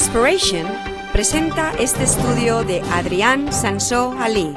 Inspiration 0.00 0.64
presenta 1.12 1.72
este 1.76 2.04
estudio 2.04 2.62
de 2.62 2.80
Adrián 2.82 3.52
Sansó 3.52 4.14
Ali. 4.20 4.54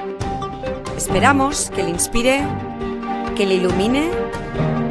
Esperamos 0.95 1.71
que 1.71 1.81
le 1.81 1.89
inspire, 1.89 2.45
que 3.35 3.47
le 3.47 3.55
ilumine 3.55 4.11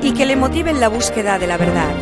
y 0.03 0.13
que 0.13 0.27
le 0.27 0.35
motive 0.35 0.71
en 0.71 0.81
la 0.81 0.89
búsqueda 0.89 1.39
de 1.39 1.47
la 1.47 1.57
verdad. 1.57 1.95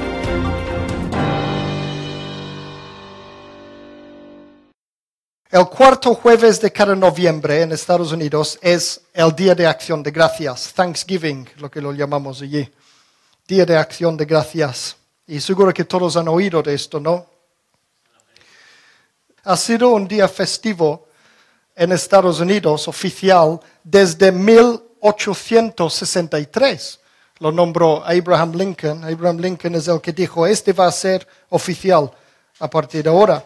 El 5.50 5.66
cuarto 5.66 6.14
jueves 6.14 6.58
de 6.62 6.72
cada 6.72 6.96
noviembre 6.96 7.60
en 7.60 7.72
Estados 7.72 8.12
Unidos 8.12 8.58
es 8.62 9.02
el 9.12 9.36
Día 9.36 9.54
de 9.54 9.66
Acción 9.66 10.02
de 10.02 10.10
Gracias, 10.10 10.72
Thanksgiving, 10.72 11.46
lo 11.58 11.70
que 11.70 11.82
lo 11.82 11.92
llamamos 11.92 12.40
allí. 12.40 12.66
Día 13.46 13.66
de 13.66 13.76
Acción 13.76 14.16
de 14.16 14.24
Gracias. 14.24 14.96
Y 15.26 15.38
seguro 15.38 15.74
que 15.74 15.84
todos 15.84 16.16
han 16.16 16.28
oído 16.28 16.62
de 16.62 16.72
esto, 16.72 16.98
¿no? 16.98 17.37
Ha 19.48 19.56
sido 19.56 19.88
un 19.88 20.06
día 20.06 20.28
festivo 20.28 21.08
en 21.74 21.90
Estados 21.92 22.38
Unidos 22.38 22.86
oficial 22.86 23.58
desde 23.82 24.30
1863. 24.30 27.00
Lo 27.38 27.50
nombró 27.50 28.04
Abraham 28.04 28.52
Lincoln. 28.52 29.02
Abraham 29.04 29.38
Lincoln 29.38 29.74
es 29.76 29.88
el 29.88 30.02
que 30.02 30.12
dijo, 30.12 30.46
este 30.46 30.74
va 30.74 30.88
a 30.88 30.92
ser 30.92 31.26
oficial 31.48 32.12
a 32.58 32.68
partir 32.68 33.04
de 33.04 33.08
ahora. 33.08 33.42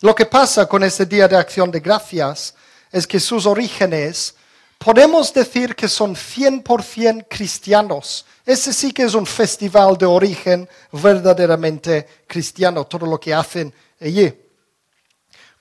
Lo 0.00 0.14
que 0.14 0.24
pasa 0.24 0.64
con 0.64 0.84
este 0.84 1.04
Día 1.04 1.28
de 1.28 1.36
Acción 1.36 1.70
de 1.70 1.80
Gracias 1.80 2.54
es 2.90 3.06
que 3.06 3.20
sus 3.20 3.44
orígenes 3.44 4.34
podemos 4.78 5.34
decir 5.34 5.76
que 5.76 5.86
son 5.86 6.14
100% 6.14 7.26
cristianos. 7.28 8.24
Ese 8.46 8.72
sí 8.72 8.90
que 8.90 9.02
es 9.02 9.12
un 9.12 9.26
festival 9.26 9.98
de 9.98 10.06
origen 10.06 10.66
verdaderamente 10.92 12.08
cristiano, 12.26 12.86
todo 12.86 13.04
lo 13.04 13.20
que 13.20 13.34
hacen 13.34 13.70
allí. 14.00 14.41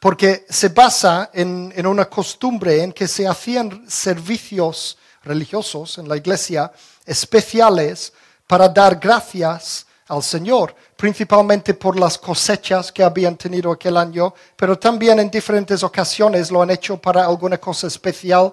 Porque 0.01 0.47
se 0.49 0.69
basa 0.69 1.29
en, 1.31 1.85
una 1.85 2.05
costumbre 2.05 2.81
en 2.81 2.91
que 2.91 3.07
se 3.07 3.27
hacían 3.27 3.85
servicios 3.87 4.97
religiosos 5.21 5.99
en 5.99 6.09
la 6.09 6.17
iglesia 6.17 6.71
especiales 7.05 8.11
para 8.47 8.67
dar 8.67 8.95
gracias 8.99 9.85
al 10.07 10.23
Señor, 10.23 10.73
principalmente 10.97 11.75
por 11.75 11.99
las 11.99 12.17
cosechas 12.17 12.91
que 12.91 13.03
habían 13.03 13.37
tenido 13.37 13.71
aquel 13.71 13.95
año, 13.95 14.33
pero 14.55 14.75
también 14.75 15.19
en 15.19 15.29
diferentes 15.29 15.83
ocasiones 15.83 16.49
lo 16.49 16.63
han 16.63 16.71
hecho 16.71 16.97
para 16.97 17.23
alguna 17.23 17.59
cosa 17.59 17.85
especial, 17.85 18.51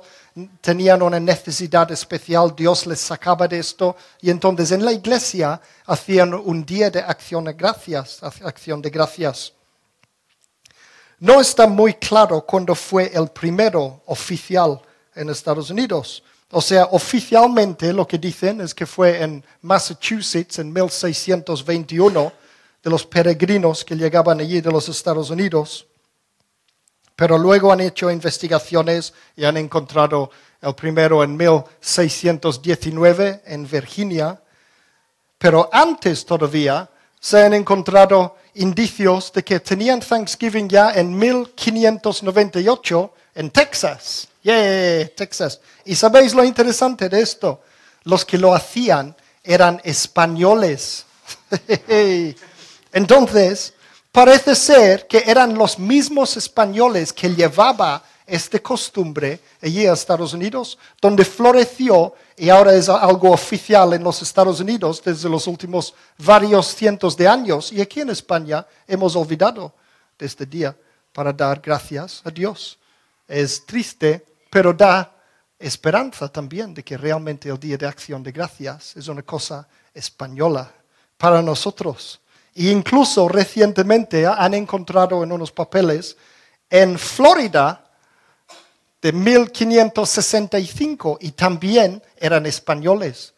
tenían 0.61 1.01
una 1.01 1.19
necesidad 1.19 1.91
especial, 1.91 2.55
Dios 2.55 2.87
les 2.87 3.01
sacaba 3.01 3.49
de 3.49 3.59
esto, 3.59 3.97
y 4.21 4.29
entonces 4.29 4.71
en 4.71 4.85
la 4.85 4.93
iglesia 4.93 5.59
hacían 5.87 6.35
un 6.35 6.67
día 6.67 6.91
de 6.91 7.01
acción 7.01 7.45
de 7.45 7.55
gracias, 7.55 8.23
acción 8.23 8.83
de 8.83 8.91
gracias. 8.91 9.55
No 11.21 11.41
está 11.41 11.67
muy 11.67 11.95
claro 11.95 12.43
cuándo 12.43 12.77
fue 12.77 13.11
el 13.13 13.29
primero 13.29 14.03
oficial 14.07 14.81
en 15.15 15.31
Estados 15.31 15.71
Unidos. 15.71 16.23
O 16.51 16.63
sea, 16.63 16.85
oficialmente 16.93 17.93
lo 17.93 18.07
que 18.07 18.19
dicen 18.19 18.61
es 18.61 18.73
que 18.73 18.87
fue 18.87 19.21
en 19.21 19.45
Massachusetts 19.63 20.61
en 20.61 20.73
1621 20.73 22.33
de 22.83 22.91
los 22.91 23.05
peregrinos 23.05 23.85
que 23.85 23.97
llegaban 23.97 24.41
allí 24.41 24.61
de 24.61 24.71
los 24.71 24.89
Estados 24.89 25.31
Unidos. 25.31 25.87
Pero 27.17 27.37
luego 27.37 27.73
han 27.73 27.81
hecho 27.81 28.13
investigaciones 28.13 29.13
y 29.35 29.45
han 29.45 29.57
encontrado 29.57 30.31
el 30.63 30.75
primero 30.77 31.25
en 31.25 31.37
1619 31.37 33.43
en 33.45 33.69
Virginia. 33.69 34.41
Pero 35.37 35.69
antes 35.73 36.25
todavía 36.25 36.89
se 37.21 37.43
han 37.43 37.55
encontrado 37.55 38.37
indicios 38.55 39.33
de 39.33 39.45
que 39.45 39.61
tenían 39.61 40.01
Thanksgiving 40.01 40.69
ya 40.69 40.93
en 40.93 41.17
1598 41.17 43.13
en 43.35 43.51
Texas. 43.51 44.29
Yeah, 44.43 45.09
Texas. 45.15 45.61
¿Y 45.85 45.95
sabéis 45.95 46.35
lo 46.35 46.45
interesante 46.45 47.09
de 47.09 47.21
esto? 47.21 47.63
Los 48.05 48.25
que 48.25 48.39
lo 48.39 48.55
hacían 48.55 49.15
eran 49.43 49.81
españoles. 49.85 51.05
Entonces, 52.93 53.75
parece 54.13 54.55
ser 54.55 55.07
que 55.07 55.25
eran 55.27 55.55
los 55.55 55.79
mismos 55.79 56.37
españoles 56.37 57.13
que 57.13 57.35
llevaba 57.35 58.03
esta 58.29 58.59
costumbre 58.61 59.41
allí 59.63 59.87
a 59.87 59.95
Estados 59.95 60.35
Unidos, 60.35 60.79
donde 61.01 61.25
floreció 61.25 62.15
y 62.37 62.51
ahora 62.51 62.75
es 62.75 62.89
algo 62.89 63.31
oficial 63.31 63.95
en 63.95 64.05
los 64.05 64.21
Estados 64.23 64.61
Unidos 64.61 65.03
desde 65.05 65.29
los 65.29 65.47
últimos 65.47 65.95
varios 66.19 66.67
cientos 66.75 67.17
de 67.17 67.27
años. 67.27 67.73
Y 67.73 67.81
aquí 67.81 68.01
en 68.01 68.11
España 68.11 68.67
hemos 68.87 69.17
olvidado 69.17 69.73
de 70.19 70.27
este 70.27 70.45
día 70.45 70.77
para 71.13 71.33
dar 71.33 71.61
gracias 71.61 72.21
a 72.25 72.31
Dios. 72.31 72.79
Es 73.27 73.65
triste, 73.65 74.25
pero 74.51 74.73
da 74.73 75.13
esperanza 75.59 76.29
también 76.29 76.75
de 76.75 76.85
que 76.85 76.97
realmente 76.97 77.49
el 77.49 77.59
Día 77.59 77.77
de 77.77 77.87
Acción 77.87 78.23
de 78.23 78.31
Gracias 78.31 78.97
es 78.97 79.09
una 79.09 79.23
cosa 79.23 79.67
española 79.93 80.71
para 81.17 81.43
nosotros. 81.43 82.21
E 82.55 82.71
incluso 82.71 83.29
recientemente 83.29 84.27
han 84.27 84.55
encontrado 84.55 85.25
en 85.25 85.33
unos 85.33 85.51
papeles 85.51 86.17
en 86.71 86.99
Florida 86.99 87.88
de 89.01 89.13
1565 89.13 91.19
y 91.21 91.31
también 91.33 92.03
eran 92.17 92.47
españoles. 92.47 93.35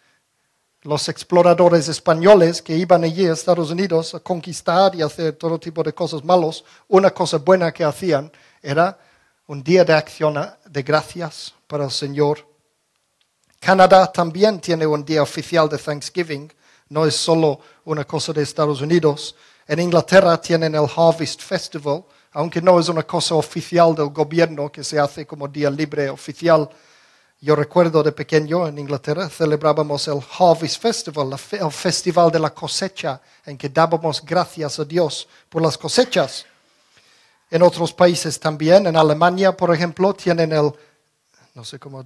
Los 0.83 1.09
exploradores 1.11 1.89
españoles 1.89 2.63
que 2.63 2.77
iban 2.77 3.05
allí 3.05 3.27
a 3.27 3.35
Estados 3.35 3.71
Unidos 3.71 4.15
a 4.15 4.21
conquistar 4.21 4.95
y 4.95 5.03
hacer 5.03 5.35
todo 5.35 5.61
tipo 5.61 5.83
de 5.83 5.93
cosas 5.93 6.25
malos, 6.25 6.65
una 6.89 7.11
cosa 7.11 7.37
buena 7.37 7.71
que 7.73 7.85
hacían 7.85 8.33
era 8.63 8.99
un 9.47 9.63
día 9.63 9.85
de 9.85 9.93
acción 9.93 10.39
de 10.65 10.83
gracias 10.83 11.53
para 11.67 11.85
el 11.85 11.91
Señor. 11.91 12.49
Canadá 13.59 14.11
también 14.11 14.59
tiene 14.59 14.87
un 14.87 15.05
día 15.05 15.23
oficial 15.23 15.69
de 15.69 15.77
Thanksgiving, 15.77 16.51
no 16.89 17.05
es 17.05 17.15
solo 17.15 17.61
una 17.85 18.07
cosa 18.07 18.33
de 18.33 18.43
Estados 18.43 18.81
Unidos. 18.81 19.37
En 19.67 19.81
Inglaterra 19.81 20.41
tienen 20.41 20.75
el 20.75 20.87
Harvest 20.97 21.43
Festival, 21.43 22.05
aunque 22.33 22.63
no 22.63 22.79
es 22.79 22.89
una 22.89 23.03
cosa 23.03 23.35
oficial 23.35 23.95
del 23.95 24.11
gobierno 24.11 24.71
que 24.71 24.85
se 24.85 24.99
hace 24.99 25.27
como 25.27 25.49
día 25.49 25.71
libre 25.71 26.09
oficial. 26.09 26.69
Yo 27.41 27.57
recuerdo 27.57 28.03
de 28.03 28.13
pequeño 28.13 28.69
en 28.69 28.79
Inglaterra 28.79 29.29
celebrábamos 29.29 30.07
el 30.09 30.21
Harvest 30.39 30.81
Festival, 30.81 31.31
el 31.53 31.71
festival 31.73 32.31
de 32.31 32.39
la 32.39 32.51
cosecha, 32.51 33.21
en 33.47 33.57
que 33.57 33.69
dábamos 33.69 34.25
gracias 34.25 34.79
a 34.79 34.85
Dios 34.85 35.27
por 35.49 35.63
las 35.63 35.77
cosechas. 35.77 36.45
En 37.51 37.63
otros 37.63 37.93
países 37.93 38.39
también, 38.39 38.87
en 38.87 38.97
Alemania, 38.97 39.57
por 39.57 39.75
ejemplo, 39.75 40.15
tienen 40.15 40.53
el, 40.53 40.71
no 41.55 41.65
sé 41.65 41.81
cómo, 41.81 42.05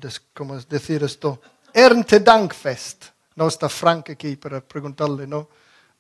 decir 0.69 1.03
esto, 1.03 1.41
Erntedankfest. 1.73 3.05
No 3.35 3.49
está 3.49 3.69
Frank 3.69 4.11
aquí 4.11 4.37
para 4.37 4.61
preguntarle, 4.61 5.27
¿no? 5.27 5.49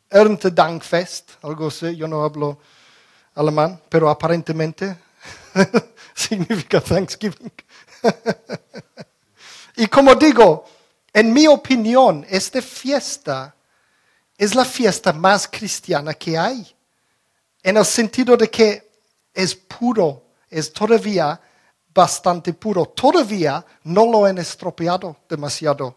Erntedankfest, 0.09 1.33
algo 1.43 1.67
así, 1.67 1.97
yo 1.97 2.06
no 2.06 2.23
hablo 2.23 2.59
alemán, 3.34 3.81
pero 3.89 4.09
aparentemente 4.09 4.97
significa 6.15 6.81
Thanksgiving. 6.81 7.53
y 9.77 9.87
como 9.87 10.15
digo, 10.15 10.65
en 11.12 11.33
mi 11.33 11.47
opinión, 11.47 12.27
esta 12.28 12.61
fiesta 12.61 13.55
es 14.37 14.55
la 14.55 14.64
fiesta 14.64 15.12
más 15.12 15.49
cristiana 15.49 16.14
que 16.14 16.37
hay, 16.37 16.75
en 17.62 17.76
el 17.76 17.85
sentido 17.85 18.37
de 18.37 18.50
que 18.50 18.91
es 19.32 19.55
puro, 19.55 20.23
es 20.50 20.73
todavía 20.73 21.41
bastante 21.94 22.53
puro. 22.53 22.87
Todavía 22.87 23.64
no 23.85 24.06
lo 24.06 24.25
han 24.25 24.38
estropeado 24.38 25.17
demasiado. 25.29 25.97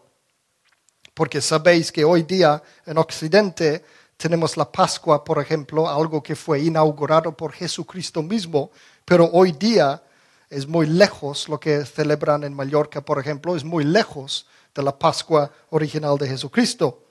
Porque 1.12 1.40
sabéis 1.40 1.90
que 1.90 2.04
hoy 2.04 2.22
día 2.22 2.62
en 2.86 2.96
Occidente 2.96 3.84
tenemos 4.18 4.56
la 4.56 4.70
Pascua, 4.70 5.24
por 5.24 5.40
ejemplo, 5.40 5.88
algo 5.88 6.22
que 6.22 6.34
fue 6.34 6.60
inaugurado 6.60 7.36
por 7.36 7.52
Jesucristo 7.52 8.22
mismo, 8.22 8.72
pero 9.04 9.30
hoy 9.32 9.52
día 9.52 10.02
es 10.50 10.66
muy 10.66 10.86
lejos 10.86 11.48
lo 11.48 11.60
que 11.60 11.86
celebran 11.86 12.42
en 12.42 12.52
Mallorca, 12.52 13.00
por 13.00 13.20
ejemplo, 13.20 13.54
es 13.54 13.64
muy 13.64 13.84
lejos 13.84 14.46
de 14.74 14.82
la 14.82 14.98
Pascua 14.98 15.52
original 15.70 16.18
de 16.18 16.28
Jesucristo, 16.28 17.04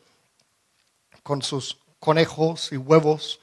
con 1.24 1.42
sus 1.42 1.78
conejos 2.00 2.72
y 2.74 2.78
huevos 2.78 3.40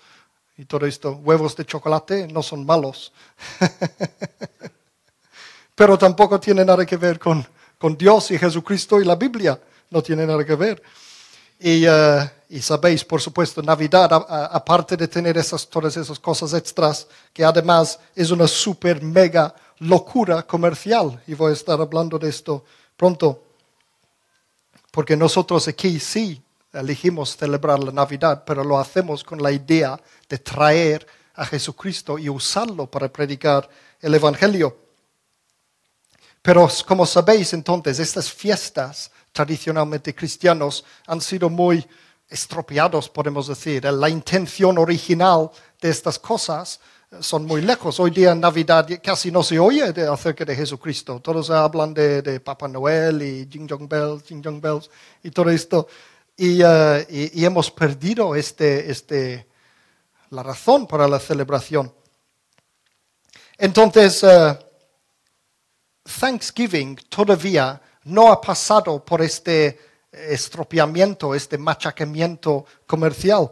y 0.56 0.67
todo 0.67 0.87
esto, 0.87 1.12
huevos 1.12 1.56
de 1.56 1.64
chocolate 1.64 2.28
no 2.28 2.43
son 2.43 2.67
malos. 2.67 3.12
Pero 5.75 5.99
tampoco 5.99 6.38
tiene 6.38 6.64
nada 6.64 6.87
que 6.87 6.96
ver 6.96 7.19
con, 7.19 7.44
con, 7.78 7.96
Dios 7.96 8.31
y 8.31 8.38
Jesucristo 8.38 9.00
y 9.00 9.05
la 9.05 9.17
Biblia. 9.17 9.60
No 9.90 10.02
tiene 10.02 10.25
nada 10.25 10.44
que 10.44 10.55
ver. 10.55 10.81
Y, 11.59 11.87
y 12.49 12.62
sabéis, 12.62 13.05
por 13.05 13.21
supuesto, 13.21 13.62
Navidad, 13.62 14.09
aparte 14.53 14.97
de 14.97 15.09
tener 15.09 15.37
esas, 15.39 15.67
todas 15.69 15.97
esas 15.97 16.19
cosas 16.19 16.53
extras, 16.55 17.06
que 17.33 17.45
además 17.45 17.99
es 18.15 18.31
una 18.31 18.47
super 18.47 19.03
mega 19.03 19.55
locura 19.79 20.43
comercial. 20.43 21.23
Y 21.27 21.35
voy 21.35 21.51
a 21.51 21.55
estar 21.55 21.81
hablando 21.81 22.19
de 22.19 22.29
esto 22.29 22.65
pronto. 22.97 23.43
Porque 24.91 25.17
nosotros 25.17 25.67
aquí 25.67 25.99
sí 25.99 26.41
elegimos 26.73 27.37
celebrar 27.37 27.83
la 27.83 27.93
Navidad, 27.93 28.45
pero 28.45 28.62
lo 28.62 28.79
hacemos 28.79 29.25
con 29.25 29.43
la 29.43 29.51
idea 29.51 30.01
de 30.29 30.39
traer 30.39 31.06
a 31.35 31.45
Jesucristo 31.45 32.19
y 32.19 32.29
usarlo 32.29 32.87
para 32.87 33.12
predicar 33.12 33.69
el 34.01 34.15
Evangelio. 34.15 34.77
Pero 36.43 36.69
como 36.87 37.06
sabéis 37.06 37.53
entonces, 37.55 37.99
estas 37.99 38.31
fiestas 38.31 39.11
tradicionalmente 39.34 40.14
cristianos 40.14 40.84
han 41.08 41.20
sido 41.20 41.50
muy 41.50 41.84
estropeados, 42.28 43.08
podemos 43.08 43.48
decir. 43.48 43.84
La 43.84 44.08
intención 44.08 44.78
original 44.78 45.50
de 45.81 45.90
estas 45.90 46.20
cosas 46.20 46.78
son 47.19 47.44
muy 47.44 47.60
lejos. 47.60 47.98
Hoy 47.98 48.12
día 48.12 48.31
en 48.31 48.40
Navidad 48.40 48.88
casi 49.02 49.32
no 49.32 49.42
se 49.42 49.58
oye 49.58 49.82
acerca 50.08 50.44
de 50.44 50.54
Jesucristo. 50.54 51.20
Todos 51.20 51.50
hablan 51.50 51.92
de, 51.92 52.22
de 52.22 52.38
Papá 52.38 52.69
Noel 52.69 53.22
y 53.22 53.48
Jingle 53.50 53.86
Bells, 53.88 54.22
Jingle 54.22 54.60
Bells 54.60 54.88
y 55.25 55.31
todo 55.32 55.50
esto. 55.50 55.88
Eh, 56.36 57.31
y, 57.34 57.44
hemos 57.44 57.72
perdido 57.72 58.36
este, 58.36 58.88
este, 58.88 59.48
la 60.31 60.44
razón 60.44 60.86
para 60.86 61.08
la 61.08 61.19
celebración. 61.19 61.92
Entonces, 63.58 64.25
Thanksgiving 66.20 66.96
todavía 67.08 67.81
no 68.05 68.31
ha 68.31 68.41
pasado 68.41 69.05
por 69.05 69.23
este 69.23 69.79
estropeamiento, 70.12 71.35
este 71.35 71.59
machacamiento 71.59 72.65
comercial. 72.87 73.51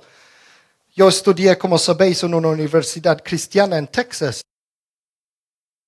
Yo 0.95 1.09
estudié, 1.09 1.57
como 1.57 1.79
sabéis, 1.79 2.23
en 2.23 2.35
una 2.35 2.49
universidad 2.49 3.23
cristiana 3.23 3.79
en 3.79 3.89
Texas. 3.89 4.43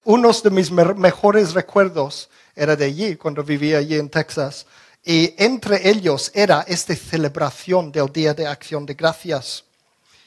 Uno 0.04 0.30
de 0.32 0.50
mis 0.50 0.70
mejores 0.70 1.54
recuerdos 1.54 2.28
era 2.54 2.74
de 2.74 2.86
allí, 2.86 3.16
cuando 3.16 3.42
vivía 3.42 3.78
allí 3.78 3.96
en 3.96 4.08
Texas. 4.08 4.66
Y 5.04 5.34
entre 5.36 5.88
ellos 5.88 6.30
era 6.34 6.64
esta 6.66 6.96
celebración 6.96 7.92
del 7.92 8.10
Día 8.10 8.32
de 8.32 8.46
Acción 8.46 8.86
de 8.86 8.94
Gracias. 8.94 9.64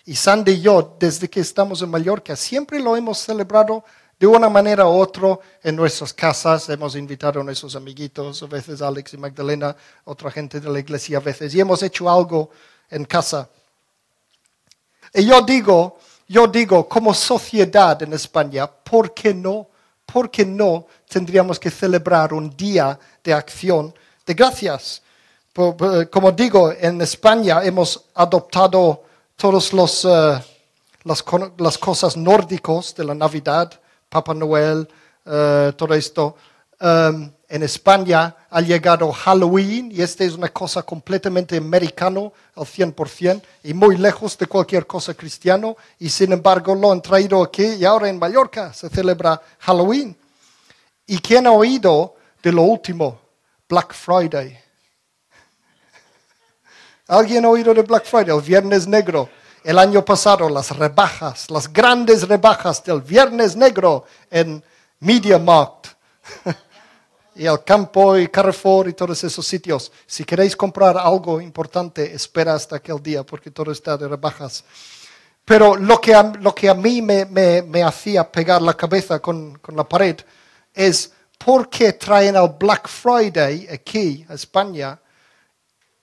Y 0.05 0.15
Sandy 0.15 0.53
y 0.53 0.61
yo, 0.61 0.95
desde 0.99 1.29
que 1.29 1.39
estamos 1.39 1.81
en 1.81 1.89
Mallorca, 1.89 2.35
siempre 2.35 2.79
lo 2.79 2.95
hemos 2.95 3.17
celebrado 3.17 3.83
de 4.19 4.25
una 4.25 4.49
manera 4.49 4.87
u 4.87 4.99
otra 4.99 5.37
en 5.63 5.75
nuestras 5.75 6.13
casas. 6.13 6.69
Hemos 6.69 6.95
invitado 6.95 7.41
a 7.41 7.43
nuestros 7.43 7.75
amiguitos, 7.75 8.41
a 8.43 8.47
veces 8.47 8.81
Alex 8.81 9.13
y 9.13 9.17
Magdalena, 9.17 9.75
otra 10.05 10.31
gente 10.31 10.59
de 10.59 10.69
la 10.69 10.79
iglesia 10.79 11.17
a 11.17 11.21
veces, 11.21 11.53
y 11.53 11.59
hemos 11.59 11.83
hecho 11.83 12.09
algo 12.09 12.49
en 12.89 13.05
casa. 13.05 13.49
Y 15.13 15.25
yo 15.25 15.41
digo, 15.41 15.99
yo 16.27 16.47
digo, 16.47 16.87
como 16.87 17.13
sociedad 17.13 18.01
en 18.03 18.13
España, 18.13 18.67
¿por 18.67 19.13
qué 19.13 19.33
no? 19.33 19.67
¿Por 20.05 20.31
qué 20.31 20.45
no 20.45 20.87
tendríamos 21.07 21.59
que 21.59 21.69
celebrar 21.69 22.33
un 22.33 22.49
día 22.55 22.97
de 23.23 23.33
acción 23.33 23.93
de 24.25 24.33
gracias? 24.33 25.01
Como 25.53 26.31
digo, 26.31 26.71
en 26.71 27.01
España 27.01 27.63
hemos 27.63 28.05
adoptado 28.13 29.03
todas 29.35 29.73
uh, 29.73 30.39
las, 31.03 31.25
las 31.57 31.77
cosas 31.77 32.15
nórdicos 32.15 32.93
de 32.95 33.03
la 33.03 33.15
Navidad, 33.15 33.79
Papá 34.09 34.33
Noel, 34.33 34.87
eh, 35.25 35.73
todo 35.75 35.93
esto. 35.93 36.35
Em, 36.79 37.31
en 37.49 37.63
España 37.63 38.35
ha 38.49 38.61
llegado 38.61 39.11
Halloween 39.11 39.89
y 39.91 40.01
esta 40.01 40.23
es 40.23 40.33
una 40.33 40.49
cosa 40.49 40.83
completamente 40.83 41.57
americano 41.57 42.33
al 42.55 42.65
100% 42.65 43.41
y 43.63 43.73
muy 43.73 43.97
lejos 43.97 44.37
de 44.37 44.47
cualquier 44.47 44.85
cosa 44.85 45.13
cristiano 45.13 45.77
y 45.97 46.09
sin 46.09 46.33
embargo 46.33 46.75
lo 46.75 46.91
han 46.91 47.01
traído 47.01 47.41
aquí 47.41 47.65
y 47.65 47.85
ahora 47.85 48.09
en 48.09 48.19
Mallorca 48.19 48.73
se 48.73 48.89
celebra 48.89 49.41
Halloween. 49.59 50.15
¿Y 51.05 51.19
quién 51.19 51.47
ha 51.47 51.51
oído 51.51 52.15
de 52.43 52.51
lo 52.51 52.63
último? 52.63 53.19
Black 53.67 53.93
Friday. 53.93 54.59
¿Alguien 57.07 57.45
ha 57.45 57.49
oído 57.49 57.73
de 57.73 57.81
Black 57.81 58.05
Friday? 58.05 58.35
El 58.35 58.41
Viernes 58.41 58.85
Negro 58.87 59.29
el 59.63 59.79
año 59.79 60.03
pasado 60.03 60.49
las 60.49 60.75
rebajas, 60.75 61.49
las 61.49 61.71
grandes 61.71 62.27
rebajas 62.27 62.83
del 62.83 63.01
Viernes 63.01 63.55
Negro 63.55 64.05
en 64.29 64.63
Media 64.99 65.37
Markt 65.37 65.87
y 67.35 67.45
el 67.45 67.63
campo 67.63 68.17
y 68.17 68.27
Carrefour 68.27 68.89
y 68.89 68.93
todos 68.93 69.23
esos 69.23 69.45
sitios. 69.45 69.91
Si 70.05 70.23
queréis 70.23 70.55
comprar 70.55 70.97
algo 70.97 71.39
importante, 71.39 72.13
espera 72.13 72.53
hasta 72.55 72.77
aquel 72.77 73.01
día 73.01 73.23
porque 73.23 73.51
todo 73.51 73.71
está 73.71 73.97
de 73.97 74.07
rebajas. 74.07 74.63
Pero 75.45 75.75
lo 75.75 76.01
que 76.01 76.13
a, 76.13 76.23
lo 76.23 76.53
que 76.53 76.67
a 76.67 76.73
mí 76.73 77.01
me, 77.01 77.25
me, 77.25 77.83
hacía 77.83 78.29
pegar 78.29 78.61
la 78.61 78.73
cabeza 78.73 79.19
con, 79.19 79.57
con 79.59 79.77
la 79.77 79.87
pared 79.87 80.17
es 80.73 81.11
por 81.37 81.69
qué 81.69 81.93
traen 81.93 82.35
al 82.35 82.55
Black 82.59 82.87
Friday 82.87 83.67
aquí 83.71 84.25
a 84.27 84.33
España 84.33 84.99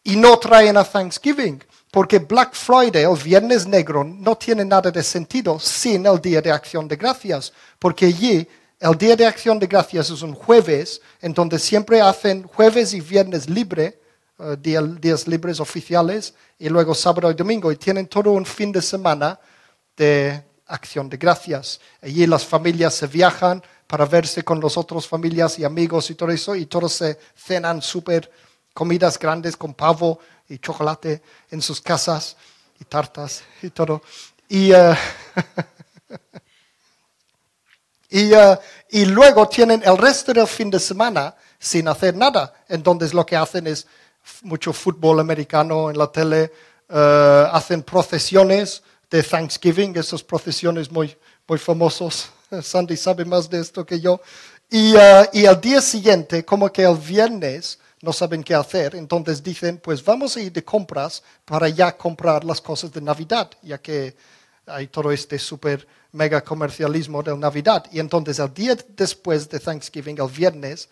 y 0.03 0.17
no 0.17 0.39
traen 0.39 0.77
a 0.77 0.85
Thanksgiving. 0.85 1.63
Porque 1.95 2.19
Black 2.19 2.57
Friday, 2.57 3.05
el 3.05 3.17
Viernes 3.17 3.69
Negro, 3.69 4.03
no 4.03 4.37
tiene 4.37 4.65
nada 4.65 4.91
de 4.91 5.01
sentido 5.01 5.61
sin 5.61 6.05
el 6.07 6.21
Día 6.21 6.43
de 6.43 6.51
Acción 6.51 6.89
de 6.89 6.97
Gracias. 6.97 7.53
Porque 7.79 8.07
allí 8.07 8.49
el 8.81 8.99
Día 8.99 9.15
de 9.15 9.25
Acción 9.25 9.61
de 9.61 9.69
Gracias 9.69 10.11
es 10.11 10.21
un 10.21 10.35
jueves, 10.35 11.01
en 11.23 11.33
donde 11.33 11.57
siempre 11.57 12.01
hacen 12.01 12.43
jueves 12.49 12.95
y 12.95 13.01
viernes 13.01 13.49
libre, 13.49 14.01
eh, 14.41 14.57
días, 15.01 15.29
libres 15.29 15.61
oficiales, 15.61 16.35
y 16.59 16.69
luego 16.69 16.97
sábado 16.97 17.31
y 17.31 17.35
domingo, 17.35 17.71
y 17.71 17.77
tienen 17.77 18.09
todo 18.09 18.33
un 18.33 18.45
fin 18.45 18.73
de 18.73 18.83
semana 18.83 19.39
de 19.97 20.43
acción 20.67 21.09
de 21.09 21.17
gracias. 21.17 21.81
Allí 22.03 22.27
las 22.27 22.45
familias 22.45 22.95
se 22.95 23.07
viajan 23.07 23.63
para 23.87 24.05
verse 24.05 24.43
con 24.43 24.59
las 24.61 24.77
otras 24.77 25.07
familias 25.07 25.61
y 25.61 25.65
amigos 25.65 26.11
y 26.11 26.17
todo 26.17 26.33
eso, 26.33 26.57
y 26.57 26.67
todos 26.67 26.93
se 26.93 27.17
cenan 27.37 27.81
súper 27.81 28.29
comidas 28.73 29.17
grandes 29.17 29.57
con 29.57 29.73
pavo 29.73 30.19
y 30.49 30.59
chocolate 30.59 31.23
en 31.51 31.63
sus 31.63 31.81
casas 31.81 32.37
y 32.81 32.85
tartas 32.85 33.43
y 33.63 33.71
todo. 33.71 34.03
Y, 34.49 34.73
eh, 34.73 34.91
eh, 38.11 38.59
y, 38.91 39.05
luego 39.07 39.49
tienen 39.49 39.83
el 39.85 39.97
resto 39.97 40.33
del 40.33 40.47
fin 40.47 40.71
de 40.71 40.79
semana 40.79 41.35
sin 41.59 41.89
hacer 41.89 42.15
nada. 42.15 42.55
Entonces 42.69 43.15
lo 43.15 43.25
que 43.25 43.37
hacen 43.37 43.67
es 43.67 43.87
mucho 44.43 44.73
fútbol 44.73 45.21
americano 45.21 45.91
en 45.91 45.99
la 45.99 46.11
tele, 46.11 46.53
eh, 46.89 47.49
hacen 47.53 47.83
procesiones 47.83 48.83
de 49.11 49.23
Thanksgiving, 49.23 49.97
esas 49.97 50.23
procesiones 50.23 50.91
muy, 50.91 51.17
muy 51.47 51.59
famosos. 51.59 52.31
Sandy 52.63 52.97
sabe 52.97 53.25
más 53.25 53.49
de 53.49 53.61
esto 53.61 53.85
que 53.85 54.01
yo. 54.01 54.21
Y, 54.71 54.95
y 55.33 55.47
al 55.47 55.61
día 55.61 55.81
siguiente, 55.81 56.45
como 56.45 56.73
que 56.73 56.83
el 56.83 56.97
viernes, 56.97 57.79
no 58.05 58.13
saben 58.13 58.45
qué 58.45 58.55
hacer, 58.55 58.95
entonces 58.95 59.43
dicen, 59.43 59.79
pues 59.79 60.05
vamos 60.05 60.37
a 60.37 60.41
ir 60.41 60.53
de 60.53 60.63
compras 60.63 61.23
para 61.45 61.69
ya 61.69 61.97
comprar 61.97 62.45
las 62.45 62.61
cosas 62.61 62.93
de 62.93 63.01
Navidad, 63.01 63.51
ya 63.63 63.79
que 63.79 64.15
hay 64.67 64.87
todo 64.89 65.11
este 65.11 65.39
super 65.39 65.87
mega 66.13 66.43
comercialismo 66.43 67.23
de 67.23 67.37
Navidad. 67.37 67.85
Y 67.91 67.99
entonces 67.99 68.39
el 68.39 68.53
día 68.55 68.77
después 68.89 69.49
de 69.49 69.59
Thanksgiving, 69.59 70.19
el 70.21 70.29
viernes, 70.29 70.89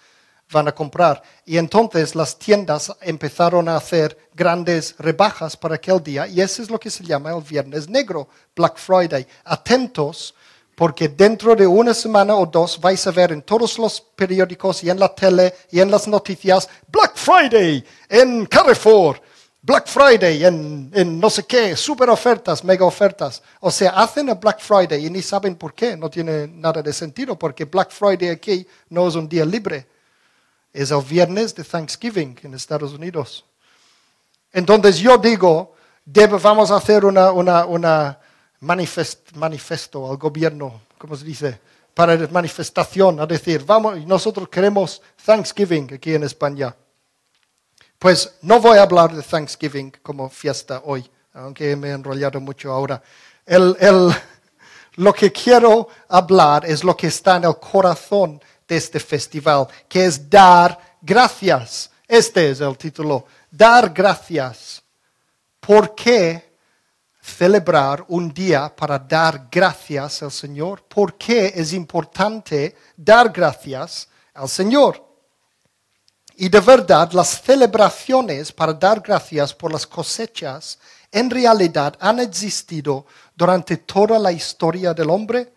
van 0.51 0.69
a 0.69 0.75
comprar. 0.75 1.23
Y 1.45 1.57
entonces 1.57 2.15
las 2.15 2.39
tiendas 2.39 2.93
empezaron 3.01 3.69
a 3.69 3.77
hacer 3.77 4.17
grandes 4.35 4.95
rebajas 4.99 5.57
para 5.57 5.77
aquel 5.77 6.03
día 6.03 6.27
y 6.27 6.41
eso 6.41 6.63
es 6.63 6.71
lo 6.71 6.79
que 6.79 6.91
se 6.91 7.05
llama 7.05 7.33
el 7.33 7.43
Viernes 7.43 7.89
Negro, 7.89 8.29
Black 8.55 8.77
Friday. 8.77 9.27
Atentos 9.45 10.35
porque 10.75 11.09
dentro 11.09 11.55
de 11.55 11.67
una 11.67 11.93
semana 11.93 12.35
o 12.35 12.47
dos 12.47 12.81
vais 12.81 13.07
a 13.07 13.11
ver 13.11 13.33
en 13.33 13.43
todos 13.43 13.79
los 13.79 14.01
periódicos 14.01 14.83
y 14.85 14.91
en 14.91 14.99
la 14.99 15.15
tele 15.15 15.55
y 15.71 15.81
en 15.81 15.91
las 15.91 16.09
noticias 16.09 16.69
Black 16.89 17.15
Friday 17.15 17.85
en 18.09 18.47
Carrefour, 18.47 19.21
Black 19.61 19.87
Friday 19.87 20.45
en, 20.45 21.21
no 21.21 21.31
sé 21.31 21.45
qué, 21.45 21.77
super 21.77 22.11
ofertas, 22.11 22.65
mega 22.65 22.85
ofertas. 22.85 23.43
O 23.61 23.71
sea, 23.71 23.91
hacen 23.91 24.29
el 24.29 24.35
Black 24.35 24.61
Friday 24.61 25.07
y 25.07 25.11
ni 25.11 25.23
saben 25.23 25.57
por 25.57 25.75
qué, 25.75 25.97
no 25.97 26.11
tiene 26.11 26.49
nada 26.49 26.83
de 26.83 26.93
sentido, 26.93 27.39
porque 27.39 27.67
Black 27.67 27.91
Friday 27.91 28.31
aquí 28.31 28.67
no 28.89 29.07
es 29.07 29.15
un 29.15 29.29
día 29.29 29.45
libre, 29.45 29.87
es 30.73 30.91
el 30.91 31.03
viernes 31.03 31.55
de 31.55 31.65
Thanksgiving 31.65 32.39
en 32.43 32.55
Estados 32.55 32.93
Unidos. 32.93 33.45
Entonces 34.53 34.99
yo 34.99 35.17
digo, 35.19 35.75
vamos 36.43 36.71
a 36.71 36.77
hacer 36.77 37.05
una, 37.05 37.31
una 37.31 38.19
manifest, 38.63 39.33
manifesto 39.37 40.11
al 40.11 40.17
gobierno, 40.17 40.83
¿cómo 40.99 41.17
se 41.17 41.25
dice? 41.25 41.61
Para 41.95 42.17
manifestación, 42.29 43.21
a 43.21 43.27
decir, 43.27 43.65
vamos, 43.65 44.05
nosotros 44.07 44.49
queremos 44.49 45.03
Thanksgiving 45.25 45.95
aquí 45.95 46.15
en 46.15 46.25
España. 46.25 46.75
Pues 47.99 48.39
no 48.43 48.61
voy 48.61 48.79
a 48.79 48.83
hablar 48.83 49.15
de 49.15 49.23
Thanksgiving 49.23 49.93
como 50.03 50.31
fiesta 50.31 50.83
hoy, 50.85 51.09
aunque 51.35 51.77
me 51.77 51.89
he 51.89 51.93
enrollado 51.93 52.41
mucho 52.41 52.73
ahora. 52.73 53.03
El, 53.45 53.77
el, 53.79 54.11
lo 54.97 55.13
que 55.13 55.31
quiero 55.31 55.89
hablar 56.09 56.65
es 56.65 56.83
lo 56.83 56.97
que 56.97 57.09
está 57.09 57.37
en 57.37 57.45
el 57.45 57.57
corazón 57.57 58.41
de 58.67 58.77
este 58.77 59.01
festival, 59.01 59.67
que 59.89 60.07
es 60.07 60.31
dar 60.31 60.79
gracias. 61.01 61.91
Este 62.07 62.51
es 62.51 62.61
el 62.61 62.77
título, 62.79 63.27
dar 63.51 63.91
gracias. 63.91 64.83
¿Por 65.61 65.95
qué 65.95 66.52
celebrar 67.23 68.05
un 68.09 68.35
día 68.35 68.75
para 68.75 68.99
dar 68.99 69.47
gracias 69.51 70.23
al 70.25 70.33
Señor. 70.33 70.83
¿Por 70.83 71.17
qué 71.17 71.53
es 71.55 71.73
importante 71.73 72.77
dar 72.97 73.31
gracias 73.31 74.09
al 74.35 74.49
Señor? 74.49 75.09
Y 76.35 76.49
de 76.49 76.61
verdad, 76.61 77.13
las 77.13 77.41
celebraciones 77.41 78.51
para 78.51 78.73
dar 78.73 79.01
gracias 79.01 79.55
por 79.55 79.71
las 79.71 79.87
cosechas 79.87 80.79
en 81.13 81.31
realidad 81.31 81.95
han 82.01 82.19
existido 82.19 83.07
durante 83.37 83.77
toda 83.77 84.19
la 84.19 84.33
historia 84.33 84.93
del 84.93 85.11
hombre. 85.11 85.53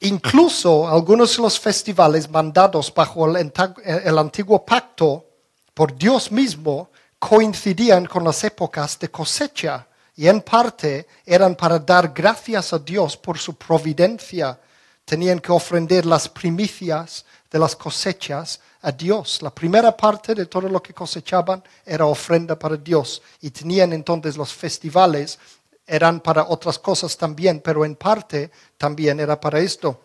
Incluso 0.00 0.88
algunos 0.88 1.36
de 1.36 1.42
los 1.42 1.60
festivales 1.60 2.30
mandados 2.30 2.92
bajo 2.94 3.26
el, 3.26 3.52
el 3.86 4.18
antiguo 4.18 4.64
pacto 4.64 5.26
por 5.74 5.94
Dios 5.94 6.32
mismo 6.32 6.90
coincidían 7.18 8.06
con 8.06 8.24
las 8.24 8.42
épocas 8.44 8.98
de 8.98 9.10
cosecha 9.10 9.88
y 10.16 10.28
en 10.28 10.42
parte 10.42 11.06
eran 11.26 11.56
para 11.56 11.78
dar 11.78 12.12
gracias 12.14 12.72
a 12.72 12.78
Dios 12.78 13.16
por 13.16 13.38
su 13.38 13.56
providencia. 13.56 14.58
Tenían 15.04 15.40
que 15.40 15.52
ofrender 15.52 16.06
las 16.06 16.28
primicias 16.28 17.24
de 17.50 17.58
las 17.58 17.74
cosechas 17.74 18.60
a 18.82 18.92
Dios. 18.92 19.42
La 19.42 19.50
primera 19.50 19.96
parte 19.96 20.34
de 20.34 20.46
todo 20.46 20.68
lo 20.68 20.82
que 20.82 20.94
cosechaban 20.94 21.62
era 21.84 22.06
ofrenda 22.06 22.58
para 22.58 22.76
Dios 22.76 23.22
y 23.40 23.50
tenían 23.50 23.92
entonces 23.92 24.36
los 24.36 24.52
festivales, 24.52 25.38
eran 25.86 26.20
para 26.20 26.44
otras 26.44 26.78
cosas 26.78 27.16
también, 27.16 27.60
pero 27.60 27.84
en 27.84 27.96
parte 27.96 28.50
también 28.78 29.20
era 29.20 29.38
para 29.38 29.60
esto. 29.60 30.00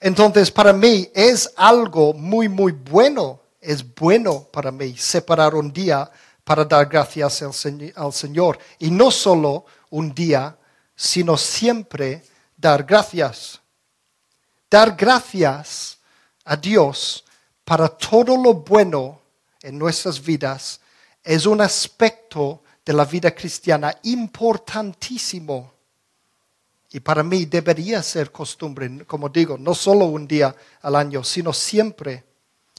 Entonces, 0.00 0.50
para 0.50 0.72
mí 0.72 1.10
es 1.14 1.52
algo 1.56 2.12
muy, 2.14 2.48
muy 2.48 2.72
bueno, 2.72 3.40
es 3.60 3.94
bueno 3.94 4.46
para 4.50 4.70
mí 4.70 4.96
separar 4.96 5.54
un 5.54 5.72
día 5.72 6.10
para 6.46 6.64
dar 6.64 6.86
gracias 6.86 7.42
al 7.42 8.12
Señor. 8.12 8.56
Y 8.78 8.88
no 8.88 9.10
solo 9.10 9.66
un 9.90 10.14
día, 10.14 10.56
sino 10.94 11.36
siempre 11.36 12.22
dar 12.56 12.84
gracias. 12.84 13.60
Dar 14.70 14.94
gracias 14.94 15.98
a 16.44 16.54
Dios 16.54 17.24
para 17.64 17.88
todo 17.88 18.36
lo 18.36 18.54
bueno 18.54 19.20
en 19.60 19.76
nuestras 19.76 20.22
vidas 20.22 20.80
es 21.20 21.46
un 21.46 21.60
aspecto 21.60 22.62
de 22.84 22.92
la 22.92 23.04
vida 23.04 23.34
cristiana 23.34 23.92
importantísimo. 24.04 25.72
Y 26.92 27.00
para 27.00 27.24
mí 27.24 27.46
debería 27.46 28.00
ser 28.04 28.30
costumbre, 28.30 29.04
como 29.04 29.30
digo, 29.30 29.58
no 29.58 29.74
solo 29.74 30.04
un 30.04 30.28
día 30.28 30.54
al 30.82 30.94
año, 30.94 31.24
sino 31.24 31.52
siempre. 31.52 32.22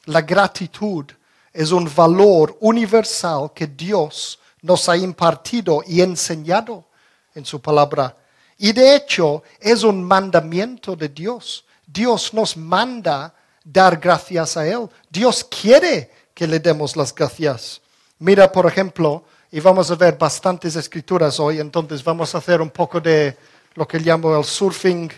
La 0.05 0.21
gratitud 0.21 1.05
es 1.53 1.71
un 1.71 1.89
valor 1.93 2.57
universal 2.61 3.51
que 3.53 3.67
Dios 3.67 4.39
nos 4.61 4.89
ha 4.89 4.97
impartido 4.97 5.83
y 5.85 6.01
enseñado 6.01 6.85
en 7.33 7.45
su 7.45 7.61
palabra. 7.61 8.15
Y 8.57 8.71
de 8.71 8.95
hecho 8.95 9.43
es 9.59 9.83
un 9.83 10.03
mandamiento 10.03 10.95
de 10.95 11.09
Dios. 11.09 11.65
Dios 11.85 12.33
nos 12.33 12.57
manda 12.57 13.33
dar 13.63 13.97
gracias 13.97 14.57
a 14.57 14.67
Él. 14.67 14.89
Dios 15.09 15.43
quiere 15.43 16.11
que 16.33 16.47
le 16.47 16.59
demos 16.59 16.95
las 16.95 17.13
gracias. 17.13 17.81
Mira, 18.19 18.51
por 18.51 18.65
ejemplo, 18.65 19.23
y 19.51 19.59
vamos 19.59 19.89
a 19.91 19.95
ver 19.95 20.17
bastantes 20.17 20.75
escrituras 20.75 21.39
hoy, 21.39 21.59
entonces 21.59 22.03
vamos 22.03 22.33
a 22.33 22.39
hacer 22.39 22.61
un 22.61 22.69
poco 22.69 22.99
de 22.99 23.37
lo 23.75 23.87
que 23.87 23.99
llamo 23.99 24.35
el 24.35 24.43
surfing 24.43 25.11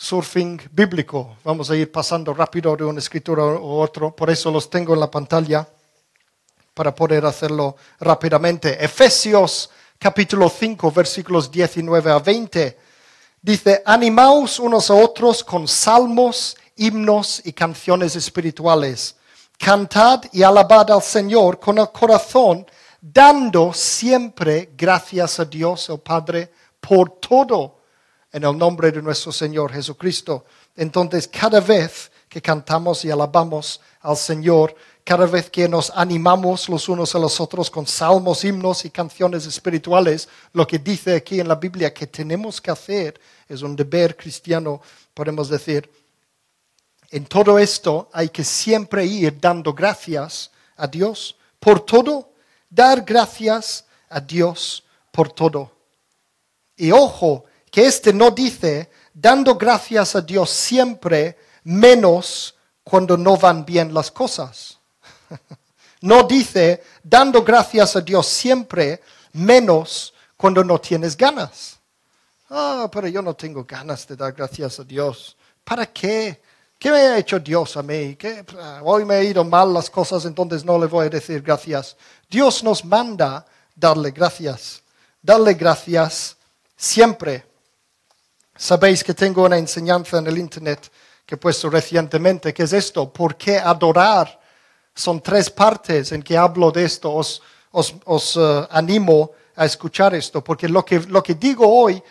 surfing 0.00 0.58
bíblico. 0.72 1.36
Vamos 1.44 1.70
a 1.70 1.76
ir 1.76 1.92
pasando 1.92 2.32
rápido 2.32 2.74
de 2.74 2.84
una 2.84 3.00
escritura 3.00 3.44
u 3.44 3.80
otro, 3.80 4.16
por 4.16 4.30
eso 4.30 4.50
los 4.50 4.70
tengo 4.70 4.94
en 4.94 5.00
la 5.00 5.10
pantalla 5.10 5.68
para 6.72 6.94
poder 6.94 7.26
hacerlo 7.26 7.76
rápidamente. 7.98 8.82
Efesios 8.82 9.68
capítulo 9.98 10.48
5 10.48 10.90
versículos 10.90 11.50
19 11.50 12.10
a 12.12 12.18
20 12.18 12.78
dice, 13.42 13.82
animaos 13.84 14.58
unos 14.58 14.90
a 14.90 14.94
otros 14.94 15.44
con 15.44 15.68
salmos, 15.68 16.56
himnos 16.76 17.42
y 17.44 17.52
canciones 17.52 18.16
espirituales. 18.16 19.16
Cantad 19.58 20.22
y 20.32 20.42
alabad 20.42 20.92
al 20.92 21.02
Señor 21.02 21.60
con 21.60 21.76
el 21.76 21.90
corazón, 21.90 22.66
dando 23.02 23.74
siempre 23.74 24.70
gracias 24.74 25.40
a 25.40 25.44
Dios 25.44 25.90
el 25.90 26.00
Padre 26.00 26.50
por 26.80 27.20
todo 27.20 27.79
en 28.32 28.44
el 28.44 28.56
nombre 28.56 28.92
de 28.92 29.02
nuestro 29.02 29.32
Señor 29.32 29.72
Jesucristo. 29.72 30.44
Entonces, 30.76 31.28
cada 31.28 31.60
vez 31.60 32.10
que 32.28 32.40
cantamos 32.40 33.04
y 33.04 33.10
alabamos 33.10 33.80
al 34.00 34.16
Señor, 34.16 34.74
cada 35.04 35.26
vez 35.26 35.50
que 35.50 35.68
nos 35.68 35.90
animamos 35.90 36.68
los 36.68 36.88
unos 36.88 37.14
a 37.14 37.18
los 37.18 37.40
otros 37.40 37.70
con 37.70 37.86
salmos, 37.86 38.44
himnos 38.44 38.84
y 38.84 38.90
canciones 38.90 39.46
espirituales, 39.46 40.28
lo 40.52 40.66
que 40.66 40.78
dice 40.78 41.16
aquí 41.16 41.40
en 41.40 41.48
la 41.48 41.56
Biblia 41.56 41.92
que 41.92 42.06
tenemos 42.06 42.60
que 42.60 42.70
hacer 42.70 43.20
es 43.48 43.62
un 43.62 43.74
deber 43.74 44.16
cristiano, 44.16 44.80
podemos 45.12 45.48
decir. 45.48 45.90
En 47.10 47.24
todo 47.24 47.58
esto 47.58 48.08
hay 48.12 48.28
que 48.28 48.44
siempre 48.44 49.04
ir 49.04 49.40
dando 49.40 49.74
gracias 49.74 50.52
a 50.76 50.86
Dios 50.86 51.36
por 51.58 51.80
todo, 51.80 52.30
dar 52.68 53.02
gracias 53.02 53.84
a 54.08 54.20
Dios 54.20 54.84
por 55.10 55.32
todo. 55.32 55.72
Y 56.76 56.92
ojo, 56.92 57.44
que 57.70 57.86
este 57.86 58.12
no 58.12 58.30
dice 58.30 58.90
dando 59.12 59.56
gracias 59.56 60.16
a 60.16 60.20
Dios 60.20 60.50
siempre, 60.50 61.38
menos 61.64 62.54
cuando 62.82 63.16
no 63.16 63.36
van 63.36 63.64
bien 63.64 63.92
las 63.94 64.10
cosas. 64.10 64.78
No 66.02 66.22
dice 66.22 66.82
dando 67.02 67.42
gracias 67.42 67.94
a 67.94 68.00
Dios 68.00 68.26
siempre, 68.26 69.02
menos 69.34 70.14
cuando 70.34 70.64
no 70.64 70.80
tienes 70.80 71.14
ganas. 71.14 71.78
Ah, 72.48 72.88
pero 72.90 73.06
yo 73.08 73.20
no 73.20 73.34
tengo 73.34 73.64
ganas 73.64 74.06
de 74.08 74.16
dar 74.16 74.32
gracias 74.32 74.80
a 74.80 74.84
Dios. 74.84 75.36
¿Para 75.62 75.84
qué? 75.84 76.40
¿Qué 76.78 76.90
me 76.90 76.96
ha 76.96 77.18
hecho 77.18 77.38
Dios 77.38 77.76
a 77.76 77.82
mí? 77.82 78.16
Hoy 78.82 79.04
me 79.04 79.16
ha 79.16 79.22
ido 79.22 79.44
mal 79.44 79.74
las 79.74 79.90
cosas, 79.90 80.24
entonces 80.24 80.64
no 80.64 80.78
le 80.78 80.86
voy 80.86 81.06
a 81.06 81.10
decir 81.10 81.42
gracias. 81.42 81.94
Dios 82.30 82.64
nos 82.64 82.82
manda 82.82 83.44
darle 83.76 84.10
gracias. 84.10 84.82
Darle 85.20 85.52
gracias 85.52 86.38
siempre. 86.76 87.49
Sabéis 88.60 89.02
que 89.02 89.14
tengo 89.14 89.46
una 89.46 89.56
enseñanza 89.56 90.18
en 90.18 90.26
el 90.26 90.36
Internet 90.36 90.90
que 91.24 91.36
he 91.36 91.38
puesto 91.38 91.70
recientemente, 91.70 92.52
que 92.52 92.64
es 92.64 92.74
esto, 92.74 93.10
¿por 93.10 93.34
qué 93.34 93.56
adorar? 93.58 94.38
Son 94.94 95.22
tres 95.22 95.48
partes 95.48 96.12
en 96.12 96.22
que 96.22 96.36
hablo 96.36 96.70
de 96.70 96.84
esto, 96.84 97.10
os, 97.10 97.40
eh, 98.36 98.66
animo 98.70 99.30
a 99.56 99.64
escuchar 99.64 100.14
esto, 100.14 100.44
porque 100.44 100.68
lo 100.68 100.84
que, 100.84 101.00
lo 101.00 101.22
que 101.22 101.36
digo 101.36 101.66
hoy, 101.66 102.02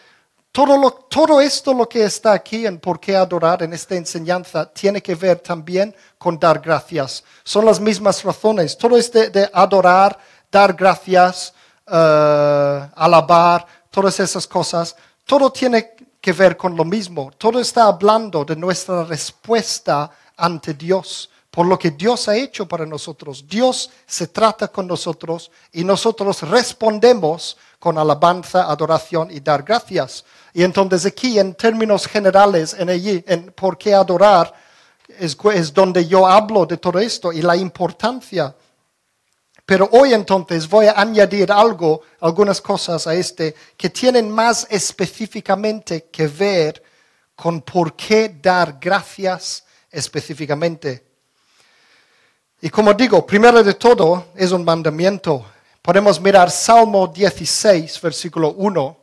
todo, 0.52 0.92
todo 1.08 1.40
esto 1.40 1.72
lo 1.72 1.88
que 1.88 2.04
está 2.04 2.34
aquí 2.34 2.66
en 2.66 2.80
por 2.80 3.00
qué 3.00 3.16
adorar 3.16 3.62
en 3.62 3.72
esta 3.72 3.94
enseñanza 3.94 4.74
tiene 4.74 5.04
que 5.04 5.14
ver 5.14 5.42
también 5.42 5.96
con 6.18 6.40
dar 6.40 6.60
gracias. 6.60 7.24
Son 7.44 7.64
las 7.64 7.80
mismas 7.80 8.24
razones. 8.24 8.76
Todo 8.76 8.98
este 8.98 9.30
de 9.30 9.48
adorar, 9.54 10.18
dar 10.52 10.74
gracias, 10.74 11.54
uh, 11.86 12.90
alabar, 12.96 13.68
todas 13.92 14.20
esas 14.20 14.48
cosas, 14.48 14.96
todo 15.28 15.52
tiene 15.52 15.94
que 16.22 16.34
ver 16.34 16.58
con 16.58 16.76
lo 16.76 16.86
mismo. 16.86 17.32
Todo 17.38 17.60
está 17.60 17.86
hablando 17.86 18.44
de 18.44 18.56
nuestra 18.56 19.04
respuesta 19.04 20.12
ante 20.36 20.74
Dios, 20.74 21.30
por 21.50 21.66
lo 21.66 21.78
que 21.78 21.92
Dios 21.92 22.28
ha 22.28 22.36
hecho 22.36 22.68
para 22.68 22.86
nosotros. 22.86 23.46
Dios 23.48 23.90
se 24.06 24.28
trata 24.28 24.68
con 24.68 24.88
nosotros 24.88 25.52
y 25.72 25.84
nosotros 25.84 26.42
respondemos 26.44 27.58
con 27.80 27.98
alabanza, 27.98 28.70
adoración 28.70 29.32
y 29.32 29.40
dar 29.40 29.64
gracias. 29.64 30.26
Y 30.54 30.64
entonces 30.64 31.06
aquí, 31.06 31.40
en 31.40 31.56
términos 31.56 32.06
generales, 32.06 32.76
en 32.78 32.90
allí, 32.90 33.24
en 33.26 33.52
por 33.54 33.78
qué 33.78 33.94
adorar, 33.94 34.54
es, 35.18 35.38
es 35.54 35.74
donde 35.74 36.06
yo 36.06 36.28
hablo 36.28 36.66
de 36.66 36.78
todo 36.78 37.00
esto 37.00 37.32
y 37.32 37.42
la 37.42 37.56
importancia 37.56 38.54
pero 39.70 39.88
hoy 39.92 40.16
entonces 40.16 40.68
voy 40.68 40.88
a 40.88 41.00
añadir 41.00 41.52
algo, 41.52 42.02
algunas 42.22 42.60
cosas 42.60 43.06
a 43.06 43.14
este 43.14 43.54
que 43.78 43.92
tienen 43.92 44.28
más 44.28 44.66
específicamente 44.68 46.08
que 46.12 46.28
ver 46.28 46.82
con 47.36 47.62
por 47.62 47.96
qué 47.96 48.36
dar 48.42 48.80
gracias 48.82 49.64
específicamente. 49.92 51.06
Y 52.62 52.72
como 52.72 52.96
digo, 52.96 53.24
primero 53.28 53.62
de 53.62 53.76
todo 53.76 54.30
es 54.34 54.52
un 54.52 54.66
mandamiento. 54.66 55.46
Podemos 55.84 56.20
mirar 56.20 56.50
Salmo 56.50 57.06
16, 57.06 58.02
versículo 58.02 58.54
1. 58.54 58.98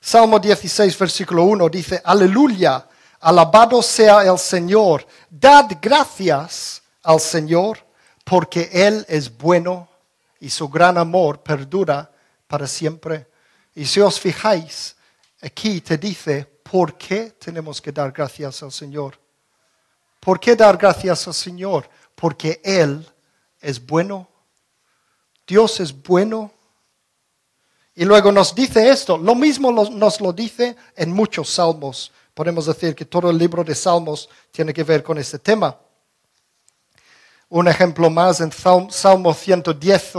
Salmo 0.00 0.38
16, 0.38 0.98
versículo 0.98 1.42
1 1.42 1.68
dice, 1.68 2.00
aleluya, 2.02 2.88
alabado 3.20 3.82
sea 3.82 4.22
el 4.22 4.38
Señor, 4.38 5.06
dad 5.28 5.70
gracias 5.82 6.80
al 7.02 7.20
Señor 7.20 7.91
porque 8.24 8.68
Él 8.72 9.04
es 9.08 9.36
bueno 9.36 9.88
y 10.40 10.50
su 10.50 10.68
gran 10.68 10.98
amor 10.98 11.42
perdura 11.42 12.10
para 12.46 12.66
siempre. 12.66 13.28
Y 13.74 13.84
si 13.84 14.00
os 14.00 14.18
fijáis, 14.20 14.96
aquí 15.40 15.80
te 15.80 15.96
dice, 15.96 16.44
¿por 16.44 16.96
qué 16.96 17.34
tenemos 17.38 17.80
que 17.80 17.92
dar 17.92 18.12
gracias 18.12 18.62
al 18.62 18.72
Señor? 18.72 19.18
¿Por 20.20 20.38
qué 20.38 20.54
dar 20.54 20.76
gracias 20.76 21.26
al 21.26 21.34
Señor? 21.34 21.88
Porque 22.14 22.60
Él 22.64 23.06
es 23.60 23.84
bueno. 23.84 24.28
Dios 25.46 25.80
es 25.80 25.92
bueno. 26.02 26.52
Y 27.94 28.04
luego 28.04 28.32
nos 28.32 28.54
dice 28.54 28.88
esto, 28.88 29.18
lo 29.18 29.34
mismo 29.34 29.70
nos 29.70 30.20
lo 30.20 30.32
dice 30.32 30.76
en 30.96 31.12
muchos 31.12 31.50
salmos. 31.50 32.10
Podemos 32.34 32.64
decir 32.66 32.94
que 32.94 33.04
todo 33.04 33.28
el 33.30 33.36
libro 33.36 33.62
de 33.62 33.74
salmos 33.74 34.28
tiene 34.50 34.72
que 34.72 34.82
ver 34.82 35.02
con 35.02 35.18
este 35.18 35.38
tema. 35.38 35.78
Un 37.54 37.68
ejemplo 37.68 38.08
más 38.08 38.40
en 38.40 38.50
Salmo 38.50 39.34
110, 39.34 40.12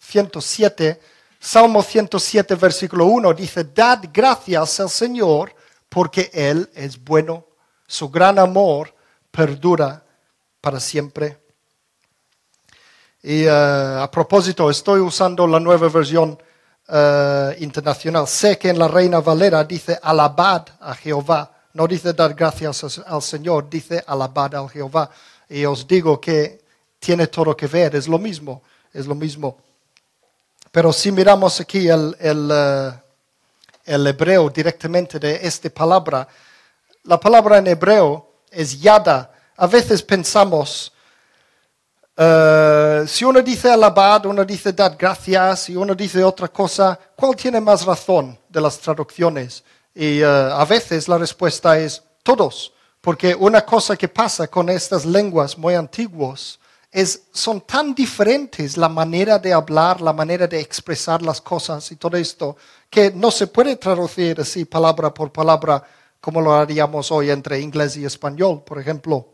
107, 0.00 1.00
Salmo 1.38 1.80
107, 1.80 2.56
versículo 2.56 3.06
1 3.06 3.34
dice, 3.34 3.62
Dad 3.62 4.00
gracias 4.12 4.80
al 4.80 4.90
Señor 4.90 5.54
porque 5.88 6.32
Él 6.34 6.68
es 6.74 6.98
bueno, 6.98 7.46
su 7.86 8.08
gran 8.10 8.40
amor 8.40 8.92
perdura 9.30 10.02
para 10.60 10.80
siempre. 10.80 11.38
Y 13.22 13.44
eh, 13.44 13.48
a 13.48 14.10
propósito, 14.10 14.68
estoy 14.68 14.98
usando 14.98 15.46
la 15.46 15.60
nueva 15.60 15.88
versión 15.88 16.36
eh, 16.88 17.56
internacional. 17.60 18.26
Sé 18.26 18.58
que 18.58 18.70
en 18.70 18.78
la 18.80 18.88
Reina 18.88 19.20
Valera 19.20 19.62
dice 19.62 20.00
alabad 20.02 20.66
a 20.80 20.96
Jehová, 20.96 21.52
no 21.74 21.86
dice 21.86 22.12
dar 22.12 22.34
gracias 22.34 23.04
al 23.06 23.22
Señor, 23.22 23.70
dice 23.70 24.02
alabad 24.04 24.52
al 24.56 24.68
Jehová. 24.68 25.08
Y 25.48 25.64
os 25.64 25.86
digo 25.86 26.20
que 26.20 26.62
tiene 26.98 27.26
todo 27.26 27.56
que 27.56 27.66
ver, 27.66 27.94
es 27.94 28.08
lo 28.08 28.18
mismo, 28.18 28.62
es 28.92 29.06
lo 29.06 29.14
mismo. 29.14 29.58
Pero 30.70 30.92
si 30.92 31.12
miramos 31.12 31.60
aquí 31.60 31.88
el, 31.88 32.16
el, 32.18 32.50
eh, 32.52 32.92
el 33.84 34.06
hebreo 34.06 34.50
directamente 34.50 35.18
de 35.18 35.38
esta 35.42 35.70
palabra, 35.70 36.26
la 37.04 37.20
palabra 37.20 37.58
en 37.58 37.66
hebreo 37.66 38.40
es 38.50 38.80
yada. 38.80 39.30
A 39.56 39.66
veces 39.66 40.02
pensamos, 40.02 40.92
eh, 42.16 43.04
si 43.06 43.24
uno 43.24 43.40
dice 43.40 43.70
alabad, 43.70 44.26
uno 44.26 44.44
dice 44.44 44.72
dar 44.72 44.96
gracias 44.96 45.68
y 45.68 45.76
uno 45.76 45.94
dice 45.94 46.24
otra 46.24 46.48
cosa, 46.48 46.98
¿cuál 47.14 47.36
tiene 47.36 47.60
más 47.60 47.84
razón 47.84 48.38
de 48.48 48.60
las 48.60 48.78
traducciones? 48.78 49.62
Y 49.94 50.20
eh, 50.20 50.26
a 50.26 50.64
veces 50.64 51.06
la 51.06 51.18
respuesta 51.18 51.78
es 51.78 52.02
todos. 52.22 52.73
Porque 53.04 53.34
una 53.34 53.66
cosa 53.66 53.96
que 53.96 54.08
pasa 54.08 54.48
con 54.48 54.70
estas 54.70 55.04
lenguas 55.04 55.58
muy 55.58 55.74
antiguas 55.74 56.58
es, 56.90 57.24
son 57.34 57.60
tan 57.60 57.94
diferentes 57.94 58.78
la 58.78 58.88
manera 58.88 59.38
de 59.38 59.52
hablar, 59.52 60.00
la 60.00 60.14
manera 60.14 60.46
de 60.46 60.58
expresar 60.58 61.20
las 61.20 61.38
cosas 61.38 61.92
y 61.92 61.96
todo 61.96 62.16
esto, 62.16 62.56
que 62.88 63.10
no 63.10 63.30
se 63.30 63.46
puede 63.48 63.76
traducir 63.76 64.40
así 64.40 64.64
palabra 64.64 65.12
por 65.12 65.30
palabra 65.30 65.84
como 66.18 66.40
lo 66.40 66.54
haríamos 66.54 67.12
hoy 67.12 67.28
entre 67.28 67.60
inglés 67.60 67.98
y 67.98 68.06
español, 68.06 68.62
por 68.64 68.78
ejemplo. 68.78 69.28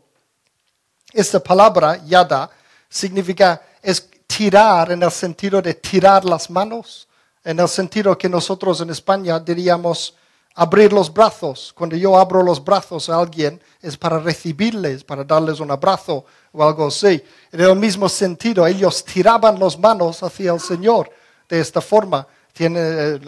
Esta 1.13 1.39
palabra, 1.39 2.03
yada, 2.05 2.49
significa 2.89 3.61
es 3.81 4.09
tirar 4.27 4.91
en 4.91 5.01
el 5.01 5.11
sentido 5.11 5.61
de 5.61 5.75
tirar 5.75 6.25
las 6.25 6.49
manos, 6.49 7.07
en 7.41 7.57
el 7.57 7.69
sentido 7.69 8.17
que 8.17 8.27
nosotros 8.27 8.81
en 8.81 8.89
España 8.89 9.39
diríamos 9.39 10.13
abrir 10.55 10.91
los 10.91 11.13
brazos. 11.13 11.73
Cuando 11.75 11.95
yo 11.95 12.17
abro 12.17 12.43
los 12.43 12.63
brazos 12.63 13.09
a 13.09 13.19
alguien 13.19 13.61
es 13.81 13.97
para 13.97 14.19
recibirles, 14.19 15.03
para 15.03 15.23
darles 15.23 15.59
un 15.59 15.71
abrazo 15.71 16.25
o 16.51 16.63
algo 16.63 16.87
así. 16.87 17.21
En 17.51 17.61
el 17.61 17.75
mismo 17.75 18.09
sentido, 18.09 18.65
ellos 18.67 19.03
tiraban 19.03 19.59
las 19.59 19.77
manos 19.77 20.21
hacia 20.23 20.53
el 20.53 20.59
Señor 20.59 21.09
de 21.47 21.59
esta 21.59 21.81
forma. 21.81 22.27
Tiene, 22.53 23.19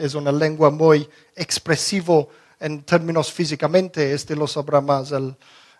es 0.00 0.14
una 0.14 0.32
lengua 0.32 0.70
muy 0.70 1.08
expresivo 1.36 2.28
en 2.58 2.82
términos 2.82 3.32
físicamente. 3.32 4.12
Este 4.12 4.34
lo 4.34 4.46
sabrá 4.46 4.80
más 4.80 5.12
el, 5.12 5.36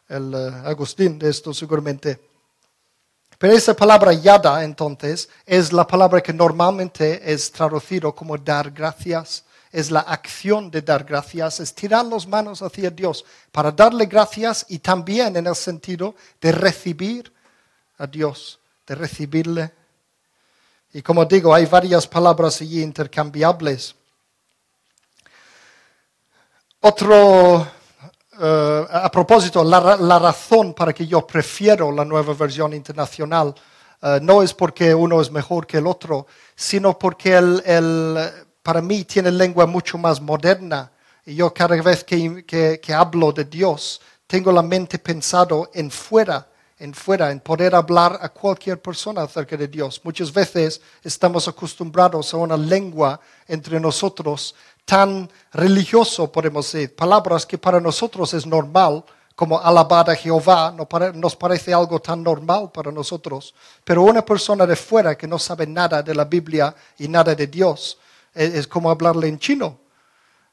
el 0.09 0.35
eh, 0.35 0.53
Agustín 0.65 1.19
de 1.19 1.31
esto 1.31 1.53
seguramente. 1.53 2.21
Pero 3.37 3.53
esa 3.53 3.75
palabra 3.75 4.13
yada, 4.13 4.63
entonces, 4.63 5.29
es 5.45 5.73
la 5.73 5.87
palabra 5.87 6.21
que 6.23 6.33
normalmente 6.33 7.21
es 7.33 7.51
traducido 7.51 8.15
como 8.15 8.39
dar 8.39 8.71
gracias 8.71 9.44
es 9.75 9.91
la 9.91 10.01
acción 10.01 10.71
de 10.71 10.83
dar 10.83 11.03
gracias, 11.03 11.59
es 11.59 11.75
tirar 11.75 12.07
las 12.07 12.29
manos 12.29 12.63
hacia 12.63 12.91
Dios 12.91 13.25
para 13.51 13.73
darle 13.73 14.07
gracias 14.07 14.65
y 14.69 14.79
también 14.79 15.37
en 15.37 15.49
el 15.49 15.57
sentido 15.57 16.15
de 16.41 16.53
recibir 16.53 17.33
a 17.99 18.07
Dios, 18.07 18.61
de 18.87 18.95
recibirle. 18.95 19.73
Y 20.93 21.03
como 21.03 21.25
digo, 21.25 21.53
hay 21.53 21.67
varias 21.67 22.07
palabras 22.07 22.61
allí 22.61 22.85
intercambiables. 22.85 23.97
Otro, 26.79 27.67
eh, 28.41 28.87
a 28.89 29.11
propósito, 29.11 29.65
la, 29.65 30.19
razón 30.21 30.73
para 30.73 30.93
que 30.93 31.05
yo 31.05 31.27
prefiero 31.27 31.91
la 31.91 32.05
nueva 32.05 32.33
versión 32.35 32.75
internacional 32.75 33.53
eh, 34.01 34.21
no 34.23 34.41
es 34.41 34.55
porque 34.55 34.95
uno 34.95 35.21
es 35.21 35.33
mejor 35.33 35.67
que 35.67 35.79
el 35.79 35.89
otro, 35.89 36.29
sino 36.55 36.97
porque 36.97 37.35
el, 37.35 38.44
para 38.65 38.81
mí 38.81 39.05
tiene 39.05 39.31
lengua 39.31 39.67
mucho 39.67 39.99
más 39.99 40.23
moderna. 40.23 40.91
Y 41.27 41.35
yo 41.35 41.53
cada 41.53 41.81
vez 41.83 42.03
que, 42.03 42.81
hablo 42.97 43.31
de 43.31 43.45
Dios, 43.45 44.01
tengo 44.27 44.51
la 44.51 44.63
mente 44.63 44.99
pensado 44.99 45.71
en 45.75 45.91
fuera, 45.91 46.49
en 46.79 46.95
fuera, 46.95 47.31
en 47.31 47.41
poder 47.41 47.75
hablar 47.75 48.19
a 48.23 48.31
cualquier 48.31 48.81
persona 48.81 49.23
acerca 49.23 49.59
de 49.59 49.69
Dios. 49.69 50.01
Muchas 50.03 50.33
veces 50.33 50.81
estamos 51.03 51.47
acostumbrados 51.47 52.33
a 52.33 52.39
una 52.39 52.57
lengua 52.57 53.21
entre 53.47 53.79
nosotros 53.79 54.55
tan 54.87 55.31
religioso, 55.53 56.33
podemos 56.33 56.73
decir, 56.73 56.97
palabras 56.97 57.45
que 57.45 57.59
para 57.59 57.81
nosotros 57.81 58.33
es 58.33 58.47
normal, 58.47 59.05
como 59.37 59.61
alabar 59.61 60.09
a 60.09 60.15
Jehová, 60.15 60.75
nos 61.15 61.37
parece 61.37 61.75
algo 61.75 62.01
tan 62.01 62.23
normal 62.23 62.71
para 62.73 62.91
nosotros. 62.91 63.55
Pero 63.85 64.05
una 64.05 64.25
persona 64.25 64.65
de 64.65 64.77
fuera 64.77 65.19
que 65.19 65.27
no 65.27 65.39
sabe 65.39 65.67
nada 65.67 66.03
de 66.03 66.15
la 66.15 66.25
Biblia 66.25 66.75
y 66.97 67.09
nada 67.09 67.35
de 67.35 67.47
Dios, 67.47 67.99
es, 68.35 68.67
como 68.67 68.91
hablarle 68.91 69.29
en 69.29 69.39
chino. 69.39 69.81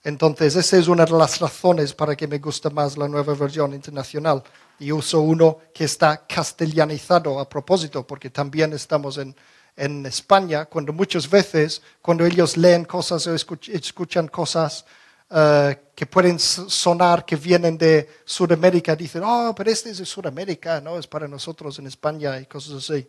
Entonces, 0.04 0.56
esa 0.56 0.78
es 0.78 0.88
una 0.88 1.06
de 1.06 1.12
las 1.12 1.40
razones 1.40 1.94
para 1.94 2.16
que 2.16 2.28
me 2.28 2.40
gusta 2.40 2.70
más 2.70 2.98
la 2.98 3.08
nueva 3.08 3.34
versión 3.34 3.74
internacional. 3.74 4.44
Y 4.80 4.92
uso 4.92 5.22
uno 5.22 5.60
que 5.74 5.84
está 5.84 6.26
castellanizado 6.26 7.40
a 7.40 7.48
propósito, 7.48 8.06
porque 8.06 8.30
también 8.30 8.74
estamos 8.74 9.18
en, 9.18 9.36
en 9.76 10.06
España, 10.06 10.66
cuando 10.66 10.92
muchas 10.92 11.30
veces, 11.30 11.82
cuando 12.02 12.26
ellos 12.26 12.58
leen 12.58 12.86
cosas 12.86 13.28
o 13.28 13.36
escuchan 13.36 14.28
cosas 14.28 14.86
eh, 15.34 15.78
que 15.96 16.06
pueden 16.06 16.38
sonar 16.40 17.24
que 17.24 17.36
vienen 17.36 17.78
de 17.78 18.10
Sudamérica, 18.26 18.96
dicen, 18.96 19.24
oh, 19.24 19.54
pero 19.56 19.72
este 19.72 19.92
es 19.92 20.00
de 20.00 20.06
Sudamérica, 20.06 20.82
no, 20.82 20.98
es 20.98 21.08
para 21.08 21.28
nosotros 21.28 21.80
en 21.80 21.88
España 21.88 22.40
y 22.40 22.46
cosas 22.48 22.84
así. 22.84 23.08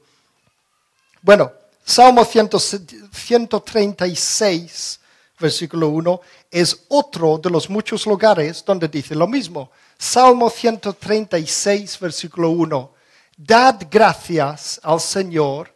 Bueno, 1.21 1.53
Salmo 1.85 2.25
136, 2.25 5.01
versículo 5.39 5.89
1, 5.89 6.21
es 6.51 6.87
otro 6.89 7.37
de 7.39 7.51
los 7.51 7.69
muchos 7.69 8.07
lugares 8.07 8.65
donde 8.65 8.89
dice 8.89 9.15
lo 9.15 9.27
mismo. 9.27 9.71
Salmo 9.99 10.49
136, 10.49 12.01
versículo 12.01 12.49
1. 12.51 12.95
Dad 13.37 13.83
gracias 13.91 14.81
al 14.83 15.01
Señor. 15.01 15.75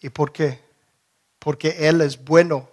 ¿Y 0.00 0.08
por 0.08 0.32
qué? 0.32 0.64
Porque 1.38 1.76
Él 1.78 2.00
es 2.00 2.22
bueno. 2.22 2.68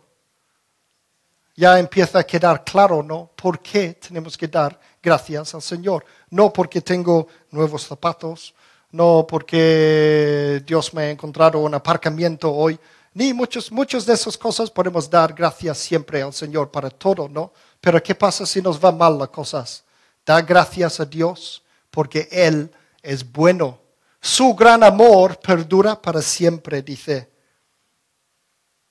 Ya 1.56 1.78
empieza 1.78 2.20
a 2.20 2.24
quedar 2.24 2.64
claro, 2.64 3.04
¿no? 3.04 3.30
¿Por 3.36 3.60
qué 3.60 3.94
tenemos 3.94 4.38
que 4.38 4.48
dar 4.48 4.80
gracias 5.02 5.54
al 5.54 5.62
Señor? 5.62 6.06
No 6.30 6.52
porque 6.52 6.82
tengo 6.82 7.28
nuevos 7.52 7.84
zapatos, 7.84 8.56
no 8.94 9.26
porque 9.28 10.64
Dios 10.66 10.94
me 10.94 11.04
ha 11.04 11.10
encontrado 11.10 11.60
un 11.60 11.74
aparcamiento 11.74 12.54
hoy, 12.54 12.80
ni 13.16 13.34
muchas, 13.34 13.72
muchas 13.72 14.06
de 14.06 14.14
esas 14.14 14.38
cosas 14.38 14.70
podemos 14.70 15.10
dar 15.10 15.34
gracias 15.34 15.80
siempre 15.80 16.22
al 16.22 16.32
Señor 16.32 16.70
para 16.72 16.90
todo, 16.90 17.28
¿no? 17.28 17.52
Pero 17.82 18.02
¿qué 18.02 18.14
pasa 18.14 18.46
si 18.46 18.62
nos 18.62 18.84
va 18.84 18.92
mal 18.92 19.18
las 19.18 19.30
cosas? 19.30 19.84
Da 20.26 20.42
gracias 20.42 21.00
a 21.00 21.06
Dios 21.06 21.64
porque 21.90 22.28
Él 22.32 22.72
es 23.02 23.30
bueno. 23.30 23.80
Su 24.22 24.54
gran 24.54 24.84
amor 24.84 25.40
perdura 25.40 26.00
para 26.00 26.22
siempre, 26.22 26.82
dice. 26.82 27.30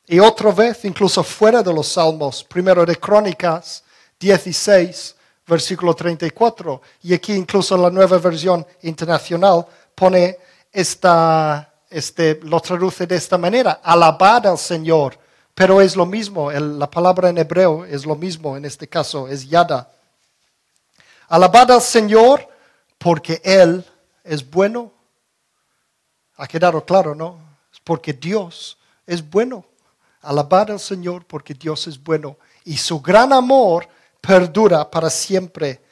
Y 0.06 0.18
otra 0.18 0.50
vez, 0.50 0.84
incluso 0.84 1.22
fuera 1.22 1.62
de 1.62 1.72
los 1.72 1.88
salmos, 1.88 2.42
primero 2.42 2.84
de 2.84 2.96
Crónicas 2.96 3.84
16, 4.18 5.16
versículo 5.46 5.94
34, 5.94 6.80
y 7.02 7.14
aquí 7.14 7.32
incluso 7.32 7.76
la 7.76 7.90
nueva 7.90 8.18
versión 8.18 8.66
internacional 8.82 9.66
pone 9.94 10.38
esta, 10.72 11.72
este, 11.90 12.40
lo 12.42 12.60
traduce 12.60 13.06
de 13.06 13.16
esta 13.16 13.38
manera, 13.38 13.80
alabad 13.82 14.46
al 14.46 14.58
Señor, 14.58 15.18
pero 15.54 15.80
es 15.80 15.96
lo 15.96 16.06
mismo, 16.06 16.50
la 16.50 16.90
palabra 16.90 17.28
en 17.28 17.38
hebreo 17.38 17.84
es 17.84 18.06
lo 18.06 18.16
mismo, 18.16 18.56
en 18.56 18.64
este 18.64 18.88
caso 18.88 19.28
es 19.28 19.48
yada. 19.48 19.90
Alabad 21.28 21.70
al 21.70 21.82
Señor 21.82 22.48
porque 22.98 23.40
Él 23.44 23.84
es 24.24 24.48
bueno. 24.48 24.92
Ha 26.36 26.46
quedado 26.46 26.84
claro, 26.84 27.14
¿no? 27.14 27.38
Porque 27.84 28.12
Dios 28.12 28.78
es 29.06 29.28
bueno. 29.28 29.64
Alabad 30.20 30.72
al 30.72 30.80
Señor 30.80 31.24
porque 31.26 31.54
Dios 31.54 31.86
es 31.86 32.02
bueno 32.02 32.36
y 32.64 32.76
su 32.76 33.00
gran 33.00 33.32
amor 33.32 33.88
perdura 34.20 34.90
para 34.90 35.10
siempre. 35.10 35.82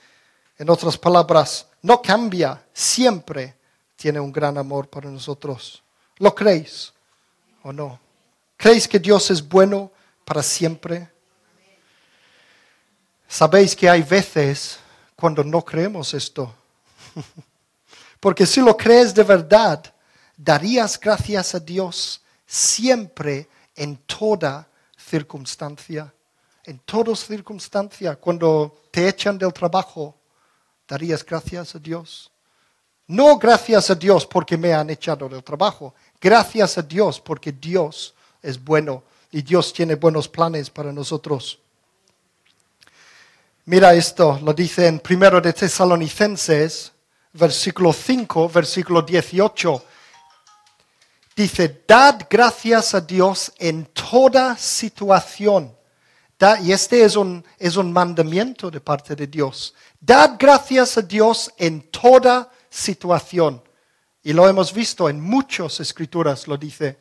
En 0.59 0.69
otras 0.69 0.97
palabras, 0.99 1.67
no 1.83 2.03
cambia, 2.03 2.63
siempre 2.73 3.57
tiene 4.01 4.19
un 4.19 4.33
gran 4.33 4.57
amor 4.57 4.89
para 4.89 5.11
nosotros. 5.11 5.83
¿Lo 6.17 6.35
creéis 6.35 6.91
o 7.63 7.71
no? 7.71 8.01
¿Creéis 8.57 8.89
que 8.89 8.99
Dios 8.99 9.31
es 9.31 9.47
bueno 9.47 9.93
para 10.25 10.43
siempre? 10.43 11.07
Sabéis 13.29 13.77
que 13.77 13.91
hay 13.91 14.03
veces 14.03 14.79
cuando 15.15 15.45
no 15.45 15.63
creemos 15.63 16.15
esto. 16.15 16.55
Porque 18.21 18.47
si 18.47 18.63
lo 18.63 18.75
crees 18.75 19.13
de 19.13 19.23
verdad, 19.23 19.85
darías 20.35 20.99
gracias 20.99 21.55
a 21.55 21.61
Dios 21.61 22.23
siempre 22.47 23.51
en 23.77 23.99
toda 23.99 24.67
circunstancia. 24.97 26.11
En 26.65 26.79
toda 26.79 27.15
circunstancia, 27.15 28.17
cuando 28.17 28.81
te 28.91 29.07
echan 29.07 29.37
del 29.37 29.53
trabajo, 29.53 30.19
darías 30.89 31.23
gracias 31.23 31.75
a 31.75 31.79
Dios. 31.79 32.30
No 33.11 33.39
gracias 33.39 33.91
a 33.91 33.97
Dios 33.97 34.25
porque 34.25 34.57
me 34.57 34.73
han 34.73 34.89
echado 34.89 35.29
del 35.29 35.43
trabajo. 35.43 35.95
Gracias 36.21 36.79
a 36.79 36.83
Dios 36.83 37.19
porque 37.19 37.51
Dios 37.51 38.15
es 38.41 38.63
bueno 38.63 39.03
y 39.33 39.43
Dios 39.43 39.73
tiene 39.73 39.97
buenos 39.97 40.29
planes 40.29 40.71
para 40.71 40.93
nosotros. 40.93 41.59
Mira 43.65 43.93
esto, 43.95 44.39
lo 44.45 44.53
dice 44.53 44.87
en 44.87 45.03
1 45.03 45.41
de 45.41 45.53
Tesalonicenses, 45.53 46.93
versículo 47.33 47.93
5, 47.93 48.49
versículo 48.49 49.03
18. 49.03 49.85
Dice, 51.35 51.83
dad 51.89 52.29
gracias 52.31 52.95
a 52.95 53.01
Dios 53.01 53.53
en 53.59 53.87
toda 53.87 54.57
situación. 54.57 55.77
y 56.63 56.71
este 56.71 57.03
es 57.03 57.17
un, 57.17 57.45
es 57.59 57.75
un 57.75 57.93
mandamiento 57.93 58.71
de 58.71 58.81
parte 58.81 59.17
de 59.17 59.27
Dios. 59.27 59.75
Dad 59.99 60.37
gracias 60.39 60.97
a 60.97 61.03
Dios 61.03 61.53
en 61.59 61.91
toda 61.91 62.49
situación. 62.71 63.63
Y 64.23 64.33
lo 64.33 64.49
hemos 64.49 64.73
visto 64.73 65.09
en 65.09 65.21
muchas 65.21 65.81
escrituras, 65.81 66.47
lo 66.47 66.57
dice. 66.57 66.99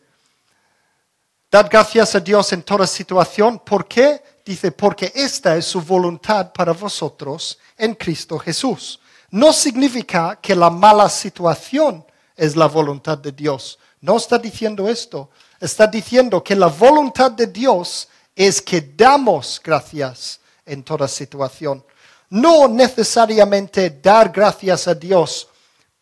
Dad 1.51 1.67
gracias 1.69 2.15
a 2.15 2.19
Dios 2.19 2.51
en 2.53 2.63
toda 2.63 2.85
situación. 2.85 3.59
¿Por 3.59 3.87
qué? 3.87 4.21
Dice, 4.45 4.71
porque 4.71 5.11
esta 5.15 5.55
es 5.55 5.65
su 5.65 5.81
voluntad 5.81 6.51
para 6.51 6.73
vosotros 6.73 7.57
en 7.77 7.95
Cristo 7.95 8.37
Jesús. 8.39 8.99
No 9.31 9.53
significa 9.53 10.39
que 10.41 10.55
la 10.55 10.69
mala 10.69 11.09
situación 11.09 12.05
es 12.35 12.55
la 12.55 12.67
voluntad 12.67 13.17
de 13.17 13.31
Dios. 13.31 13.77
No 14.01 14.17
está 14.17 14.37
diciendo 14.37 14.87
esto. 14.87 15.29
Está 15.59 15.87
diciendo 15.87 16.43
que 16.43 16.55
la 16.55 16.67
voluntad 16.67 17.31
de 17.31 17.47
Dios 17.47 18.07
es 18.35 18.61
que 18.61 18.79
damos 18.95 19.59
gracias 19.61 20.39
en 20.65 20.83
toda 20.83 21.07
situación. 21.07 21.83
No 22.29 22.67
necesariamente 22.67 23.89
dar 24.01 24.29
gracias 24.31 24.87
a 24.87 24.95
Dios 24.95 25.48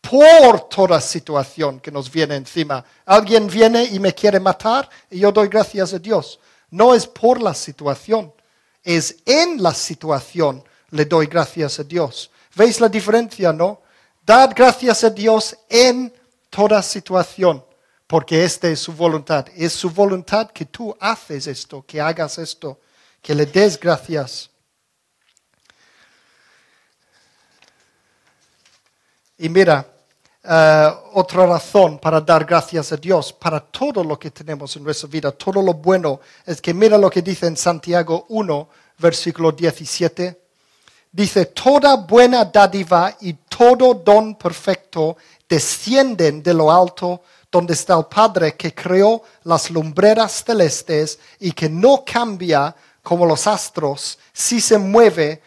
por 0.01 0.69
toda 0.69 1.01
situación 1.01 1.79
que 1.79 1.91
nos 1.91 2.11
viene 2.11 2.35
encima. 2.35 2.83
Alguien 3.05 3.47
viene 3.47 3.83
y 3.85 3.99
me 3.99 4.13
quiere 4.13 4.39
matar 4.39 4.89
y 5.09 5.19
yo 5.19 5.31
doy 5.31 5.47
gracias 5.47 5.93
a 5.93 5.99
Dios. 5.99 6.39
No 6.69 6.93
es 6.93 7.07
por 7.07 7.41
la 7.41 7.53
situación, 7.53 8.33
es 8.83 9.17
en 9.25 9.61
la 9.61 9.73
situación 9.73 10.63
le 10.91 11.05
doy 11.05 11.27
gracias 11.27 11.79
a 11.79 11.83
Dios. 11.83 12.31
¿Veis 12.55 12.79
la 12.79 12.89
diferencia, 12.89 13.51
no? 13.51 13.81
Dad 14.25 14.51
gracias 14.55 15.03
a 15.03 15.09
Dios 15.09 15.57
en 15.69 16.13
toda 16.49 16.81
situación, 16.81 17.63
porque 18.07 18.43
esta 18.43 18.67
es 18.67 18.79
su 18.79 18.93
voluntad. 18.93 19.47
Es 19.55 19.73
su 19.73 19.89
voluntad 19.89 20.51
que 20.51 20.65
tú 20.65 20.95
haces 20.99 21.47
esto, 21.47 21.83
que 21.85 22.01
hagas 22.01 22.37
esto, 22.37 22.79
que 23.21 23.35
le 23.35 23.45
des 23.45 23.79
gracias. 23.79 24.49
Y 29.37 29.49
mira, 29.49 29.85
eh, 30.43 30.93
otra 31.13 31.45
razón 31.45 31.99
para 31.99 32.21
dar 32.21 32.45
gracias 32.45 32.91
a 32.91 32.97
Dios 32.97 33.33
para 33.33 33.59
todo 33.59 34.03
lo 34.03 34.17
que 34.17 34.31
tenemos 34.31 34.75
en 34.75 34.83
nuestra 34.83 35.09
vida, 35.09 35.31
todo 35.31 35.61
lo 35.61 35.73
bueno, 35.73 36.21
es 36.45 36.61
que 36.61 36.73
mira 36.73 36.97
lo 36.97 37.09
que 37.09 37.21
dice 37.21 37.47
en 37.47 37.57
Santiago 37.57 38.25
1, 38.29 38.69
versículo 38.97 39.51
17. 39.51 40.41
Dice, 41.11 41.47
toda 41.47 41.97
buena 41.97 42.45
dádiva 42.45 43.15
y 43.21 43.33
todo 43.33 43.93
don 43.93 44.35
perfecto 44.35 45.17
descienden 45.47 46.41
de 46.41 46.53
lo 46.53 46.71
alto, 46.71 47.21
donde 47.51 47.73
está 47.73 47.97
el 47.97 48.05
Padre 48.05 48.55
que 48.55 48.73
creó 48.73 49.23
las 49.43 49.69
lumbreras 49.69 50.43
celestes 50.45 51.19
y 51.39 51.51
que 51.51 51.69
no 51.69 52.03
cambia 52.05 52.75
como 53.03 53.25
los 53.25 53.47
astros, 53.47 54.17
si 54.33 54.59
se 54.59 54.77
mueve, 54.77 55.41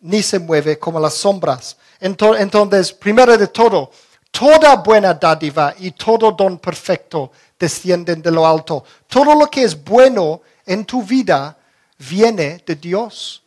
ni 0.00 0.22
se 0.22 0.38
mueve 0.38 0.78
como 0.78 0.98
las 0.98 1.14
sombras. 1.14 1.76
Entonces, 2.00 2.92
primero 2.92 3.36
de 3.36 3.48
todo, 3.48 3.90
toda 4.30 4.76
buena 4.76 5.14
dádiva 5.14 5.74
y 5.78 5.90
todo 5.92 6.32
don 6.32 6.58
perfecto 6.58 7.32
descienden 7.58 8.22
de 8.22 8.30
lo 8.30 8.46
alto. 8.46 8.84
Todo 9.06 9.34
lo 9.34 9.46
que 9.46 9.64
es 9.64 9.82
bueno 9.82 10.42
en 10.64 10.84
tu 10.84 11.02
vida 11.02 11.58
viene 11.98 12.62
de 12.64 12.76
Dios. 12.76 13.42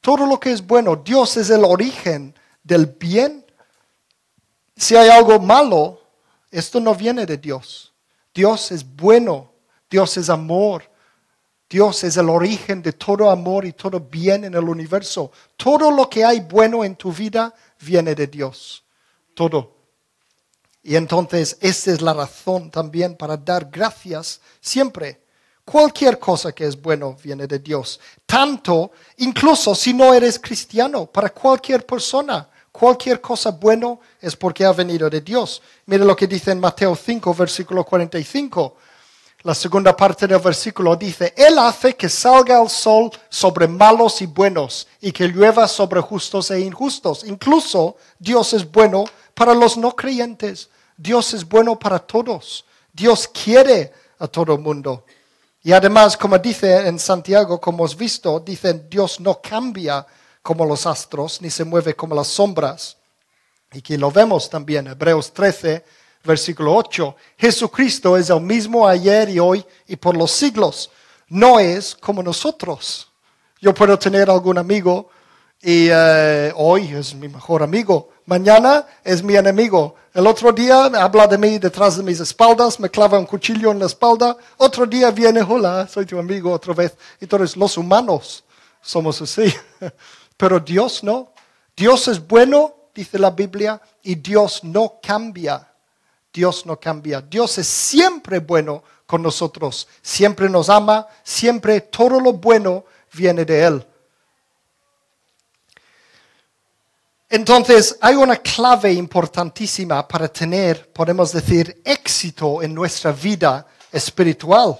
Todo 0.00 0.26
lo 0.26 0.40
que 0.40 0.50
es 0.50 0.66
bueno, 0.66 0.96
Dios 0.96 1.36
es 1.36 1.50
el 1.50 1.64
origen 1.64 2.34
del 2.62 2.86
bien. 2.86 3.44
Si 4.76 4.96
hay 4.96 5.08
algo 5.08 5.38
malo, 5.38 6.00
esto 6.50 6.80
no 6.80 6.94
viene 6.94 7.24
de 7.24 7.36
Dios. 7.36 7.92
Dios 8.34 8.72
es 8.72 8.84
bueno, 8.84 9.52
Dios 9.88 10.16
es 10.16 10.28
amor, 10.28 10.82
Dios 11.68 12.02
es 12.04 12.16
el 12.16 12.28
origen 12.28 12.82
de 12.82 12.92
todo 12.92 13.30
amor 13.30 13.64
y 13.64 13.72
todo 13.72 14.00
bien 14.00 14.44
en 14.44 14.54
el 14.54 14.64
universo. 14.64 15.30
Todo 15.56 15.90
lo 15.90 16.08
que 16.08 16.24
hay 16.24 16.40
bueno 16.40 16.84
en 16.84 16.96
tu 16.96 17.12
vida 17.12 17.54
viene 17.82 18.14
de 18.14 18.26
Dios. 18.26 18.84
Todo. 19.34 19.76
Y 20.82 20.96
entonces 20.96 21.56
esa 21.60 21.92
es 21.92 22.00
la 22.00 22.12
razón 22.12 22.70
también 22.70 23.16
para 23.16 23.36
dar 23.36 23.68
gracias 23.70 24.40
siempre. 24.60 25.22
Cualquier 25.64 26.18
cosa 26.18 26.52
que 26.52 26.66
es 26.66 26.80
bueno 26.80 27.16
viene 27.22 27.46
de 27.46 27.60
Dios. 27.60 28.00
Tanto, 28.26 28.90
incluso 29.18 29.74
si 29.74 29.94
no 29.94 30.12
eres 30.12 30.38
cristiano, 30.38 31.06
para 31.06 31.30
cualquier 31.30 31.86
persona, 31.86 32.48
cualquier 32.72 33.20
cosa 33.20 33.50
bueno 33.50 34.00
es 34.20 34.34
porque 34.34 34.64
ha 34.64 34.72
venido 34.72 35.08
de 35.08 35.20
Dios. 35.20 35.62
Mire 35.86 36.04
lo 36.04 36.16
que 36.16 36.26
dice 36.26 36.50
en 36.50 36.58
Mateo 36.58 36.96
5, 36.96 37.32
versículo 37.34 37.84
45. 37.84 38.76
La 39.44 39.54
segunda 39.56 39.96
parte 39.96 40.28
del 40.28 40.38
versículo 40.38 40.94
dice, 40.94 41.34
Él 41.36 41.58
hace 41.58 41.96
que 41.96 42.08
salga 42.08 42.62
el 42.62 42.68
sol 42.68 43.10
sobre 43.28 43.66
malos 43.66 44.22
y 44.22 44.26
buenos 44.26 44.86
y 45.00 45.10
que 45.10 45.26
llueva 45.26 45.66
sobre 45.66 46.00
justos 46.00 46.52
e 46.52 46.60
injustos. 46.60 47.24
Incluso 47.24 47.96
Dios 48.20 48.52
es 48.52 48.70
bueno 48.70 49.04
para 49.34 49.52
los 49.52 49.76
no 49.76 49.96
creyentes. 49.96 50.68
Dios 50.96 51.34
es 51.34 51.48
bueno 51.48 51.76
para 51.76 51.98
todos. 51.98 52.64
Dios 52.92 53.26
quiere 53.26 53.92
a 54.20 54.28
todo 54.28 54.54
el 54.54 54.60
mundo. 54.60 55.04
Y 55.64 55.72
además, 55.72 56.16
como 56.16 56.38
dice 56.38 56.86
en 56.86 56.98
Santiago, 57.00 57.60
como 57.60 57.78
hemos 57.78 57.96
visto, 57.96 58.38
dice, 58.38 58.74
Dios 58.88 59.18
no 59.18 59.40
cambia 59.40 60.06
como 60.40 60.64
los 60.64 60.86
astros, 60.86 61.40
ni 61.42 61.50
se 61.50 61.64
mueve 61.64 61.96
como 61.96 62.14
las 62.14 62.28
sombras. 62.28 62.96
Y 63.72 63.82
que 63.82 63.98
lo 63.98 64.12
vemos 64.12 64.48
también, 64.48 64.86
Hebreos 64.86 65.32
13, 65.32 65.84
versículo 66.24 66.74
8. 66.74 67.16
Jesucristo 67.36 68.16
es 68.16 68.30
el 68.30 68.40
mismo 68.40 68.86
ayer 68.86 69.28
y 69.28 69.38
hoy 69.38 69.64
y 69.86 69.96
por 69.96 70.16
los 70.16 70.30
siglos. 70.30 70.90
No 71.28 71.58
es 71.58 71.94
como 71.94 72.22
nosotros. 72.22 73.08
Yo 73.60 73.72
puedo 73.72 73.98
tener 73.98 74.28
algún 74.28 74.58
amigo 74.58 75.08
y 75.60 75.88
eh, 75.90 76.52
hoy 76.56 76.92
es 76.92 77.14
mi 77.14 77.28
mejor 77.28 77.62
amigo, 77.62 78.10
mañana 78.26 78.84
es 79.04 79.22
mi 79.22 79.36
enemigo. 79.36 79.94
El 80.12 80.26
otro 80.26 80.52
día 80.52 80.86
habla 80.86 81.28
de 81.28 81.38
mí 81.38 81.58
detrás 81.58 81.96
de 81.96 82.02
mis 82.02 82.18
espaldas, 82.18 82.80
me 82.80 82.90
clava 82.90 83.18
un 83.18 83.26
cuchillo 83.26 83.70
en 83.70 83.78
la 83.78 83.86
espalda. 83.86 84.36
Otro 84.56 84.84
día 84.86 85.10
viene, 85.12 85.40
hola, 85.40 85.86
soy 85.86 86.04
tu 86.04 86.18
amigo 86.18 86.52
otra 86.52 86.74
vez. 86.74 86.96
Entonces 87.20 87.56
los 87.56 87.78
humanos 87.78 88.44
somos 88.82 89.22
así. 89.22 89.54
Pero 90.36 90.58
Dios 90.58 91.04
no. 91.04 91.32
Dios 91.76 92.08
es 92.08 92.26
bueno, 92.26 92.74
dice 92.94 93.18
la 93.18 93.30
Biblia, 93.30 93.80
y 94.02 94.16
Dios 94.16 94.64
no 94.64 94.98
cambia. 95.00 95.71
Dios 96.32 96.64
no 96.64 96.78
cambia. 96.80 97.20
Dios 97.20 97.58
es 97.58 97.66
siempre 97.66 98.38
bueno 98.38 98.82
con 99.06 99.22
nosotros. 99.22 99.86
Siempre 100.00 100.48
nos 100.48 100.68
ama. 100.70 101.06
Siempre 101.22 101.80
todo 101.82 102.20
lo 102.20 102.32
bueno 102.32 102.84
viene 103.12 103.44
de 103.44 103.64
Él. 103.64 103.86
Entonces, 107.28 107.96
hay 108.00 108.14
una 108.14 108.36
clave 108.36 108.92
importantísima 108.92 110.06
para 110.06 110.28
tener, 110.28 110.92
podemos 110.92 111.32
decir, 111.32 111.80
éxito 111.82 112.62
en 112.62 112.74
nuestra 112.74 113.10
vida 113.10 113.66
espiritual. 113.90 114.78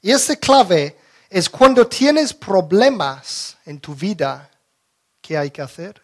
Y 0.00 0.12
esa 0.12 0.36
clave 0.36 0.96
es 1.28 1.50
cuando 1.50 1.86
tienes 1.86 2.32
problemas 2.34 3.56
en 3.64 3.80
tu 3.80 3.96
vida, 3.96 4.48
¿qué 5.20 5.36
hay 5.36 5.50
que 5.50 5.62
hacer? 5.62 6.00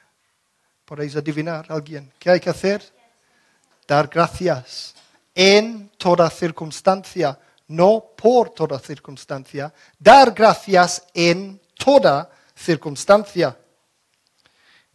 ¿Podéis 0.85 1.15
adivinar 1.15 1.67
alguien? 1.69 2.13
¿Qué 2.19 2.31
hay 2.31 2.41
que 2.41 2.51
hacer? 2.51 2.98
Dar 3.89 4.07
gracias 4.07 4.95
en 5.35 5.89
toda 5.97 6.29
circunstancia, 6.29 7.39
no 7.69 8.05
por 8.15 8.51
toda 8.51 8.79
circunstancia. 8.79 9.73
Dar 9.99 10.33
gracias 10.33 11.05
en 11.15 11.59
toda 11.75 12.31
circunstancia. 12.55 13.57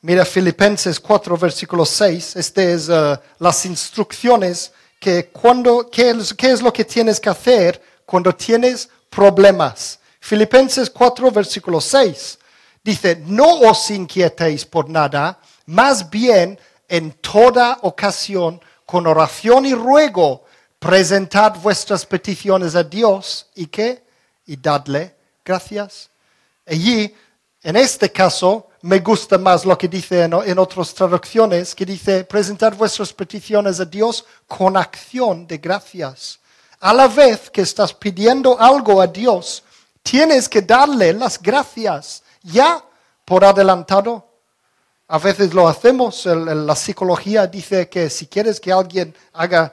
Mira 0.02 0.24
Filipenses 0.24 1.00
4, 1.00 1.36
versículo 1.38 1.88
6. 1.88 2.36
Este 2.36 2.74
es 2.74 2.88
uh, 2.88 3.18
las 3.40 3.66
instrucciones 3.66 4.72
que 5.00 5.30
cuando, 5.30 5.90
qué 5.90 6.12
es, 6.12 6.32
qué 6.32 6.52
es 6.52 6.62
lo 6.62 6.72
que 6.72 6.86
tienes 6.86 7.20
que 7.20 7.32
hacer 7.32 7.82
cuando 8.06 8.32
tienes 8.36 8.88
problemas. 9.10 10.00
Filipenses 10.20 10.92
4, 10.92 11.32
versículo 11.32 11.82
6. 11.82 12.38
Dice, 12.84 13.24
no 13.26 13.62
os 13.62 13.90
inquietéis 13.90 14.64
por 14.64 14.88
nada, 14.88 15.40
más 15.66 16.08
bien 16.08 16.60
en 16.88 17.12
toda 17.14 17.80
ocasión, 17.82 18.62
con 18.94 19.08
oración 19.08 19.66
y 19.66 19.74
ruego, 19.74 20.44
presentad 20.78 21.56
vuestras 21.56 22.06
peticiones 22.06 22.76
a 22.76 22.84
Dios 22.84 23.48
y 23.56 23.66
qué? 23.66 24.04
Y 24.46 24.56
dadle 24.56 25.16
gracias. 25.44 26.12
Allí, 26.64 27.12
en 27.64 27.76
este 27.76 28.12
caso, 28.12 28.70
me 28.84 29.00
gusta 29.00 29.40
más 29.40 29.66
lo 29.66 29.76
que 29.80 29.88
dice 29.88 30.22
en, 30.22 30.60
otras 30.60 30.94
traducciones, 30.94 31.74
que 31.74 31.88
dice, 31.88 32.24
presentad 32.26 32.76
vuestras 32.76 33.12
peticiones 33.12 33.80
a 33.80 33.86
Dios 33.86 34.26
con 34.48 34.78
acción 34.78 35.48
de 35.48 35.58
gracias. 35.58 36.40
A 36.80 36.94
la 36.94 37.08
vez 37.08 37.50
que 37.50 37.62
estás 37.62 37.96
pidiendo 37.96 38.60
algo 38.60 39.02
a 39.02 39.08
Dios, 39.08 39.64
tienes 40.04 40.48
que 40.48 40.62
darle 40.62 41.14
las 41.14 41.42
gracias 41.42 42.22
ya 42.44 42.86
por 43.26 43.44
adelantado. 43.44 44.33
A 45.14 45.20
veces 45.20 45.54
lo 45.54 45.68
hacemos, 45.68 46.26
la 46.26 46.76
psicología 46.76 47.46
dice 47.46 47.88
que 47.88 48.10
si 48.10 48.26
quieres 48.26 48.60
que 48.60 48.72
alguien 48.72 49.14
haga 49.34 49.72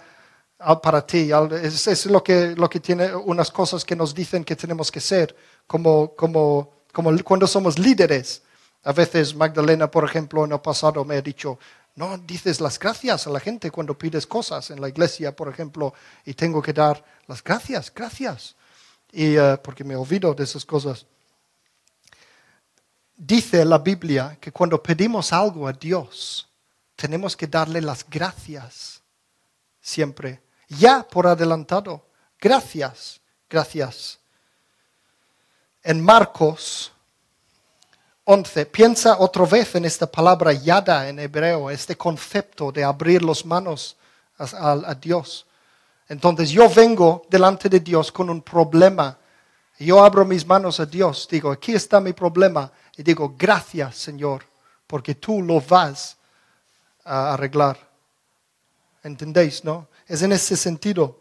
para 0.82 1.06
ti, 1.06 1.30
es, 1.62 1.86
es 1.86 2.04
lo, 2.04 2.22
que, 2.22 2.54
lo 2.54 2.68
que 2.68 2.78
tiene 2.78 3.14
unas 3.14 3.50
cosas 3.50 3.82
que 3.82 3.96
nos 3.96 4.14
dicen 4.14 4.44
que 4.44 4.54
tenemos 4.54 4.90
que 4.90 5.00
ser, 5.00 5.34
como, 5.66 6.14
como, 6.14 6.82
como 6.92 7.10
cuando 7.24 7.46
somos 7.46 7.78
líderes. 7.78 8.42
A 8.84 8.92
veces 8.92 9.34
Magdalena, 9.34 9.90
por 9.90 10.04
ejemplo, 10.04 10.44
en 10.44 10.52
el 10.52 10.60
pasado 10.60 11.06
me 11.06 11.16
ha 11.16 11.22
dicho, 11.22 11.58
no 11.94 12.18
dices 12.18 12.60
las 12.60 12.78
gracias 12.78 13.26
a 13.26 13.30
la 13.30 13.40
gente 13.40 13.70
cuando 13.70 13.96
pides 13.96 14.26
cosas 14.26 14.70
en 14.70 14.78
la 14.78 14.90
iglesia, 14.90 15.34
por 15.34 15.48
ejemplo, 15.48 15.94
y 16.26 16.34
tengo 16.34 16.60
que 16.60 16.74
dar 16.74 17.02
las 17.26 17.42
gracias, 17.42 17.90
gracias. 17.94 18.56
Y 19.10 19.38
eh, 19.38 19.58
porque 19.64 19.84
me 19.84 19.96
olvido 19.96 20.34
de 20.34 20.44
esas 20.44 20.66
cosas. 20.66 21.06
Dice 23.22 23.66
la 23.66 23.76
Biblia 23.76 24.38
que 24.40 24.50
cuando 24.50 24.82
pedimos 24.82 25.30
algo 25.30 25.68
a 25.68 25.74
Dios, 25.74 26.48
tenemos 26.96 27.36
que 27.36 27.46
darle 27.46 27.82
las 27.82 28.08
gracias 28.08 29.02
siempre, 29.78 30.42
ya 30.68 31.02
por 31.02 31.26
adelantado. 31.26 32.06
Gracias, 32.40 33.20
gracias. 33.46 34.18
En 35.82 36.02
Marcos 36.02 36.92
11. 38.24 38.64
Piensa 38.66 39.18
otra 39.18 39.44
vez 39.44 39.74
en 39.74 39.84
esta 39.84 40.06
palabra 40.06 40.54
yada 40.54 41.06
en 41.06 41.18
hebreo, 41.18 41.70
este 41.70 41.96
concepto 41.96 42.72
de 42.72 42.82
abrir 42.82 43.22
las 43.22 43.44
manos 43.44 43.98
a, 44.38 44.94
Dios. 44.94 45.46
Entonces 46.08 46.48
yo 46.48 46.70
vengo 46.70 47.26
delante 47.28 47.68
de 47.68 47.80
Dios 47.80 48.10
con 48.10 48.30
un 48.30 48.40
problema. 48.40 49.18
Yo 49.78 50.02
abro 50.02 50.24
mis 50.24 50.46
manos 50.46 50.80
a 50.80 50.86
Dios, 50.86 51.28
digo, 51.30 51.50
aquí 51.50 51.74
está 51.74 52.00
mi 52.00 52.14
problema. 52.14 52.72
Y 53.00 53.02
digo, 53.02 53.34
gracias 53.38 53.96
Señor, 53.96 54.44
porque 54.86 55.14
tú 55.14 55.40
lo 55.40 55.58
vas 55.58 56.18
a 57.02 57.32
arreglar. 57.32 57.78
¿Entendéis, 59.02 59.64
no? 59.64 59.88
Es 60.06 60.20
en 60.20 60.32
ese 60.32 60.54
sentido. 60.54 61.18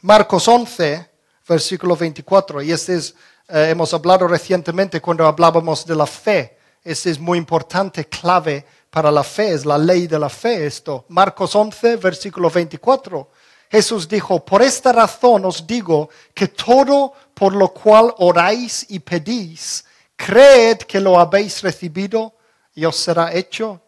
Marcos 0.00 0.48
11, 0.48 1.10
versículo 1.46 1.94
24, 1.94 2.62
y 2.62 2.72
este 2.72 2.94
es 2.96 3.14
eh, 3.46 3.68
hemos 3.72 3.92
hablado 3.92 4.26
recientemente 4.26 5.02
cuando 5.02 5.26
hablábamos 5.26 5.84
de 5.84 5.94
la 5.94 6.06
fe. 6.06 6.56
Este 6.82 7.10
es 7.10 7.18
muy 7.18 7.36
importante, 7.36 8.06
clave 8.06 8.64
para 8.88 9.10
la 9.10 9.24
fe, 9.24 9.52
es 9.52 9.66
la 9.66 9.76
ley 9.76 10.06
de 10.06 10.18
la 10.18 10.30
fe 10.30 10.64
esto. 10.64 11.04
Marcos 11.08 11.54
11, 11.54 11.96
versículo 11.96 12.48
24. 12.48 13.30
Jesús 13.70 14.08
dijo, 14.08 14.42
por 14.42 14.62
esta 14.62 14.92
razón 14.92 15.44
os 15.44 15.66
digo 15.66 16.08
que 16.32 16.48
todo 16.48 17.12
por 17.34 17.54
lo 17.54 17.68
cual 17.68 18.14
oráis 18.16 18.86
y 18.88 18.98
pedís, 18.98 19.84
creed 20.18 20.78
que 20.78 21.00
lo 21.00 21.18
habéis 21.18 21.62
recibido 21.62 22.34
y 22.74 22.84
os 22.84 22.96
será 22.96 23.32
hecho. 23.32 23.80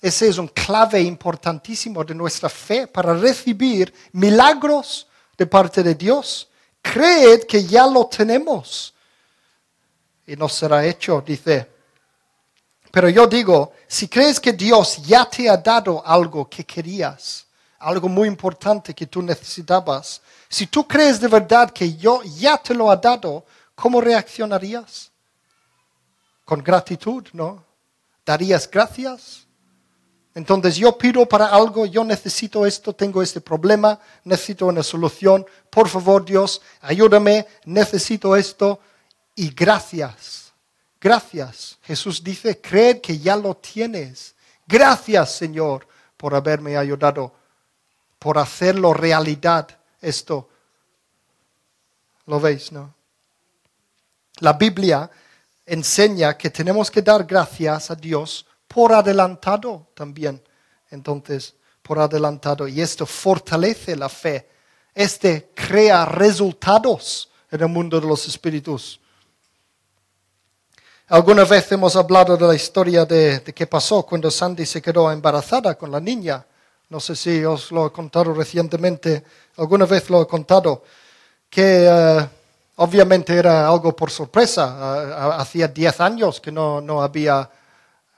Ese 0.00 0.28
es 0.28 0.38
un 0.38 0.48
clave 0.48 1.00
importantísimo 1.00 2.04
de 2.04 2.14
nuestra 2.14 2.48
fe 2.48 2.86
para 2.86 3.14
recibir 3.14 3.92
milagros 4.12 5.06
de 5.36 5.46
parte 5.46 5.82
de 5.82 5.94
Dios. 5.94 6.48
Creed 6.82 7.44
que 7.44 7.64
ya 7.64 7.86
lo 7.86 8.06
tenemos 8.06 8.92
y 10.26 10.36
no 10.36 10.48
será 10.48 10.84
hecho, 10.84 11.22
dice. 11.24 11.68
Pero 12.90 13.08
yo 13.08 13.26
digo, 13.26 13.72
si 13.88 14.08
crees 14.08 14.38
que 14.38 14.52
Dios 14.52 15.02
ya 15.02 15.24
te 15.24 15.48
ha 15.48 15.56
dado 15.56 16.04
algo 16.04 16.48
que 16.48 16.64
querías, 16.64 17.46
algo 17.78 18.08
muy 18.08 18.28
importante 18.28 18.94
que 18.94 19.06
tú 19.06 19.22
necesitabas, 19.22 20.20
si 20.48 20.66
tú 20.66 20.86
crees 20.86 21.18
de 21.18 21.28
verdad 21.28 21.70
que 21.70 21.96
yo 21.96 22.22
ya 22.22 22.58
te 22.58 22.74
lo 22.74 22.90
ha 22.90 22.96
dado, 22.96 23.46
¿cómo 23.74 24.00
reaccionarías? 24.00 25.11
Con 26.44 26.62
gratitud, 26.62 27.26
¿no? 27.32 27.64
¿Darías 28.24 28.70
gracias? 28.70 29.46
Entonces 30.34 30.76
yo 30.76 30.96
pido 30.96 31.26
para 31.26 31.46
algo, 31.46 31.84
yo 31.84 32.04
necesito 32.04 32.64
esto, 32.64 32.94
tengo 32.94 33.22
este 33.22 33.40
problema, 33.40 33.98
necesito 34.24 34.66
una 34.66 34.82
solución. 34.82 35.44
Por 35.68 35.88
favor, 35.88 36.24
Dios, 36.24 36.62
ayúdame, 36.80 37.46
necesito 37.64 38.34
esto 38.34 38.80
y 39.34 39.50
gracias. 39.50 40.52
Gracias. 41.00 41.78
Jesús 41.82 42.22
dice, 42.22 42.60
creed 42.60 43.00
que 43.00 43.18
ya 43.18 43.36
lo 43.36 43.56
tienes. 43.56 44.34
Gracias, 44.66 45.32
Señor, 45.32 45.86
por 46.16 46.34
haberme 46.34 46.76
ayudado, 46.76 47.34
por 48.18 48.38
hacerlo 48.38 48.94
realidad 48.94 49.68
esto. 50.00 50.48
¿Lo 52.26 52.40
veis, 52.40 52.72
no? 52.72 52.94
La 54.38 54.54
Biblia 54.54 55.10
enseña 55.66 56.36
que 56.36 56.50
tenemos 56.50 56.90
que 56.90 57.02
dar 57.02 57.24
gracias 57.24 57.90
a 57.90 57.94
Dios 57.94 58.46
por 58.66 58.92
adelantado 58.92 59.88
también. 59.94 60.42
Entonces, 60.90 61.54
por 61.82 61.98
adelantado. 61.98 62.68
Y 62.68 62.80
esto 62.80 63.06
fortalece 63.06 63.96
la 63.96 64.08
fe. 64.08 64.48
Este 64.94 65.50
crea 65.54 66.04
resultados 66.04 67.30
en 67.50 67.60
el 67.60 67.68
mundo 67.68 68.00
de 68.00 68.06
los 68.06 68.26
espíritus. 68.26 69.00
Alguna 71.08 71.44
vez 71.44 71.70
hemos 71.72 71.94
hablado 71.96 72.36
de 72.36 72.46
la 72.46 72.54
historia 72.54 73.04
de, 73.04 73.42
qué 73.54 73.66
pasó 73.66 74.02
cuando 74.04 74.30
Sandy 74.30 74.64
se 74.64 74.80
quedó 74.80 75.10
embarazada 75.12 75.74
con 75.74 75.90
la 75.90 76.00
niña. 76.00 76.46
No 76.88 77.00
sé 77.00 77.16
si 77.16 77.44
os 77.44 77.70
lo 77.70 77.86
he 77.86 77.92
contado 77.92 78.32
recientemente, 78.32 79.24
alguna 79.56 79.84
vez 79.84 80.08
lo 80.08 80.22
he 80.22 80.26
contado, 80.26 80.84
que 81.50 81.86
eh, 81.86 82.28
obviamente 82.82 83.36
era 83.36 83.68
algo 83.68 83.94
por 83.94 84.10
sorpresa. 84.10 85.36
hacía 85.38 85.68
10 85.68 86.00
años 86.00 86.40
que 86.40 86.50
no, 86.50 86.80
no 86.80 87.00
había 87.00 87.48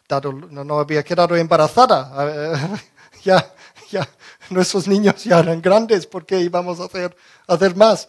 dado, 0.09 0.33
no, 0.33 0.79
había 0.79 1.03
quedado 1.03 1.37
embarazada. 1.37 2.71
ya, 3.25 3.53
ya, 3.91 4.09
nuestros 4.49 4.89
niños 4.89 5.23
ya 5.25 5.41
eran 5.41 5.61
grandes 5.61 6.07
porque 6.07 6.41
íbamos 6.41 6.81
a 6.81 6.85
hacer, 6.85 7.15
hacer 7.47 7.77
más. 7.77 8.09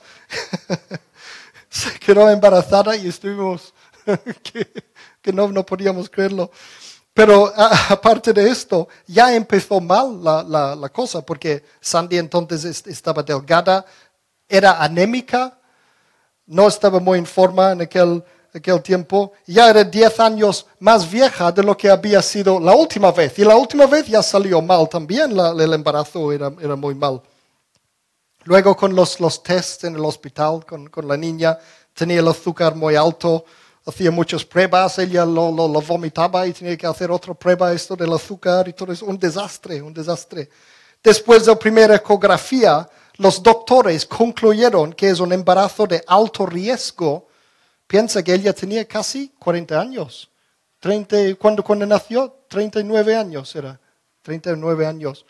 se 1.70 2.00
quedó 2.00 2.30
embarazada 2.30 2.96
y 2.96 3.10
estuvimos 3.10 3.74
que, 5.22 5.34
no, 5.34 5.50
no 5.50 5.66
podíamos 5.66 6.10
creerlo. 6.10 6.52
Pero 7.14 7.52
aparte 7.56 8.34
de 8.34 8.50
esto, 8.50 8.88
ya 9.08 9.34
empezó 9.34 9.80
mal 9.80 10.22
la, 10.24 10.76
la, 10.76 10.90
cosa, 10.90 11.26
porque 11.26 11.64
Sandy 11.80 12.18
entonces 12.18 12.86
estaba 12.88 13.24
delgada, 13.24 13.86
era 14.50 14.84
anémica, 14.84 15.58
no 16.48 16.68
estaba 16.68 17.00
muy 17.00 17.20
en 17.20 17.26
forma 17.26 17.72
en 17.72 17.82
aquel, 17.82 18.24
aquel 18.54 18.82
tiempo, 18.82 19.34
ya 19.46 19.70
era 19.70 19.84
10 19.84 20.20
años 20.20 20.66
más 20.80 21.10
vieja 21.10 21.52
de 21.52 21.64
lo 21.64 21.76
que 21.76 21.90
había 21.90 22.22
sido 22.22 22.60
la 22.60 22.74
última 22.74 23.12
vez. 23.12 23.38
Y 23.40 23.44
la 23.44 23.56
última 23.56 23.86
vez 23.86 24.08
ya 24.08 24.22
salió 24.22 24.62
mal 24.62 24.88
también, 24.90 25.32
el 25.38 25.74
embarazo 25.74 26.32
era, 26.32 26.52
era 26.62 26.76
muy 26.76 26.96
mal. 26.96 27.22
Luego 28.44 28.76
con 28.76 28.96
los, 28.96 29.20
los 29.20 29.42
tests 29.42 29.84
en 29.86 29.96
el 29.96 30.06
hospital 30.06 30.66
con, 30.66 30.88
con 30.88 31.08
la 31.08 31.18
niña, 31.18 31.58
tenía 31.94 32.20
el 32.20 32.28
azúcar 32.28 32.76
muy 32.76 32.96
alto, 32.96 33.46
hacía 33.86 34.12
muchas 34.12 34.44
pruebas, 34.44 34.98
ella 35.00 35.26
lo, 35.26 35.52
vomitaba 35.52 36.46
y 36.48 36.54
tenía 36.54 36.76
que 36.76 36.88
hacer 36.88 37.12
otra 37.12 37.34
prueba, 37.34 37.72
esto 37.72 37.96
del 37.96 38.14
azúcar 38.14 38.68
y 38.68 38.74
todo 38.74 38.92
eso, 38.92 39.06
un 39.06 39.18
desastre, 39.18 39.82
un 39.82 39.94
desastre. 39.94 40.50
Después 41.04 41.46
de 41.46 41.52
la 41.52 41.60
primera 41.60 41.96
ecografía, 41.96 42.88
los 43.18 43.42
doctores 43.42 44.06
concluyeron 44.06 44.94
que 44.94 45.10
es 45.10 45.20
un 45.20 45.32
embarazo 45.32 45.88
de 45.88 46.04
alto 46.08 46.46
riesgo. 46.46 47.28
Piensa 47.88 48.24
que 48.24 48.34
ella 48.34 48.54
tenía 48.54 48.86
casi 48.86 49.30
40 49.40 49.80
años. 49.80 50.30
30, 50.80 51.36
cuando, 51.36 51.64
cuando 51.64 51.86
nació, 51.86 52.42
39 52.50 53.16
años 53.16 53.56
era. 53.56 53.80
39 54.22 54.86
años. 54.86 55.26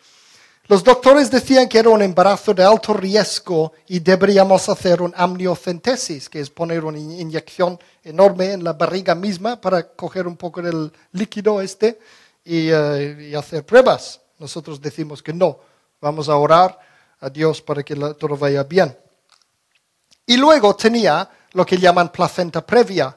Los 0.67 0.84
doctores 0.84 1.30
decían 1.30 1.69
que 1.69 1.78
era 1.78 1.89
un 1.89 2.02
embarazo 2.02 2.52
de 2.52 2.63
alto 2.63 2.91
riesgo 2.93 3.74
y 3.88 4.00
deberíamos 4.00 4.67
hacer 4.67 5.00
un 5.00 5.13
amniocentesis, 5.15 6.28
que 6.28 6.39
es 6.39 6.50
poner 6.50 6.84
una 6.84 6.98
inyección 6.98 7.78
enorme 8.04 8.54
en 8.54 8.63
la 8.63 8.74
barriga 8.74 9.13
misma 9.13 9.62
para 9.62 9.88
coger 9.88 10.26
un 10.26 10.36
poco 10.36 10.63
del 10.63 10.91
líquido 11.12 11.62
este 11.62 12.00
y, 12.43 12.69
eh, 12.71 13.34
hacer 13.38 13.63
pruebas. 13.63 14.21
Nosotros 14.39 14.82
decimos 14.82 15.21
que 15.21 15.34
no, 15.34 15.60
vamos 16.02 16.30
a 16.30 16.36
orar 16.36 16.80
a 17.19 17.30
Dios 17.30 17.62
para 17.62 17.84
que 17.84 17.95
todo 17.95 18.38
vaya 18.38 18.63
bien. 18.63 18.97
Y 20.25 20.38
luego 20.38 20.75
tenía 20.75 21.30
lo 21.54 21.65
que 21.65 21.78
llaman 21.78 22.12
placenta 22.12 22.65
previa, 22.65 23.15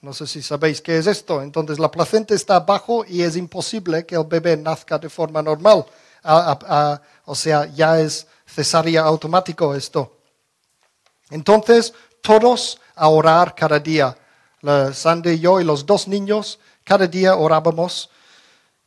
No 0.00 0.12
sé 0.12 0.26
si 0.26 0.42
sabéis 0.42 0.82
qué 0.82 0.98
es 0.98 1.06
esto. 1.06 1.40
Entonces 1.40 1.78
la 1.78 1.90
placenta 1.90 2.34
está 2.34 2.56
abajo 2.56 3.04
y 3.08 3.22
es 3.22 3.36
imposible 3.36 4.04
que 4.04 4.14
el 4.14 4.24
bebé 4.24 4.56
nazca 4.56 4.98
de 4.98 5.08
forma 5.08 5.42
normal. 5.42 5.84
o 7.24 7.34
sea, 7.34 7.66
ya 7.66 7.98
es 7.98 8.26
cesárea 8.46 9.02
automático 9.02 9.74
esto. 9.74 10.18
Entonces, 11.30 11.94
todos 12.20 12.78
a 12.94 13.08
orar 13.08 13.54
cada 13.54 13.78
día. 13.78 14.16
La 14.60 14.92
Sandy 14.92 15.30
y 15.30 15.40
yo 15.40 15.60
y 15.60 15.64
los 15.64 15.84
dos 15.84 16.06
niños, 16.06 16.58
cada 16.84 17.06
día 17.06 17.36
orábamos 17.36 18.10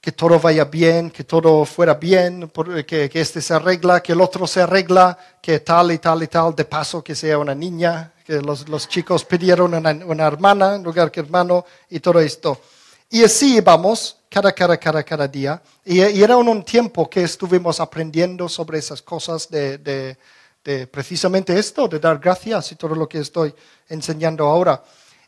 que 0.07 0.13
todo 0.13 0.39
vaya 0.39 0.63
bien, 0.63 1.11
que 1.11 1.25
todo 1.25 1.65
fuera 1.65 1.95
bien, 1.95 2.49
que, 2.87 3.09
que 3.09 3.19
este 3.19 3.41
se 3.41 3.53
arregla, 3.53 3.99
que 3.99 4.13
el 4.13 4.21
otro 4.21 4.47
se 4.47 4.61
arregla, 4.61 5.17
que 5.41 5.59
tal 5.59 5.91
y 5.91 5.97
tal 5.97 6.23
y 6.23 6.27
tal, 6.27 6.55
de 6.55 6.63
paso 6.63 7.03
que 7.03 7.13
sea 7.13 7.37
una 7.37 7.53
niña, 7.53 8.13
que 8.25 8.39
los, 8.41 8.69
los 8.69 8.87
chicos 8.87 9.25
pidieron 9.25 9.73
una, 9.73 9.91
una, 10.05 10.25
hermana 10.25 10.75
en 10.75 10.83
lugar 10.83 11.11
que 11.11 11.19
hermano 11.19 11.65
y 11.89 11.99
todo 11.99 12.21
esto. 12.21 12.61
Y 13.09 13.21
así 13.21 13.57
íbamos 13.57 14.15
cada, 14.29 14.53
cada, 14.53 14.77
cada, 14.77 15.03
cada 15.03 15.27
día. 15.27 15.61
Y, 15.83 15.99
era 15.99 16.37
un, 16.37 16.63
tiempo 16.63 17.09
que 17.09 17.23
estuvimos 17.23 17.81
aprendiendo 17.81 18.47
sobre 18.47 18.79
esas 18.79 19.01
cosas 19.01 19.49
de, 19.49 19.77
de, 19.77 20.17
de, 20.63 20.87
precisamente 20.87 21.59
esto, 21.59 21.85
de 21.89 21.99
dar 21.99 22.17
gracias 22.17 22.71
y 22.71 22.75
todo 22.77 22.95
lo 22.95 23.09
que 23.09 23.19
estoy 23.19 23.53
enseñando 23.89 24.45
ahora. 24.45 24.81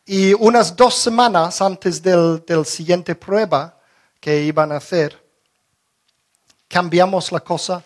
Y 0.05 0.33
unas 0.35 0.73
dos 0.73 0.95
semanas 0.95 1.61
antes 1.61 2.01
del, 2.01 2.45
del 2.47 2.65
siguiente 2.65 3.13
prueba, 3.13 3.75
que 4.19 4.43
iban 4.43 4.71
a 4.71 4.77
hacer, 4.77 5.21
cambiamos 6.67 7.31
la 7.31 7.39
cosa, 7.39 7.83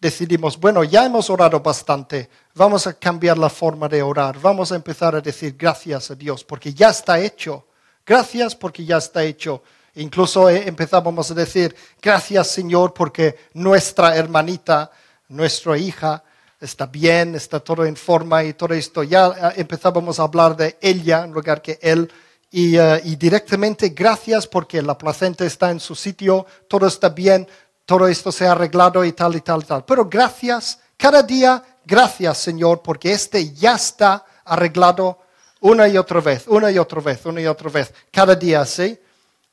decidimos, 0.00 0.58
bueno, 0.58 0.82
ya 0.84 1.04
hemos 1.04 1.30
orado 1.30 1.60
bastante, 1.60 2.28
vamos 2.54 2.86
a 2.86 2.94
cambiar 2.94 3.38
la 3.38 3.48
forma 3.48 3.88
de 3.88 4.02
orar, 4.02 4.38
vamos 4.40 4.72
a 4.72 4.76
empezar 4.76 5.14
a 5.14 5.20
decir 5.20 5.54
gracias 5.56 6.10
a 6.10 6.14
Dios, 6.14 6.44
porque 6.44 6.74
ya 6.74 6.90
está 6.90 7.20
hecho, 7.20 7.66
gracias 8.04 8.54
porque 8.56 8.84
ya 8.84 8.96
está 8.96 9.22
hecho. 9.22 9.62
Incluso 9.94 10.48
eh, 10.48 10.66
empezábamos 10.66 11.30
a 11.30 11.34
decir, 11.34 11.76
gracias 12.00 12.48
Señor 12.48 12.94
porque 12.94 13.36
nuestra 13.52 14.16
hermanita, 14.16 14.90
nuestra 15.28 15.76
hija, 15.76 16.24
está 16.58 16.86
bien, 16.86 17.34
está 17.34 17.60
todo 17.60 17.84
en 17.84 17.96
forma 17.96 18.42
y 18.42 18.54
todo 18.54 18.72
esto. 18.72 19.02
Ya 19.02 19.26
eh, 19.28 19.60
empezábamos 19.60 20.18
a 20.18 20.22
hablar 20.22 20.56
de 20.56 20.78
ella 20.80 21.24
en 21.24 21.32
lugar 21.32 21.60
que 21.60 21.78
él 21.82 22.10
eh, 22.54 23.00
y, 23.04 23.16
directamente 23.16 23.88
gracias 23.88 24.46
porque 24.46 24.82
la 24.82 24.98
placenta 24.98 25.42
está 25.46 25.70
en 25.70 25.80
su 25.80 25.94
sitio, 25.94 26.44
todo 26.68 26.86
está 26.86 27.08
bien, 27.08 27.48
todo 27.86 28.06
esto 28.06 28.30
se 28.30 28.46
ha 28.46 28.52
arreglado 28.52 29.02
y 29.06 29.12
tal 29.12 29.34
y 29.36 29.40
tal 29.40 29.62
y 29.62 29.64
tal. 29.64 29.84
Pero 29.86 30.04
gracias, 30.04 30.78
cada 30.98 31.22
día, 31.22 31.62
gracias 31.86 32.36
Señor, 32.36 32.82
porque 32.82 33.12
este 33.12 33.54
ya 33.54 33.76
está 33.76 34.26
arreglado 34.44 35.18
una 35.60 35.88
y 35.88 35.96
otra 35.96 36.20
vez, 36.20 36.46
una 36.46 36.70
y 36.70 36.78
otra 36.78 37.00
vez, 37.00 37.24
una 37.24 37.40
y 37.40 37.46
otra 37.46 37.70
vez, 37.70 37.94
cada 38.10 38.34
día, 38.34 38.66
¿sí? 38.66 38.98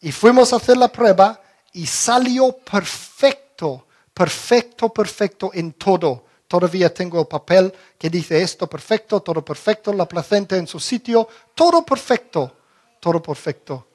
Y 0.01 0.11
fuimos 0.11 0.51
a 0.51 0.57
hacer 0.57 0.75
la 0.75 0.89
prueba 0.89 1.39
y 1.71 1.85
salió 1.85 2.51
perfecto, 2.51 3.87
perfecto, 4.13 4.89
perfecto 4.89 5.51
en 5.53 5.71
todo. 5.73 6.25
Todavía 6.49 6.93
tengo 6.93 7.21
el 7.21 7.27
papel 7.27 7.73
que 7.97 8.09
dice 8.09 8.41
esto 8.41 8.67
perfecto, 8.67 9.21
todo 9.21 9.45
perfecto, 9.45 9.93
la 9.93 10.05
placenta 10.05 10.57
en 10.57 10.67
su 10.67 10.81
sitio, 10.81 11.29
todo 11.55 11.85
perfecto 11.85 12.58
todo 12.99 13.21
perfecto. 13.21 13.87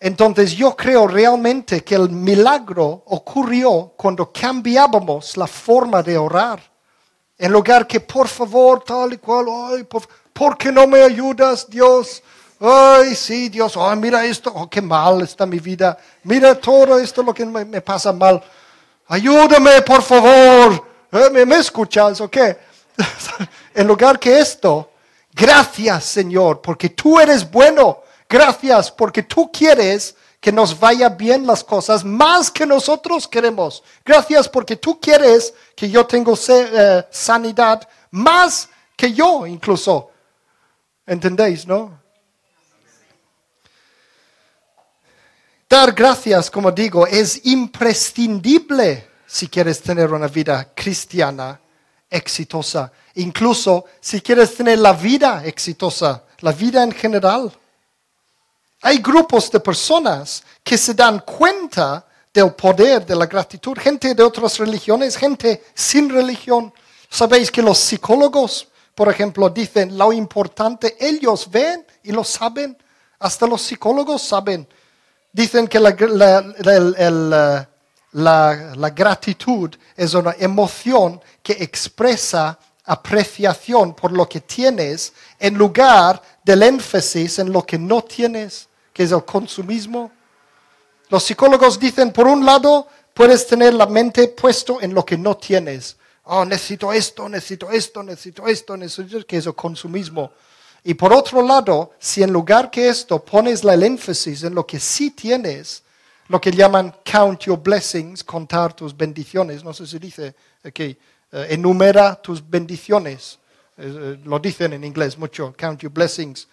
Entonces 0.00 0.52
yo 0.52 0.74
creo 0.74 1.06
realmente 1.06 1.84
que 1.84 1.94
el 1.94 2.08
milagro 2.08 3.02
ocurrió 3.06 3.92
cuando 3.96 4.32
cambiábamos 4.32 5.36
la 5.36 5.46
forma 5.46 6.02
de 6.02 6.16
orar. 6.16 6.60
En 7.36 7.52
lugar 7.52 7.86
que 7.86 8.00
por 8.00 8.26
favor, 8.26 8.82
tal 8.82 9.12
y 9.12 9.18
cual, 9.18 9.46
ay, 9.72 9.84
por, 9.84 10.56
qué 10.56 10.72
no 10.72 10.86
me 10.86 11.02
ayudas, 11.02 11.68
Dios? 11.68 12.22
Ay, 12.58 13.14
sí, 13.14 13.50
Dios, 13.50 13.76
ay, 13.76 13.98
mira 13.98 14.24
esto, 14.24 14.50
oh, 14.54 14.68
qué 14.70 14.80
mal 14.80 15.20
está 15.20 15.44
mi 15.44 15.58
vida. 15.58 15.98
Mira 16.24 16.54
todo 16.54 16.98
esto 16.98 17.22
lo 17.22 17.34
que 17.34 17.44
me, 17.44 17.80
pasa 17.82 18.12
mal. 18.12 18.42
Ayúdame, 19.06 19.82
por 19.82 20.02
favor. 20.02 20.82
¿Eh? 21.12 21.28
¿Me, 21.30 21.44
¿Me 21.44 21.56
escuchas 21.56 22.20
o 22.22 22.30
qué? 22.30 22.56
en 23.74 23.86
lugar 23.86 24.18
que 24.18 24.38
esto, 24.38 24.89
Gracias, 25.32 26.04
Señor, 26.04 26.60
porque 26.60 26.90
tú 26.90 27.18
eres 27.20 27.48
bueno. 27.50 28.02
Gracias, 28.28 28.90
porque 28.90 29.22
tú 29.22 29.50
quieres 29.52 30.14
que 30.40 30.52
nos 30.52 30.78
vaya 30.78 31.10
bien 31.10 31.46
las 31.46 31.62
cosas 31.62 32.04
más 32.04 32.50
que 32.50 32.64
nosotros 32.64 33.28
queremos. 33.28 33.82
Gracias 34.04 34.48
porque 34.48 34.76
tú 34.76 34.98
quieres 34.98 35.52
que 35.76 35.90
yo 35.90 36.06
tenga 36.06 36.32
eh, 36.48 37.06
sanidad 37.10 37.86
más 38.10 38.68
que 38.96 39.12
yo 39.12 39.46
incluso. 39.46 40.10
¿Entendéis, 41.06 41.66
no? 41.66 42.00
Dar 45.68 45.92
gracias, 45.92 46.50
como 46.50 46.72
digo, 46.72 47.06
es 47.06 47.46
imprescindible 47.46 49.08
si 49.26 49.46
quieres 49.46 49.80
tener 49.80 50.12
una 50.12 50.26
vida 50.26 50.72
cristiana 50.74 51.60
exitosa. 52.10 52.92
Incluso 53.14 53.84
si 54.00 54.20
quieres 54.20 54.56
tener 54.56 54.78
la 54.78 54.92
vida 54.92 55.42
exitosa, 55.44 56.24
la 56.40 56.52
vida 56.52 56.82
en 56.82 56.92
general. 56.92 57.52
Hay 58.82 58.98
grupos 58.98 59.50
de 59.50 59.60
personas 59.60 60.42
que 60.64 60.76
se 60.76 60.94
dan 60.94 61.20
cuenta 61.20 62.06
del 62.32 62.52
poder 62.54 63.04
de 63.06 63.14
la 63.14 63.26
gratitud. 63.26 63.78
Gente 63.78 64.14
de 64.14 64.22
otras 64.22 64.58
religiones, 64.58 65.16
gente 65.16 65.64
sin 65.74 66.08
religión. 66.08 66.72
Sabéis 67.08 67.50
que 67.50 67.62
los 67.62 67.78
psicólogos, 67.78 68.68
por 68.94 69.08
ejemplo, 69.08 69.48
dicen 69.50 69.96
lo 69.96 70.12
importante, 70.12 70.96
ellos 70.98 71.48
ven 71.50 71.86
y 72.02 72.12
lo 72.12 72.24
saben. 72.24 72.76
Hasta 73.18 73.46
los 73.46 73.62
psicólogos 73.62 74.22
saben. 74.22 74.66
Dicen 75.32 75.68
que 75.68 75.78
la, 75.78 75.94
la 76.58 77.69
gratitud 78.12 79.74
es 79.96 80.14
una 80.14 80.34
emoción 80.38 81.20
que 81.42 81.52
expresa 81.52 82.58
apreciación 82.84 83.94
por 83.94 84.10
lo 84.10 84.28
que 84.28 84.40
tienes 84.40 85.12
en 85.38 85.54
lugar 85.54 86.20
del 86.42 86.62
énfasis 86.62 87.38
en 87.38 87.52
lo 87.52 87.64
que 87.64 87.78
no 87.78 88.02
tienes, 88.02 88.68
que 88.92 89.04
es 89.04 89.12
el 89.12 89.24
consumismo. 89.24 90.10
Los 91.08 91.24
psicólogos 91.24 91.78
dicen, 91.78 92.12
por 92.12 92.26
un 92.26 92.44
lado, 92.44 92.88
puedes 93.14 93.46
tener 93.46 93.74
la 93.74 93.86
mente 93.86 94.28
puesto 94.28 94.80
en 94.80 94.94
lo 94.94 95.04
que 95.04 95.16
no 95.16 95.36
tienes. 95.36 95.96
Oh, 96.24 96.44
necesito 96.44 96.92
esto, 96.92 97.28
necesito 97.28 97.70
esto, 97.70 98.02
necesito 98.02 98.46
esto, 98.46 98.76
necesito 98.76 99.16
esto, 99.18 99.26
que 99.26 99.36
es 99.36 99.46
el 99.46 99.54
consumismo. 99.54 100.32
Y 100.82 100.94
por 100.94 101.12
otro 101.12 101.42
lado, 101.42 101.92
si 101.98 102.22
en 102.22 102.32
lugar 102.32 102.70
que 102.70 102.88
esto 102.88 103.24
pones 103.24 103.62
el 103.62 103.82
énfasis 103.82 104.44
en 104.44 104.54
lo 104.54 104.66
que 104.66 104.80
sí 104.80 105.10
tienes, 105.10 105.82
lo 106.30 106.40
que 106.40 106.52
llaman 106.52 106.94
count 107.04 107.46
your 107.46 107.58
blessings, 107.58 108.22
contar 108.22 108.72
tus 108.72 108.96
bendiciones, 108.96 109.64
no 109.64 109.74
sé 109.74 109.84
si 109.84 109.98
dice 109.98 110.32
aquí, 110.62 110.96
eh, 111.32 111.46
enumera 111.50 112.14
tus 112.22 112.40
bendiciones. 112.40 113.36
Eh, 113.76 114.16
lo 114.24 114.38
dicen 114.38 114.72
en 114.72 114.84
inglés 114.84 115.18
mucho, 115.18 115.52
count 115.58 115.80
your 115.80 115.90
blessings. 115.92 116.46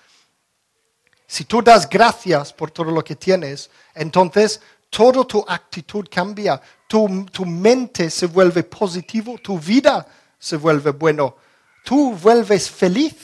Si 1.27 1.45
tú 1.45 1.61
das 1.61 1.87
gracias 1.87 2.51
por 2.51 2.71
todo 2.71 2.89
lo 2.89 3.03
que 3.03 3.15
tienes, 3.15 3.69
entonces 3.93 4.59
toda 4.89 5.23
tu 5.25 5.45
actitud 5.47 6.07
cambia, 6.09 6.59
tu, 6.87 7.27
tu 7.31 7.45
mente 7.45 8.09
se 8.09 8.25
vuelve 8.25 8.63
positivo, 8.63 9.37
tu 9.37 9.59
vida 9.59 10.07
se 10.39 10.57
vuelve 10.57 10.89
bueno, 10.89 11.37
tú 11.85 12.13
vuelves 12.13 12.67
feliz. 12.67 13.15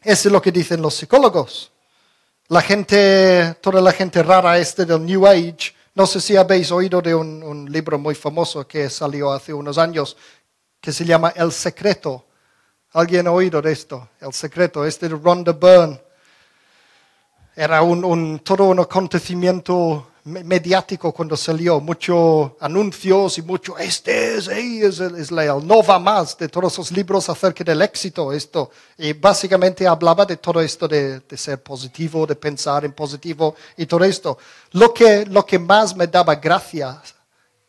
Eso 0.00 0.28
es 0.28 0.32
lo 0.32 0.40
que 0.40 0.50
dicen 0.50 0.80
los 0.80 0.94
psicólogos. 0.94 1.72
La 2.48 2.60
gente, 2.62 3.56
toda 3.60 3.80
la 3.80 3.90
gente 3.90 4.22
rara 4.22 4.56
este 4.56 4.84
del 4.84 5.04
New 5.04 5.26
Age, 5.26 5.74
no 5.96 6.06
sé 6.06 6.20
si 6.20 6.36
habéis 6.36 6.70
oído 6.70 7.02
de 7.02 7.12
un, 7.12 7.66
libro 7.72 7.98
muy 7.98 8.14
famoso 8.14 8.68
que 8.68 8.88
salió 8.88 9.32
hace 9.32 9.52
unos 9.52 9.78
años 9.78 10.16
que 10.80 10.92
se 10.92 11.04
llama 11.04 11.32
El 11.34 11.50
Secreto. 11.50 12.24
¿Alguien 12.92 13.26
ha 13.26 13.32
oído 13.32 13.60
de 13.60 13.72
esto? 13.72 14.10
El 14.20 14.32
Secreto, 14.32 14.86
este 14.86 15.08
de 15.08 15.16
Rhonda 15.16 15.50
Byrne. 15.50 16.00
Era 17.56 17.82
un, 17.82 18.38
todo 18.38 18.64
un 18.66 18.78
acontecimiento 18.78 20.12
mediático 20.26 21.12
cuando 21.12 21.36
salió, 21.36 21.80
muchos 21.80 22.52
anuncios 22.60 23.38
y 23.38 23.42
mucho, 23.42 23.78
este 23.78 24.36
es, 24.36 24.48
es, 24.48 24.98
es 24.98 25.30
el 25.30 25.36
no 25.64 25.84
va 25.84 26.00
más 26.00 26.36
de 26.36 26.48
todos 26.48 26.72
esos 26.72 26.90
libros 26.90 27.28
acerca 27.28 27.62
del 27.62 27.80
éxito, 27.80 28.32
esto. 28.32 28.70
Y 28.98 29.12
básicamente 29.12 29.86
hablaba 29.86 30.26
de 30.26 30.36
todo 30.36 30.60
esto 30.60 30.88
de, 30.88 31.20
de, 31.20 31.36
ser 31.36 31.62
positivo, 31.62 32.26
de 32.26 32.34
pensar 32.34 32.84
en 32.84 32.92
positivo 32.92 33.54
y 33.76 33.86
todo 33.86 34.04
esto. 34.04 34.36
Lo 34.72 34.92
que, 34.92 35.24
lo 35.26 35.46
que 35.46 35.60
más 35.60 35.94
me 35.94 36.08
daba 36.08 36.34
gracia, 36.34 37.00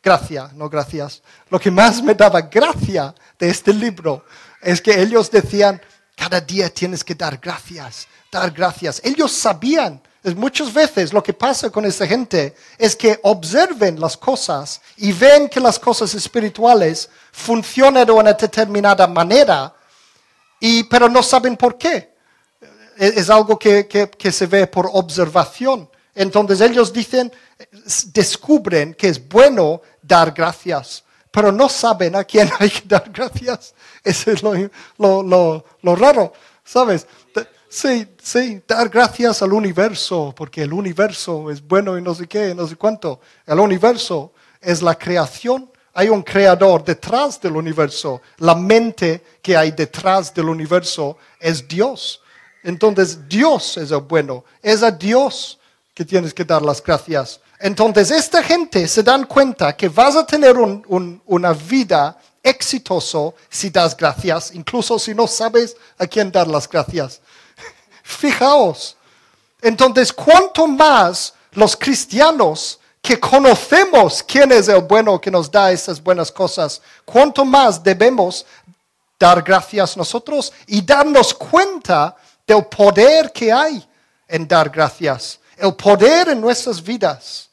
gracia, 0.01 0.49
no 0.55 0.67
gracias, 0.67 1.21
lo 1.49 1.59
que 1.59 1.69
más 1.69 2.01
me 2.01 2.15
daba 2.15 2.41
gracia 2.41 3.13
de 3.37 3.49
este 3.49 3.71
libro 3.71 4.25
es 4.63 4.81
que 4.81 4.99
ellos 4.99 5.29
decían, 5.29 5.79
cada 6.15 6.41
día 6.41 6.73
tienes 6.73 7.03
que 7.03 7.13
dar 7.13 7.37
gracias, 7.37 8.07
dar 8.31 8.49
gracias. 8.49 8.99
Ellos 9.03 9.31
sabían 9.31 10.01
Muchas 10.35 10.73
veces 10.73 11.13
lo 11.13 11.21
que 11.23 11.33
pasa 11.33 11.69
con 11.69 11.85
esta 11.85 12.05
gente 12.07 12.55
es 12.77 12.95
que 12.95 13.19
observen 13.23 13.99
las 13.99 14.17
cosas 14.17 14.81
y 14.97 15.11
ven 15.11 15.47
que 15.49 15.59
las 15.59 15.79
cosas 15.79 16.13
espirituales 16.13 17.09
funcionan 17.31 18.05
de 18.05 18.11
una 18.11 18.33
determinada 18.33 19.07
manera, 19.07 19.73
y, 20.59 20.83
pero 20.83 21.07
no 21.07 21.21
saben 21.23 21.55
por 21.55 21.77
qué. 21.77 22.15
es, 22.97 23.15
es 23.17 23.29
algo 23.29 23.57
que, 23.59 23.87
que- 23.87 24.09
que 24.09 24.31
se 24.31 24.47
ve 24.47 24.65
por 24.67 24.89
observación. 24.91 25.89
Entonces 26.15 26.61
ellos 26.61 26.91
dicen, 26.91 27.31
descubren 28.05 28.93
que 28.95 29.07
es 29.09 29.27
bueno 29.27 29.81
dar 30.01 30.31
gracias, 30.31 31.03
pero 31.31 31.51
no 31.51 31.69
saben 31.69 32.15
a 32.15 32.23
quién 32.23 32.49
hay 32.59 32.69
que 32.69 32.81
dar 32.85 33.09
gracias. 33.11 33.73
Eso 34.03 34.31
es 34.31 34.41
lo, 34.43 34.53
lo- 34.97 35.23
lo- 35.23 35.65
lo 35.81 35.95
raro, 35.95 36.33
¿sabes? 36.63 37.05
Sí, 37.69 38.07
sí, 38.21 38.61
dar 38.65 38.87
gracias 38.89 39.41
al 39.41 39.51
universo, 39.51 40.33
porque 40.35 40.61
el 40.63 40.71
universo 40.71 41.51
es 41.51 41.61
bueno 41.61 41.97
y 41.97 42.01
no 42.01 42.15
sé 42.15 42.25
qué, 42.27 42.55
no 42.55 42.65
sé 42.67 42.75
cuánto. 42.77 43.19
El 43.45 43.59
universo 43.59 44.31
es 44.61 44.81
la 44.81 44.95
creación. 44.95 45.69
Hay 45.93 46.07
un 46.09 46.21
creador 46.23 46.83
detrás 46.85 47.41
del 47.41 47.57
universo. 47.57 48.21
La 48.37 48.55
mente 48.55 49.21
que 49.41 49.57
hay 49.57 49.71
detrás 49.71 50.33
del 50.33 50.47
universo 50.47 51.17
es 51.39 51.67
Dios. 51.67 52.21
Entonces 52.63 53.27
Dios 53.27 53.77
es 53.77 53.91
el 53.91 53.99
bueno. 54.01 54.45
Es 54.61 54.81
a 54.81 54.91
Dios 54.91 55.59
que 55.93 56.05
tienes 56.05 56.33
que 56.33 56.45
dar 56.45 56.61
las 56.61 56.81
gracias. 56.81 57.41
Entonces 57.59 58.11
esta 58.11 58.41
gente 58.43 58.87
se 58.87 59.03
dan 59.03 59.25
cuenta 59.25 59.75
que 59.75 59.89
vas 59.89 60.15
a 60.15 60.25
tener 60.25 60.55
un- 60.57 60.83
un- 60.87 61.21
una 61.25 61.51
vida 61.53 62.17
exitoso 62.43 63.33
si 63.49 63.69
das 63.71 63.97
gracias, 63.97 64.53
incluso 64.53 64.97
si 64.99 65.13
no 65.13 65.27
sabes 65.27 65.75
a 65.97 66.05
quién 66.07 66.31
dar 66.31 66.47
las 66.47 66.69
gracias. 66.69 67.19
Fijaos. 68.07 68.95
Entonces, 69.61 70.13
cuanto 70.13 70.65
más 70.65 71.33
los 71.51 71.75
cristianos 71.75 72.79
que 73.01 73.19
conocemos 73.19 74.23
quién 74.23 74.49
es 74.53 74.69
el 74.69 74.81
bueno 74.81 75.19
que 75.19 75.29
nos 75.29 75.51
da 75.51 75.73
esas 75.73 76.01
buenas 76.01 76.31
cosas, 76.31 76.81
cuanto 77.03 77.43
más 77.43 77.83
debemos 77.83 78.45
dar 79.19 79.41
gracias 79.41 79.97
nosotros 79.97 80.53
y 80.67 80.81
darnos 80.81 81.33
cuenta 81.33 82.15
del 82.45 82.65
poder 82.67 83.29
que 83.33 83.51
hay 83.51 83.85
en 84.25 84.47
dar 84.47 84.69
gracias, 84.69 85.39
el 85.57 85.75
poder 85.75 86.29
en 86.29 86.39
nuestras 86.39 86.81
vidas. 86.81 87.46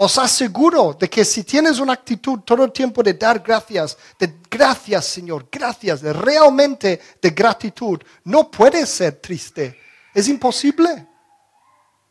Os 0.00 0.16
aseguro 0.16 0.96
de 0.96 1.10
que 1.10 1.24
si 1.24 1.42
tienes 1.42 1.80
una 1.80 1.94
actitud 1.94 2.38
todo 2.44 2.64
el 2.64 2.70
tiempo 2.70 3.02
de 3.02 3.14
dar 3.14 3.40
gracias, 3.40 3.98
de 4.16 4.32
gracias 4.48 5.06
Señor, 5.06 5.48
gracias, 5.50 6.00
de 6.00 6.12
realmente 6.12 7.00
de 7.20 7.30
gratitud, 7.30 8.00
no 8.22 8.48
puedes 8.48 8.88
ser 8.88 9.20
triste. 9.20 9.76
Es 10.14 10.28
imposible. 10.28 11.04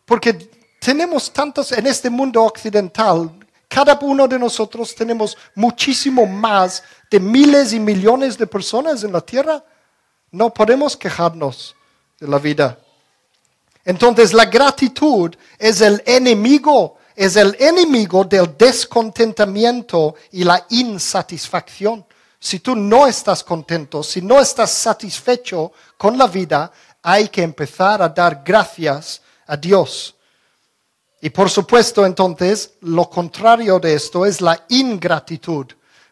Porque 0.06 0.34
tenemos 0.82 1.32
tantos 1.32 1.72
en 1.72 1.88
este 1.88 2.10
mundo 2.10 2.44
occidental, 2.44 3.32
cada 3.70 3.98
uno 4.02 4.28
de 4.28 4.38
nosotros 4.38 4.94
tenemos 4.94 5.38
muchísimo 5.56 6.26
más 6.26 6.84
de 7.10 7.22
miles 7.22 7.72
y 7.72 7.80
millones 7.80 8.38
de 8.38 8.48
personas 8.48 9.02
en 9.06 9.14
la 9.14 9.22
tierra. 9.22 9.64
No 10.32 10.54
podemos 10.54 10.98
quejarnos 10.98 11.74
de 12.20 12.28
la 12.28 12.38
vida. 12.38 12.80
Entonces 13.86 14.34
la 14.34 14.44
gratitud 14.44 15.34
es 15.58 15.80
el 15.80 16.04
enemigo, 16.06 16.97
es 17.18 17.36
el 17.36 17.58
enemigo 17.60 18.24
del 18.26 18.56
descontentamiento 18.56 20.14
y 20.34 20.44
la 20.44 20.64
insatisfacción. 20.70 22.06
Si 22.40 22.60
tú 22.60 22.76
no 22.76 23.08
estás 23.08 23.44
contento, 23.44 24.04
si 24.04 24.22
no 24.22 24.40
estás 24.40 24.70
satisfecho 24.70 25.72
con 25.98 26.16
la 26.16 26.28
vida, 26.28 26.72
hay 27.02 27.28
que 27.30 27.42
empezar 27.42 28.04
a 28.04 28.10
dar 28.10 28.44
gracias 28.46 29.24
a 29.48 29.58
Dios. 29.58 30.16
Y 31.20 31.32
por 31.32 31.50
supuesto, 31.50 32.06
entonces, 32.06 32.74
lo 32.82 33.10
contrario 33.10 33.80
de 33.80 33.96
esto 33.96 34.24
es 34.24 34.40
la 34.40 34.66
ingratitud. 34.70 35.66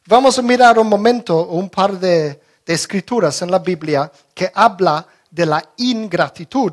Vamos 0.07 0.39
a 0.39 0.41
mirar 0.41 0.79
un 0.79 0.89
momento 0.89 1.45
un 1.45 1.69
par 1.69 1.99
de, 1.99 2.41
de 2.65 2.73
escrituras 2.73 3.43
en 3.43 3.51
la 3.51 3.59
Biblia 3.59 4.11
que 4.33 4.51
habla 4.55 5.07
de 5.29 5.45
la 5.45 5.63
ingratitud. 5.77 6.71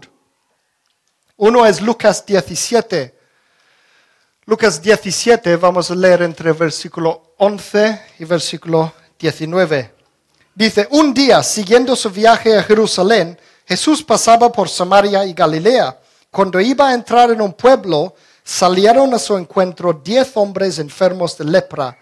Uno 1.37 1.67
es 1.67 1.83
Lucas 1.83 2.25
17. 2.25 3.22
Lucas 4.45 4.83
17, 4.83 5.55
vamos 5.57 5.89
a 5.89 5.95
leer 5.95 6.23
entre 6.23 6.51
versículo 6.51 7.35
11 7.39 8.03
y 8.19 8.25
versículo 8.25 8.93
19. 9.17 9.95
Dice, 10.53 10.89
un 10.91 11.15
día, 11.15 11.45
siguiendo 11.45 11.95
su 11.95 12.11
viaje 12.11 12.59
a 12.59 12.65
Jerusalén, 12.65 13.39
Jesús 13.65 14.03
pasaba 14.03 14.51
por 14.51 14.69
Samaria 14.69 15.25
y 15.25 15.33
Galilea. 15.33 15.97
Cuando 16.29 16.61
iba 16.61 16.89
a 16.89 16.95
entrar 16.95 17.31
en 17.31 17.41
un 17.41 17.53
pueblo, 17.53 18.17
salieron 18.43 19.15
a 19.15 19.21
su 19.21 19.37
encuentro 19.37 19.93
diez 19.93 20.33
hombres 20.35 20.81
enfermos 20.81 21.39
de 21.39 21.45
lepra. 21.45 21.97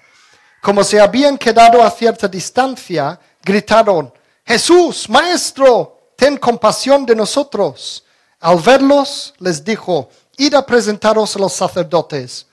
Como 0.63 0.83
se 0.83 0.99
habían 0.99 1.37
quedado 1.37 1.83
a 1.83 1.91
cierta 1.91 2.27
distancia, 2.27 3.21
gritaron, 3.43 4.15
Jesús, 4.47 5.11
Maestro, 5.11 6.15
ten 6.17 6.39
compasión 6.39 7.05
de 7.05 7.15
nosotros. 7.15 8.03
Al 8.41 8.57
verlos, 8.61 9.35
les 9.41 9.63
dijo, 9.63 10.09
id 10.41 10.55
a 10.55 10.65
presentaros 10.65 11.37
a 11.37 11.39
los 11.39 11.53
sacerdotes. 11.53 12.47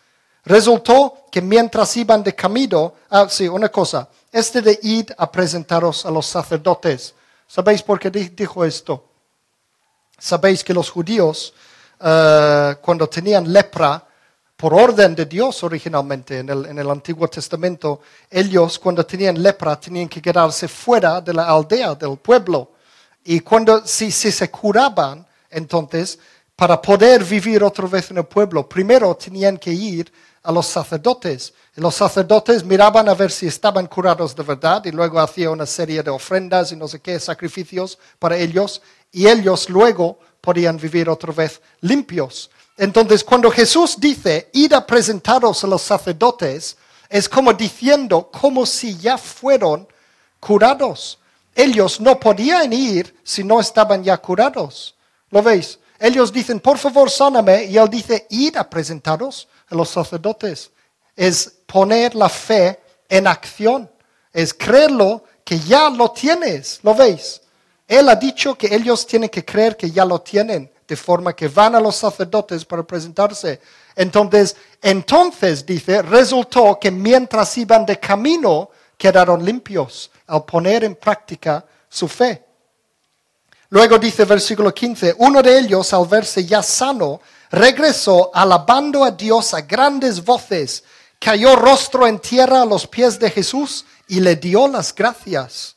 Resultó 0.44 1.26
que 1.32 1.42
mientras 1.42 1.96
iban 1.98 2.24
de 2.24 2.34
camino, 2.34 2.94
ah, 3.10 3.28
sí, 3.30 3.48
una 3.48 3.70
cosa, 3.70 4.08
este 4.32 4.62
de 4.62 4.80
id 4.82 5.12
a 5.18 5.32
presentaros 5.32 6.06
a 6.06 6.12
los 6.12 6.26
sacerdotes. 6.26 7.14
¿Sabéis 7.48 7.82
por 7.82 8.00
qué 8.00 8.10
di- 8.10 8.30
dijo 8.30 8.64
esto? 8.64 9.06
Sabéis 10.18 10.64
que 10.64 10.74
los 10.74 10.90
judíos, 10.90 11.54
eh, 12.00 12.76
cuando 12.82 13.08
tenían 13.08 13.52
lepra, 13.52 14.04
por 14.56 14.74
orden 14.74 15.14
de 15.14 15.26
Dios 15.26 15.64
originalmente 15.64 16.40
en 16.40 16.50
el, 16.50 16.66
en 16.66 16.80
el 16.80 16.90
Antiguo 16.90 17.28
Testamento, 17.28 18.02
ellos 18.30 18.80
cuando 18.80 19.06
tenían 19.06 19.42
lepra 19.42 19.80
tenían 19.80 20.10
que 20.10 20.20
quedarse 20.22 20.68
fuera 20.68 21.22
de 21.22 21.32
la 21.34 21.46
aldea, 21.48 21.94
del 21.94 22.18
pueblo. 22.18 22.72
Y 23.24 23.42
cuando 23.42 23.86
si, 23.86 24.12
si 24.12 24.32
se 24.32 24.50
curaban, 24.50 25.28
entonces, 25.52 26.18
para 26.58 26.82
poder 26.82 27.24
vivir 27.24 27.64
otra 27.64 27.88
vez 27.88 28.10
en 28.10 28.18
el 28.18 28.26
pueblo, 28.26 28.68
primero 28.68 29.16
tenían 29.16 29.58
que 29.60 29.72
ir 29.72 30.12
a 30.42 30.52
los 30.52 30.66
sacerdotes. 30.66 31.54
Y 31.76 31.82
los 31.82 31.94
sacerdotes 31.94 32.64
miraban 32.64 33.08
a 33.08 33.14
ver 33.14 33.32
si 33.32 33.46
estaban 33.46 33.86
curados 33.86 34.36
de 34.36 34.42
verdad 34.42 34.84
y 34.86 34.92
luego 34.92 35.20
hacía 35.20 35.52
una 35.52 35.68
serie 35.68 36.02
de 36.02 36.10
ofrendas 36.10 36.72
y 36.72 36.76
no 36.76 36.88
sé 36.88 37.00
qué, 37.00 37.20
sacrificios 37.20 38.00
para 38.18 38.38
ellos. 38.38 38.82
Y 39.12 39.28
ellos 39.28 39.70
luego 39.70 40.18
podían 40.42 40.78
vivir 40.78 41.08
otra 41.10 41.32
vez 41.32 41.62
limpios. 41.82 42.50
Entonces, 42.76 43.24
cuando 43.24 43.52
Jesús 43.52 43.96
dice, 44.00 44.50
id 44.54 44.74
a 44.74 44.84
presentaros 44.84 45.64
a 45.64 45.68
los 45.68 45.84
sacerdotes, 45.84 46.76
es 47.08 47.30
como 47.30 47.54
diciendo, 47.54 48.32
como 48.32 48.66
si 48.66 48.98
ya 48.98 49.20
fueron 49.20 49.88
curados. 50.40 51.20
Ellos 51.54 52.02
no 52.02 52.20
podían 52.20 52.74
ir 52.74 53.16
si 53.24 53.44
no 53.44 53.60
estaban 53.60 54.04
ya 54.04 54.18
curados. 54.18 54.96
¿Lo 55.30 55.44
veis? 55.44 55.78
Ellos 56.00 56.32
dicen, 56.32 56.60
por 56.60 56.78
favor, 56.78 57.10
sáname. 57.10 57.66
Y 57.66 57.78
él 57.78 57.90
dice, 57.90 58.28
id 58.30 58.56
a 58.58 58.70
presentaros 58.70 59.48
a 59.70 59.76
los 59.76 59.90
sacerdotes. 59.90 60.72
Es 61.16 61.54
poner 61.66 62.16
la 62.16 62.30
fe 62.30 62.80
en 63.10 63.28
acción. 63.28 63.90
Es 64.32 64.54
creerlo 64.54 65.24
que 65.44 65.60
ya 65.60 65.90
lo 65.90 66.12
tienes. 66.12 66.80
¿Lo 66.84 66.94
veis? 66.94 67.42
Él 67.88 68.10
ha 68.10 68.16
dicho 68.16 68.56
que 68.56 68.74
ellos 68.74 69.08
tienen 69.08 69.30
que 69.30 69.46
creer 69.46 69.78
que 69.78 69.90
ya 69.90 70.04
lo 70.04 70.20
tienen, 70.20 70.70
de 70.86 70.96
forma 70.96 71.34
que 71.34 71.48
van 71.48 71.74
a 71.74 71.80
los 71.80 71.96
sacerdotes 71.96 72.66
para 72.66 72.84
presentarse. 72.84 73.62
Entonces, 73.96 74.56
entonces 74.82 75.66
dice, 75.66 76.02
resultó 76.02 76.78
que 76.80 76.92
mientras 76.92 77.58
iban 77.58 77.86
de 77.86 78.00
camino, 78.00 78.70
quedaron 78.98 79.44
limpios 79.44 80.12
al 80.28 80.44
poner 80.44 80.84
en 80.84 80.96
práctica 80.96 81.66
su 81.88 82.08
fe. 82.08 82.44
Luego 83.70 83.98
dice 83.98 84.24
versículo 84.26 84.74
15, 84.74 85.16
uno 85.20 85.42
de 85.42 85.60
ellos 85.60 85.92
al 85.94 86.06
verse 86.08 86.46
ya 86.46 86.64
sano, 86.64 87.20
regresó 87.52 88.32
alabando 88.34 89.04
a 89.04 89.12
Dios 89.12 89.54
a 89.54 89.62
grandes 89.62 90.24
voces, 90.24 90.84
cayó 91.20 91.56
rostro 91.56 92.08
en 92.08 92.20
tierra 92.20 92.62
a 92.62 92.66
los 92.66 92.88
pies 92.88 93.20
de 93.20 93.30
Jesús 93.30 93.86
y 94.08 94.20
le 94.22 94.36
dio 94.38 94.68
las 94.68 94.94
gracias. 94.96 95.76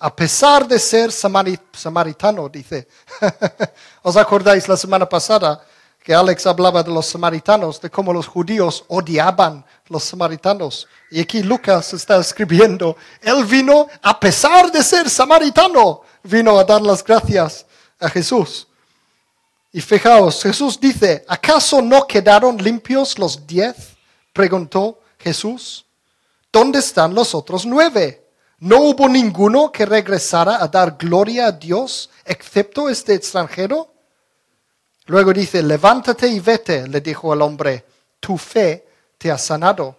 A 0.00 0.14
pesar 0.14 0.66
de 0.66 0.78
ser 0.78 1.10
samari- 1.10 1.60
samaritano, 1.72 2.48
dice. 2.48 2.88
¿Os 4.02 4.16
acordáis 4.16 4.66
la 4.66 4.76
semana 4.76 5.06
pasada 5.08 5.62
que 6.02 6.14
Alex 6.14 6.46
hablaba 6.46 6.82
de 6.82 6.90
los 6.90 7.06
samaritanos, 7.06 7.80
de 7.80 7.90
cómo 7.90 8.12
los 8.12 8.26
judíos 8.26 8.84
odiaban 8.88 9.64
los 9.88 10.02
samaritanos? 10.02 10.88
Y 11.10 11.20
aquí 11.20 11.42
Lucas 11.42 11.92
está 11.92 12.18
escribiendo, 12.18 12.96
él 13.20 13.44
vino 13.44 13.88
a 14.00 14.18
pesar 14.20 14.70
de 14.70 14.82
ser 14.82 15.10
samaritano, 15.10 16.02
vino 16.22 16.56
a 16.56 16.64
dar 16.64 16.80
las 16.80 17.02
gracias 17.02 17.66
a 17.98 18.08
Jesús. 18.08 18.68
Y 19.72 19.80
fijaos, 19.80 20.42
Jesús 20.42 20.78
dice, 20.78 21.24
¿acaso 21.28 21.82
no 21.82 22.06
quedaron 22.06 22.56
limpios 22.56 23.18
los 23.18 23.46
diez? 23.46 23.96
Preguntó 24.32 25.00
Jesús. 25.18 25.84
¿Dónde 26.52 26.78
están 26.78 27.14
los 27.14 27.34
otros 27.34 27.66
nueve? 27.66 28.26
¿No 28.58 28.80
hubo 28.80 29.08
ninguno 29.08 29.72
que 29.72 29.86
regresara 29.86 30.62
a 30.62 30.68
dar 30.68 30.96
gloria 30.98 31.46
a 31.46 31.52
Dios 31.52 32.10
excepto 32.24 32.88
este 32.88 33.14
extranjero? 33.14 33.92
Luego 35.06 35.32
dice, 35.32 35.62
levántate 35.62 36.28
y 36.28 36.40
vete, 36.40 36.86
le 36.86 37.00
dijo 37.00 37.32
el 37.32 37.42
hombre, 37.42 37.84
tu 38.20 38.36
fe 38.36 38.86
te 39.18 39.30
ha 39.30 39.38
sanado. 39.38 39.96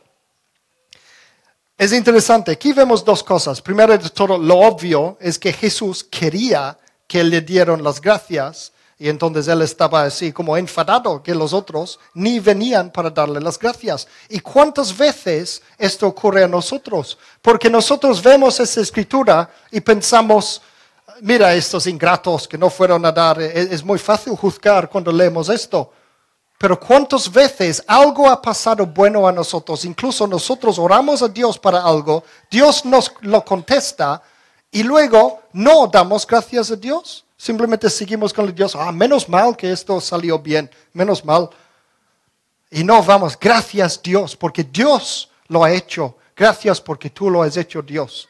Es 1.81 1.93
interesante, 1.93 2.51
aquí 2.51 2.73
vemos 2.73 3.03
dos 3.03 3.23
cosas. 3.23 3.59
Primero 3.59 3.97
de 3.97 4.07
todo, 4.11 4.37
lo 4.37 4.59
obvio 4.59 5.17
es 5.19 5.39
que 5.39 5.51
Jesús 5.51 6.03
quería 6.03 6.77
que 7.07 7.23
le 7.23 7.41
dieron 7.41 7.83
las 7.83 7.99
gracias 7.99 8.71
y 8.99 9.09
entonces 9.09 9.47
él 9.47 9.63
estaba 9.63 10.03
así 10.03 10.31
como 10.31 10.55
enfadado 10.55 11.23
que 11.23 11.33
los 11.33 11.53
otros 11.53 11.99
ni 12.13 12.39
venían 12.39 12.91
para 12.91 13.09
darle 13.09 13.41
las 13.41 13.57
gracias. 13.57 14.07
¿Y 14.29 14.41
cuántas 14.41 14.95
veces 14.95 15.63
esto 15.75 16.05
ocurre 16.05 16.43
a 16.43 16.47
nosotros? 16.47 17.17
Porque 17.41 17.67
nosotros 17.67 18.21
vemos 18.21 18.59
esa 18.59 18.79
escritura 18.79 19.49
y 19.71 19.81
pensamos, 19.81 20.61
mira 21.21 21.51
estos 21.55 21.87
ingratos 21.87 22.47
que 22.47 22.59
no 22.59 22.69
fueron 22.69 23.03
a 23.07 23.11
dar, 23.11 23.41
es, 23.41 23.83
muy 23.83 23.97
fácil 23.97 24.35
juzgar 24.35 24.87
cuando 24.87 25.11
leemos 25.11 25.49
esto. 25.49 25.91
Pero 26.61 26.79
cuántas 26.79 27.31
veces 27.31 27.83
algo 27.87 28.29
ha 28.29 28.39
pasado 28.39 28.85
bueno 28.85 29.27
a 29.27 29.31
nosotros, 29.31 29.83
incluso 29.83 30.27
nosotros 30.27 30.77
oramos 30.77 31.23
a 31.23 31.27
Dios 31.27 31.57
para 31.57 31.83
algo, 31.83 32.23
Dios 32.51 32.85
nos 32.85 33.11
lo 33.21 33.43
contesta 33.43 34.21
y 34.69 34.83
luego 34.83 35.41
no 35.53 35.87
damos 35.87 36.27
gracias 36.27 36.69
a 36.69 36.75
Dios. 36.75 37.25
Simplemente 37.35 37.89
seguimos 37.89 38.31
con 38.31 38.53
Dios, 38.53 38.75
ah, 38.75 38.91
menos 38.91 39.27
mal 39.27 39.57
que 39.57 39.71
esto 39.71 39.99
salió 39.99 40.37
bien, 40.37 40.69
menos 40.93 41.25
mal. 41.25 41.49
Y 42.69 42.83
no 42.83 43.01
vamos, 43.01 43.35
gracias 43.39 43.99
Dios, 43.99 44.35
porque 44.35 44.63
Dios 44.63 45.31
lo 45.47 45.63
ha 45.63 45.71
hecho. 45.71 46.15
Gracias 46.35 46.79
porque 46.79 47.09
tú 47.09 47.31
lo 47.31 47.41
has 47.41 47.57
hecho 47.57 47.81
Dios. 47.81 48.29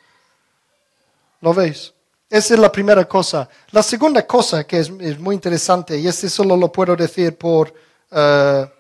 ¿Lo 1.41 1.53
veis? 1.53 1.91
Esa 2.29 2.53
es 2.53 2.59
la 2.61 2.71
primera 2.71 3.03
cosa. 3.03 3.49
La 3.71 3.83
segunda 3.83 4.25
cosa 4.25 4.63
que 4.63 4.79
es, 4.79 4.89
muy 5.19 5.35
interesante, 5.35 5.97
y 5.97 6.07
este 6.07 6.29
solo 6.29 6.55
lo 6.55 6.71
puedo 6.71 6.95
decir 6.95 7.37
por, 7.37 7.73
eh, 8.11 8.71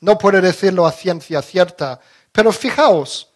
no 0.00 0.18
puedo 0.18 0.40
decirlo 0.40 0.86
a 0.86 0.92
ciencia 0.92 1.40
cierta, 1.40 2.00
pero 2.30 2.52
fijaos 2.52 3.28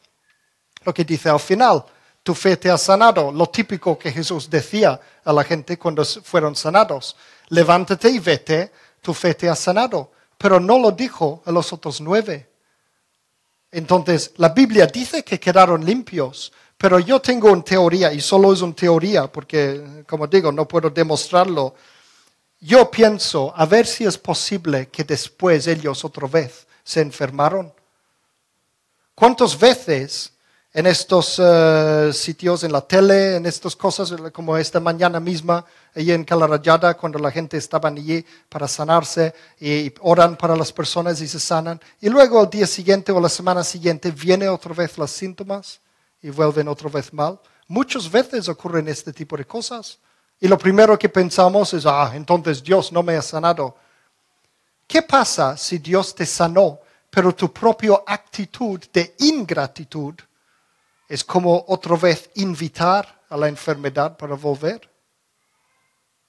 lo 0.85 0.93
que 0.93 1.05
dice 1.05 1.29
al 1.29 1.41
final 1.41 1.85
tu 2.27 2.35
fe 2.35 2.57
te 2.57 2.69
ha 2.69 2.77
sanado. 2.77 3.31
Lo 3.31 3.47
típico 3.47 3.97
que 3.97 4.11
Jesús 4.11 4.51
decía 4.51 5.01
a 5.25 5.33
la 5.33 5.45
gente 5.45 5.79
cuando 5.79 6.05
fueron 6.05 6.57
sanados. 6.57 7.15
Levántate 7.51 8.11
y 8.11 8.19
vete, 8.19 8.73
tu 9.01 9.15
fe 9.15 9.33
te 9.35 9.49
ha 9.49 9.55
sanado. 9.55 10.11
Pero 10.37 10.59
no 10.59 10.77
lo 10.77 10.91
dijo 10.91 11.41
a 11.47 11.53
los 11.53 11.73
otros 11.73 12.01
nueve. 12.01 12.51
Entonces, 13.71 14.33
la 14.39 14.49
Biblia 14.49 14.87
dice 14.87 15.23
que 15.23 15.39
quedaron 15.39 15.85
limpios, 15.85 16.53
pero 16.77 16.99
yo 16.99 17.21
tengo 17.21 17.53
una 17.53 17.63
teoría, 17.63 18.13
y 18.13 18.21
solo 18.21 18.53
es 18.53 18.61
una 18.61 18.75
teoría, 18.75 19.31
porque, 19.31 20.03
como 20.09 20.27
digo, 20.27 20.51
no 20.51 20.67
puedo 20.67 20.91
demostrarlo. 20.91 21.77
Yo 22.67 22.91
pienso, 22.91 23.53
a 23.55 23.65
ver 23.65 23.87
si 23.87 24.05
es 24.05 24.19
posible 24.19 24.89
que 24.89 25.05
después 25.05 25.69
ellos 25.69 26.05
otra 26.05 26.27
vez 26.27 26.67
se 26.83 27.01
enfermaron. 27.01 27.73
¿Cuántas 29.15 29.57
veces 29.57 30.33
en 30.73 30.87
estos 30.87 31.37
eh, 31.39 32.11
sitios, 32.13 32.65
en 32.65 32.73
la 32.73 32.81
tele, 32.81 33.37
en 33.37 33.47
estas 33.47 33.77
cosas, 33.77 34.13
como 34.33 34.57
esta 34.57 34.81
mañana 34.81 35.21
misma, 35.21 35.65
allí 35.95 36.11
en 36.11 36.25
Calarayada, 36.25 36.95
cuando 36.95 37.21
la 37.21 37.31
gente 37.31 37.57
estaba 37.57 37.89
allí 37.89 38.27
para 38.49 38.67
sanarse 38.67 39.33
y 39.61 39.95
oran 40.01 40.35
para 40.37 40.57
las 40.57 40.73
personas 40.73 41.21
y 41.21 41.29
se 41.29 41.39
sanan. 41.39 41.81
Y 42.01 42.09
luego 42.09 42.41
al 42.41 42.51
día 42.51 42.67
siguiente 42.67 43.13
o 43.13 43.21
la 43.21 43.29
semana 43.29 43.63
siguiente 43.63 44.11
vienen 44.11 44.49
otra 44.49 44.75
vez 44.75 44.99
los 44.99 45.13
síntomas 45.13 45.79
y 46.21 46.31
vuelven 46.31 46.67
otra 46.67 46.91
vez 46.91 47.13
mal. 47.13 47.39
Muchas 47.69 48.11
veces 48.11 48.49
ocurren 48.49 48.89
este 48.89 49.13
tipo 49.13 49.37
de 49.37 49.45
cosas. 49.45 50.01
Y 50.41 50.49
lo 50.49 50.59
primero 50.59 50.99
que 50.99 51.09
pensamos 51.09 51.73
es, 51.75 51.87
ah, 51.87 52.13
entonces 52.15 52.63
Dios 52.63 52.93
no 52.93 53.03
me 53.03 53.17
ha 53.17 53.23
sanado. 53.23 53.77
¿Qué 54.87 55.03
pasa 55.03 55.57
si 55.57 55.79
Dios 55.79 56.15
te 56.15 56.27
sanó, 56.27 56.81
pero 57.11 57.35
tu 57.35 57.53
propia 57.53 58.03
actitud 58.07 58.81
de 58.93 59.15
ingratitud 59.21 60.15
es 61.09 61.25
como 61.25 61.65
otra 61.69 61.97
vez 61.97 62.31
invitar 62.35 63.23
a 63.29 63.37
la 63.37 63.49
enfermedad 63.49 64.17
para 64.17 64.35
volver. 64.35 64.89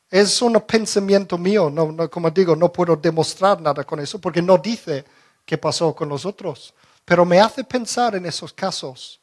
Es 0.09 0.41
un 0.41 0.53
pensamiento 0.61 1.37
mío, 1.37 1.69
no, 1.69 2.09
como 2.09 2.29
digo, 2.29 2.55
no 2.55 2.71
puedo 2.71 2.95
demostrar 2.95 3.59
nada 3.61 3.83
con 3.83 3.99
eso 3.99 4.19
porque 4.19 4.41
no 4.41 4.57
dice 4.57 5.03
qué 5.45 5.57
pasó 5.57 5.93
con 5.93 6.07
los 6.09 6.25
otros, 6.25 6.73
pero 7.03 7.25
me 7.25 7.39
hace 7.39 7.63
pensar 7.63 8.15
en 8.15 8.25
esos 8.25 8.53
casos. 8.53 9.19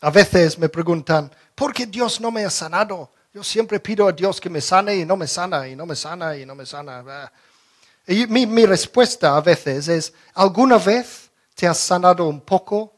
A 0.00 0.10
veces 0.10 0.58
me 0.58 0.68
preguntan, 0.68 1.30
¿por 1.54 1.72
qué 1.72 1.86
Dios 1.86 2.20
no 2.20 2.30
me 2.30 2.44
ha 2.44 2.50
sanado? 2.50 3.10
Yo 3.32 3.42
siempre 3.42 3.80
pido 3.80 4.08
a 4.08 4.12
Dios 4.12 4.40
que 4.40 4.50
me 4.50 4.60
sane 4.60 4.96
y 4.96 5.04
no 5.04 5.16
me 5.16 5.26
sana, 5.26 5.68
y 5.68 5.76
no 5.76 5.86
me 5.86 5.96
sana, 5.96 6.36
y 6.36 6.46
no 6.46 6.54
me 6.54 6.64
sana. 6.64 7.30
Y 8.06 8.26
mi, 8.26 8.46
mi 8.46 8.64
respuesta 8.66 9.36
a 9.36 9.40
veces 9.40 9.88
es, 9.88 10.12
¿alguna 10.34 10.78
vez 10.78 11.26
¿Te 11.56 11.66
has 11.66 11.78
sanado 11.78 12.28
un 12.28 12.42
poco? 12.42 12.92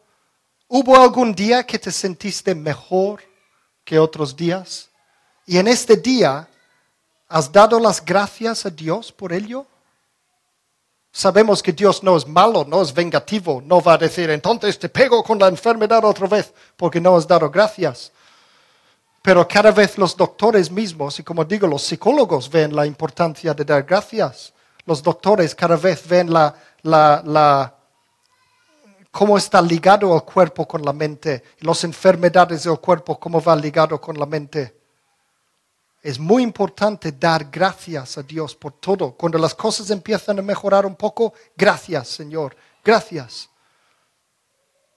¿Hubo 0.66 0.96
algún 0.96 1.32
día 1.32 1.64
que 1.64 1.78
te 1.78 1.92
sentiste 1.92 2.56
mejor 2.56 3.22
que 3.84 4.00
otros 4.00 4.34
días? 4.34 4.90
Y 5.46 5.58
en 5.58 5.68
este 5.68 5.96
día, 5.96 6.48
¿has 7.28 7.52
dado 7.52 7.78
las 7.78 8.04
gracias 8.04 8.66
a 8.66 8.70
Dios 8.70 9.12
por 9.12 9.32
ello? 9.32 9.64
Sabemos 11.10 11.62
que 11.62 11.72
Dios 11.72 12.02
no 12.02 12.16
es 12.16 12.26
malo, 12.26 12.64
no 12.68 12.82
es 12.82 12.92
vengativo, 12.92 13.62
no 13.64 13.80
va 13.80 13.94
a 13.94 13.98
decir, 13.98 14.30
entonces 14.30 14.78
te 14.78 14.88
pego 14.88 15.22
con 15.22 15.38
la 15.38 15.48
enfermedad 15.48 16.04
otra 16.04 16.26
vez 16.26 16.52
porque 16.76 17.00
no 17.00 17.16
has 17.16 17.26
dado 17.26 17.50
gracias. 17.50 18.12
Pero 19.22 19.46
cada 19.48 19.72
vez 19.72 19.98
los 19.98 20.16
doctores 20.16 20.70
mismos, 20.70 21.18
y 21.18 21.22
como 21.22 21.44
digo, 21.44 21.66
los 21.66 21.82
psicólogos 21.82 22.48
ven 22.48 22.74
la 22.74 22.86
importancia 22.86 23.52
de 23.52 23.64
dar 23.64 23.82
gracias. 23.82 24.54
Los 24.86 25.02
doctores 25.02 25.54
cada 25.54 25.76
vez 25.76 26.06
ven 26.06 26.32
la, 26.32 27.74
cómo 29.10 29.36
está 29.36 29.60
ligado 29.60 30.14
el 30.14 30.22
cuerpo 30.22 30.66
con 30.66 30.82
la 30.82 30.92
mente, 30.92 31.42
las 31.60 31.84
enfermedades 31.84 32.62
del 32.64 32.78
cuerpo, 32.78 33.18
cómo 33.18 33.42
va 33.42 33.56
ligado 33.56 34.00
con 34.00 34.16
la 34.18 34.24
mente. 34.24 34.77
Es 36.02 36.18
muy 36.18 36.42
importante 36.42 37.12
dar 37.12 37.50
gracias 37.50 38.18
a 38.18 38.22
Dios 38.22 38.54
por 38.54 38.72
todo. 38.74 39.12
Cuando 39.12 39.38
las 39.38 39.54
cosas 39.54 39.90
empiezan 39.90 40.38
a 40.38 40.42
mejorar 40.42 40.86
un 40.86 40.94
poco, 40.94 41.34
gracias 41.56 42.08
Señor, 42.08 42.56
gracias. 42.84 43.48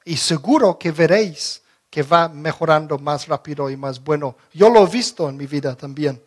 Y 0.06 0.18
seguro 0.18 0.78
que 0.78 0.92
veréis 0.92 1.62
que 1.90 2.04
va 2.04 2.30
mejorando 2.30 2.98
más 2.98 3.28
rápido 3.28 3.70
y 3.70 3.76
más 3.76 4.02
bueno. 4.02 4.38
Yo 4.54 4.70
lo 4.70 4.88
he 4.88 4.90
visto 4.90 5.28
en 5.28 5.36
mi 5.36 5.46
vida 5.46 5.76
también. 5.76 6.22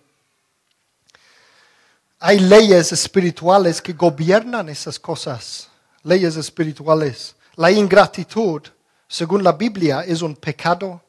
Hay 2.21 2.39
leyes 2.39 2.93
espirituales 2.93 3.81
que 3.81 3.93
gobiernan 3.95 4.69
esas 4.69 4.99
cosas, 4.99 5.69
leyes 6.03 6.37
espirituales. 6.37 7.35
La 7.57 7.71
ingratitud, 7.71 8.63
según 9.09 9.43
la 9.43 9.53
Biblia, 9.53 10.05
es 10.07 10.23
un 10.23 10.37
pecado. 10.37 11.03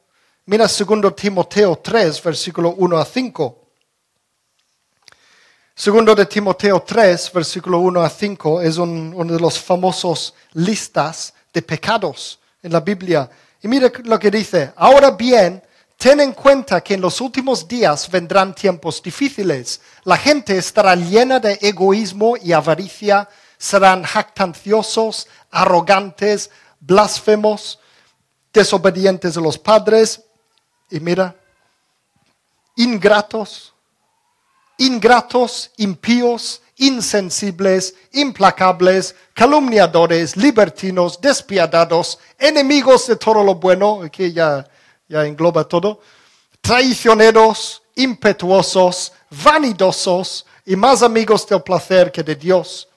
Mira 0.47 0.67
2 0.67 1.15
Timoteo 1.15 1.75
3, 1.77 2.21
versículo 2.21 2.75
1 2.77 2.97
a 2.99 3.03
5. 3.03 3.61
Segundo 5.73 6.13
de 6.13 6.27
Timoteo 6.27 6.83
3, 6.83 7.31
versículo 7.33 7.79
1 7.79 7.99
a 7.99 8.07
5, 8.07 8.61
es 8.61 8.77
uno 8.77 9.33
de 9.33 9.39
los 9.39 9.57
famosos 9.57 10.35
listas 10.53 11.33
de 11.51 11.63
pecados 11.63 12.39
en 12.61 12.73
la 12.73 12.79
Biblia. 12.79 13.27
Y 13.63 13.67
mira 13.67 13.91
lo 14.03 14.19
que 14.19 14.29
dice. 14.29 14.71
Ahora 14.75 15.09
bien, 15.09 15.63
ten 15.97 16.19
en 16.19 16.33
cuenta 16.33 16.79
que 16.81 16.93
en 16.93 17.01
los 17.01 17.21
últimos 17.21 17.67
días 17.67 18.07
vendrán 18.11 18.53
tiempos 18.53 19.01
difíciles. 19.01 19.81
La 20.03 20.15
gente 20.15 20.55
estará 20.59 20.95
llena 20.95 21.39
de 21.39 21.57
egoísmo 21.59 22.37
y 22.37 22.51
avaricia 22.51 23.27
serán 23.57 24.03
jactanciosos, 24.03 25.27
arrogantes, 25.49 26.51
blasfemos, 26.79 27.79
desobedientes 28.53 29.35
a 29.37 29.41
los 29.41 29.57
padres 29.57 30.21
y 30.89 30.99
mira, 30.99 31.35
ingratos, 32.75 33.73
ingratos, 34.77 35.71
impíos, 35.77 36.61
insensibles, 36.77 37.95
implacables, 38.11 39.15
calumniadores, 39.33 40.35
libertinos, 40.35 41.19
despiadados, 41.19 42.19
enemigos 42.37 43.07
de 43.07 43.15
todo 43.15 43.43
lo 43.43 43.55
bueno, 43.55 44.01
aquí 44.03 44.33
ya, 44.33 44.67
ya 45.07 45.25
engloba 45.25 45.63
todo, 45.67 46.01
traicioneros, 46.61 47.81
impetuosos, 47.95 49.13
vanidosos 49.43 50.45
y 50.65 50.75
más 50.75 51.01
amigos 51.01 51.47
del 51.47 51.61
placer 51.61 52.11
que 52.11 52.23
de 52.23 52.35
Dios 52.35 52.89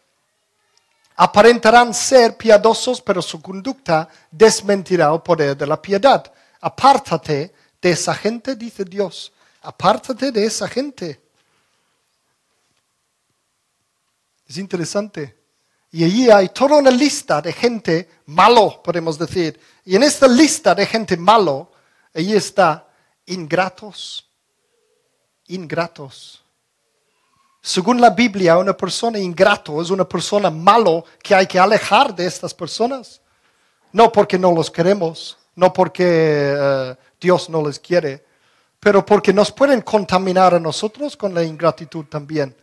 Aparentarán 1.21 1.93
ser 1.93 2.37
piadosos, 2.37 3.01
pero 3.01 3.21
su 3.21 3.43
conducta 3.43 4.09
desmentirá 4.31 5.13
el 5.13 5.21
poder 5.21 5.57
de 5.57 5.67
la 5.67 5.83
piedad. 5.83 6.33
Apártate 6.61 7.53
de 7.81 7.91
esa 7.91 8.15
gente, 8.15 8.57
dice 8.57 8.85
Dios. 8.85 9.33
Apártate 9.63 10.33
de 10.33 10.45
esa 10.45 10.69
gente. 10.69 11.21
Es 14.47 14.57
interesante. 14.57 15.37
Y 15.91 16.05
allí 16.05 16.31
hay 16.31 16.51
toda 16.51 16.77
una 16.77 16.91
lista 16.91 17.41
de 17.41 17.53
gente 17.53 18.09
malo, 18.27 18.83
podemos 18.83 19.19
decir. 19.19 19.59
Y 19.85 19.97
en 19.97 20.03
esta 20.03 20.29
lista 20.29 20.75
de 20.75 20.87
gente 20.87 21.17
malo, 21.17 21.73
allí 22.15 22.35
está 22.35 22.87
ingratos, 23.27 24.29
ingratos. 25.47 26.43
Según 27.61 28.01
la 28.01 28.11
Biblia, 28.11 28.59
una 28.59 28.77
persona 28.77 29.19
ingrato 29.19 29.83
es 29.83 29.91
una 29.91 30.09
persona 30.09 30.51
malo 30.51 31.05
que 31.23 31.35
hay 31.35 31.47
que 31.47 31.59
alejar 31.59 32.15
de 32.15 32.27
estas 32.27 32.55
personas. 32.55 33.21
No 33.93 34.13
porque 34.13 34.39
no 34.39 34.53
los 34.53 34.71
queremos, 34.71 35.37
no 35.55 35.73
porque 35.73 36.05
eh, 36.07 36.97
Dios 37.21 37.49
no 37.49 37.67
les 37.67 37.79
quiere, 37.79 38.25
pero 38.81 39.05
porque 39.05 39.33
nos 39.33 39.51
pueden 39.53 39.83
contaminar 39.83 40.55
a 40.55 40.61
nosotros 40.61 41.17
con 41.17 41.35
la 41.35 41.43
ingratitud 41.43 42.05
también. 42.07 42.55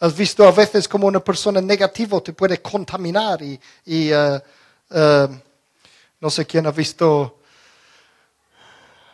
Has 0.00 0.16
visto 0.16 0.46
a 0.46 0.52
veces 0.52 0.86
como 0.86 1.06
una 1.06 1.20
persona 1.20 1.60
negativa 1.60 2.20
te 2.20 2.32
puede 2.32 2.62
contaminar 2.62 3.42
y, 3.42 3.60
eh, 3.84 4.40
no 6.20 6.30
sé 6.30 6.46
quién 6.46 6.66
ha 6.66 6.70
visto 6.70 7.40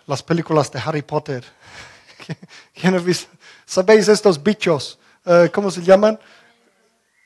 las 0.07 0.22
películas 0.22 0.70
de 0.70 0.80
Harry 0.80 1.03
Potter. 1.03 1.45
¿Quién 2.74 2.95
ha 2.95 2.99
visto? 2.99 3.30
¿Sabéis 3.64 4.09
estos 4.09 4.43
bichos? 4.43 4.99
Eh, 5.24 5.51
¿Cómo 5.53 5.70
se 5.70 5.82
llaman? 5.82 6.18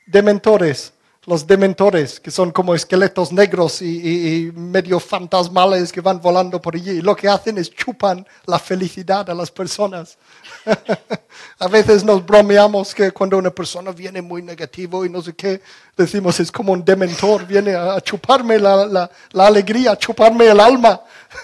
Dementores 0.05 0.93
los 1.29 1.45
dementores, 1.45 2.19
que 2.19 2.31
son 2.31 2.49
como 2.49 2.73
esqueletos 2.73 3.31
negros 3.31 3.83
y, 3.83 4.51
medio 4.55 4.99
fantasmales 4.99 5.91
que 5.91 6.01
van 6.01 6.19
volando 6.19 6.59
por 6.59 6.73
allí. 6.73 6.89
Y 6.89 7.01
lo 7.01 7.15
que 7.15 7.29
hacen 7.29 7.59
es 7.59 7.69
chupan 7.69 8.25
la 8.47 8.57
felicidad 8.57 9.29
a 9.29 9.35
las 9.35 9.51
personas. 9.51 10.17
a 11.59 11.67
veces 11.67 12.03
nos 12.03 12.25
bromeamos 12.25 12.95
que 12.95 13.11
cuando 13.11 13.37
una 13.37 13.51
persona 13.51 13.91
viene 13.91 14.23
muy 14.23 14.41
negativo 14.41 15.05
y 15.05 15.09
no 15.09 15.21
sé 15.21 15.35
qué, 15.35 15.61
decimos 15.95 16.39
es 16.39 16.51
como 16.51 16.73
un 16.73 16.83
dementor, 16.83 17.45
viene 17.45 17.75
a, 17.75 18.01
chuparme 18.01 18.57
la, 18.57 19.07
alegría, 19.35 19.91
a 19.91 19.97
chuparme 19.99 20.47
el 20.47 20.59
alma. 20.59 20.99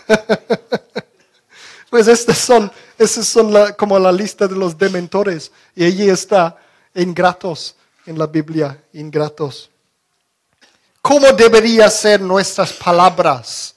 pues 1.92 2.08
estos 2.08 2.40
son, 2.40 2.72
estos 2.98 3.28
son 3.28 3.54
como 3.78 4.00
la 4.00 4.12
lista 4.12 4.48
de 4.48 4.56
los 4.56 4.76
dementores. 4.76 5.52
Y 5.76 5.84
allí 5.84 6.10
está, 6.10 6.58
ingratos 6.96 7.76
en 8.08 8.18
la 8.18 8.26
Biblia, 8.26 8.82
ingratos. 8.94 9.70
¿Cómo 11.08 11.32
deberían 11.34 11.92
ser 11.92 12.20
nuestras 12.20 12.74
palabras 12.74 13.76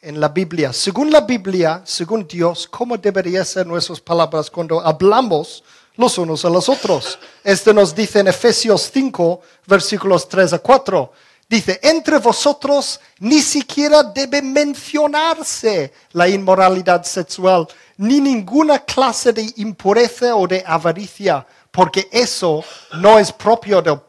en 0.00 0.18
la 0.18 0.30
Biblia? 0.30 0.72
Según 0.72 1.10
la 1.10 1.20
Biblia, 1.20 1.82
según 1.84 2.26
Dios, 2.26 2.66
¿cómo 2.66 2.96
deberían 2.96 3.44
ser 3.44 3.66
nuestras 3.66 4.00
palabras 4.00 4.50
cuando 4.50 4.80
hablamos 4.80 5.62
los 5.96 6.16
unos 6.16 6.42
a 6.46 6.48
los 6.48 6.70
otros? 6.70 7.18
Esto 7.44 7.74
nos 7.74 7.94
dice 7.94 8.20
en 8.20 8.28
Efesios 8.28 8.90
5, 8.94 9.42
versículos 9.66 10.26
3 10.26 10.54
a 10.54 10.58
4. 10.58 11.12
Dice, 11.50 11.78
entre 11.82 12.16
vosotros 12.16 12.98
ni 13.18 13.42
siquiera 13.42 14.02
debe 14.02 14.40
mencionarse 14.40 15.92
la 16.12 16.30
inmoralidad 16.30 17.04
sexual, 17.04 17.68
ni 17.98 18.22
ninguna 18.22 18.78
clase 18.78 19.34
de 19.34 19.52
impureza 19.56 20.34
o 20.34 20.48
de 20.48 20.64
avaricia, 20.66 21.46
porque 21.70 22.08
eso 22.10 22.64
no 22.94 23.18
es 23.18 23.30
propio 23.30 23.82
del 23.82 24.00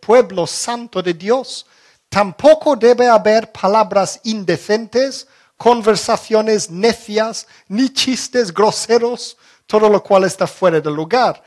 pueblo 0.00 0.46
santo 0.46 1.00
de 1.00 1.14
Dios 1.14 1.64
Tampoco 2.10 2.74
debe 2.74 3.08
haber 3.08 3.52
palabras 3.52 4.20
indecentes, 4.24 5.28
conversaciones 5.56 6.68
necias, 6.68 7.46
ni 7.68 7.88
chistes 7.88 8.52
groseros, 8.52 9.36
todo 9.64 9.88
lo 9.88 10.02
cual 10.02 10.24
está 10.24 10.48
fuera 10.48 10.80
del 10.80 10.92
lugar. 10.92 11.40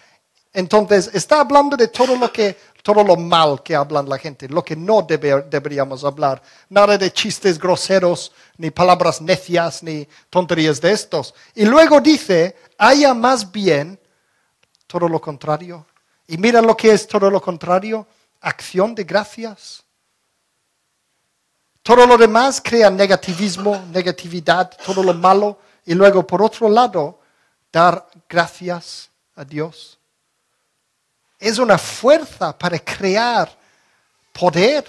Entonces, 0.54 1.10
está 1.14 1.42
hablando 1.42 1.76
de 1.76 1.90
todo 1.90 2.16
lo 2.16 3.16
mal 3.18 3.62
que 3.62 3.76
hablan 3.76 4.08
la 4.08 4.18
gente, 4.18 4.48
lo 4.48 4.64
que 4.64 4.78
no 4.78 5.02
deberíamos 5.02 6.06
hablar. 6.06 6.42
Nada 6.70 6.98
de 6.98 7.12
chistes 7.12 7.60
groseros, 7.60 8.32
ni 8.58 8.72
palabras 8.72 9.20
necias, 9.20 9.84
ni 9.84 10.08
tonterías 10.30 10.80
de 10.80 10.94
estos. 10.94 11.34
Y 11.56 11.66
luego 11.66 12.00
dice, 12.00 12.56
haya 12.78 13.14
más 13.14 13.52
bien 13.52 14.00
todo 14.88 15.10
lo 15.10 15.20
contrario. 15.20 15.86
Y 16.26 16.38
mira 16.38 16.62
lo 16.62 16.78
que 16.78 16.94
es 16.94 17.06
todo 17.06 17.30
lo 17.30 17.42
contrario, 17.42 18.08
acción 18.40 18.96
de 18.96 19.04
gracias. 19.04 19.84
Todo 21.84 22.08
lo 22.08 22.18
demás 22.18 22.62
crea 22.64 22.90
negativismo, 22.90 23.86
negatividad, 23.92 24.72
todo 24.86 25.04
lo 25.04 25.14
malo. 25.14 25.60
Y 25.86 25.94
luego, 25.94 26.26
por 26.26 26.42
otro 26.42 26.70
lado, 26.70 27.20
dar 27.72 28.08
gracias 28.30 29.10
a 29.36 29.44
Dios. 29.44 30.00
Es 31.38 31.60
una 31.60 31.78
fuerza 31.78 32.58
para 32.58 32.80
crear 32.80 33.54
poder, 34.32 34.86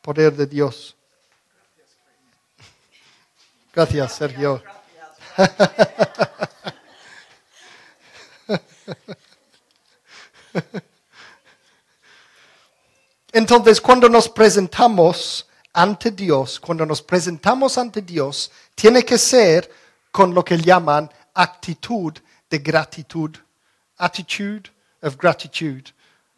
poder 0.00 0.32
de 0.34 0.46
Dios. 0.46 0.96
Gracias, 3.74 4.14
Sergio. 4.14 4.62
Entonces, 13.32 13.78
cuando 13.82 14.08
nos 14.08 14.30
presentamos 14.30 15.46
ante 15.72 16.10
Dios, 16.10 16.58
cuando 16.58 16.84
nos 16.84 17.02
presentamos 17.02 17.78
ante 17.78 18.02
Dios, 18.02 18.50
tiene 18.74 19.04
que 19.04 19.18
ser 19.18 19.70
con 20.10 20.34
lo 20.34 20.44
que 20.44 20.58
llaman 20.58 21.10
actitud 21.34 22.14
de 22.48 22.58
gratitud. 22.58 23.36
Attitude 23.98 24.70
of 25.02 25.16
gratitude, 25.16 25.92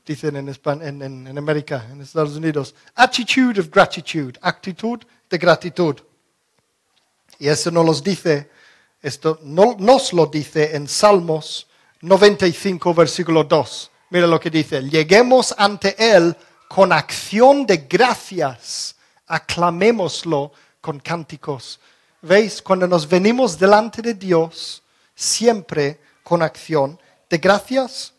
dicen 0.05 0.37
en, 0.37 0.49
en, 0.83 1.27
en, 1.27 1.39
América, 1.39 1.87
en 1.91 2.01
Estados 2.01 2.37
Unidos. 2.37 2.75
Attitude 2.95 3.61
of 3.61 3.71
gratitude, 3.71 4.39
actitud 4.43 5.01
de 5.31 5.39
gratitud. 5.39 5.97
Y 7.39 7.49
eso 7.49 7.71
nos 7.71 7.87
lo 7.87 7.95
dice, 7.95 8.51
esto 9.01 9.39
no, 9.43 9.77
nos 9.79 10.13
lo 10.13 10.27
dice 10.27 10.77
en 10.77 10.87
Salmos 10.87 11.67
95, 12.03 12.95
versículo 12.95 13.45
2. 13.45 13.91
Mira 14.11 14.27
lo 14.27 14.39
que 14.39 14.51
dice, 14.51 14.83
lleguemos 14.83 15.55
ante 15.57 15.95
Él 15.99 16.37
con 16.69 16.93
acción 16.93 17.65
de 17.65 17.79
gracias 17.89 18.97
aclamémoslo 19.33 20.53
con 20.83 21.01
cánticos. 21.01 21.81
¿Veis? 22.21 22.61
Cuando 22.61 22.87
nos 22.87 23.09
venimos 23.09 23.59
delante 23.59 24.03
de 24.03 24.13
Dios, 24.13 24.83
siempre 25.15 25.99
con 26.23 26.43
acción 26.43 27.01
de 27.31 27.39
gracias. 27.39 28.13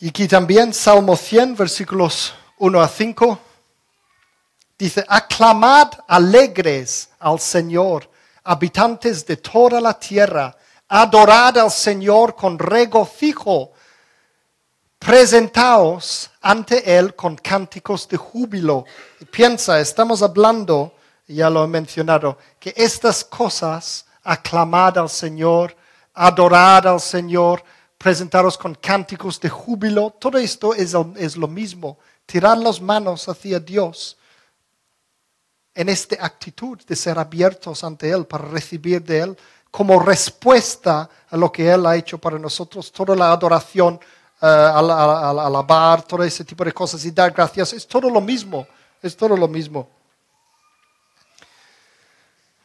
Y 0.00 0.08
aquí 0.08 0.26
también 0.26 0.72
Salmo 0.72 1.14
100, 1.14 1.56
versículos 1.56 2.34
1 2.56 2.80
a 2.80 2.88
5, 2.88 3.38
dice, 4.78 5.04
aclamad 5.06 5.90
alegres 6.06 7.10
al 7.18 7.38
Señor, 7.40 8.10
habitantes 8.44 9.26
de 9.26 9.36
toda 9.36 9.78
la 9.78 9.98
tierra, 9.98 10.56
adorad 10.88 11.58
al 11.58 11.70
Señor 11.70 12.34
con 12.34 12.58
regocijo 12.58 13.72
presentaos 14.98 16.30
ante 16.40 16.98
Él 16.98 17.14
con 17.14 17.36
cánticos 17.36 18.08
de 18.08 18.16
júbilo. 18.16 18.84
piensa, 19.30 19.80
estamos 19.80 20.22
hablando, 20.22 20.94
ya 21.26 21.48
lo 21.48 21.64
he 21.64 21.68
mencionado, 21.68 22.38
que 22.58 22.74
estas 22.76 23.24
cosas, 23.24 24.04
aclamad 24.22 24.98
al 24.98 25.08
Señor, 25.08 25.74
adorad 26.14 26.86
al 26.86 27.00
Señor, 27.00 27.62
presentaros 27.96 28.58
con 28.58 28.74
cánticos 28.74 29.40
de 29.40 29.48
júbilo, 29.48 30.10
todo 30.18 30.38
esto 30.38 30.74
es, 30.74 30.94
es 31.16 31.36
lo 31.36 31.48
mismo, 31.48 31.98
tirar 32.26 32.58
las 32.58 32.80
manos 32.80 33.28
hacia 33.28 33.58
Dios 33.58 34.16
en 35.74 35.88
esta 35.88 36.24
actitud 36.24 36.78
de 36.84 36.96
ser 36.96 37.18
abiertos 37.18 37.84
ante 37.84 38.10
Él 38.10 38.26
para 38.26 38.44
recibir 38.44 39.02
de 39.02 39.20
Él 39.20 39.38
como 39.70 40.00
respuesta 40.00 41.08
a 41.28 41.36
lo 41.36 41.52
que 41.52 41.70
Él 41.70 41.86
ha 41.86 41.96
hecho 41.96 42.18
para 42.18 42.38
nosotros, 42.38 42.90
toda 42.90 43.14
la 43.14 43.30
adoración 43.30 44.00
uh, 44.40 44.46
alabar, 44.46 46.02
todo 46.02 46.22
ese 46.22 46.44
tipo 46.44 46.64
de 46.64 46.72
cosas 46.72 47.04
y 47.04 47.10
dar 47.10 47.30
gracias, 47.32 47.72
es 47.72 47.86
todo 47.86 48.08
lo 48.10 48.20
mismo, 48.20 48.66
es 49.02 49.16
todo 49.16 49.36
lo 49.36 49.48
mismo. 49.48 49.88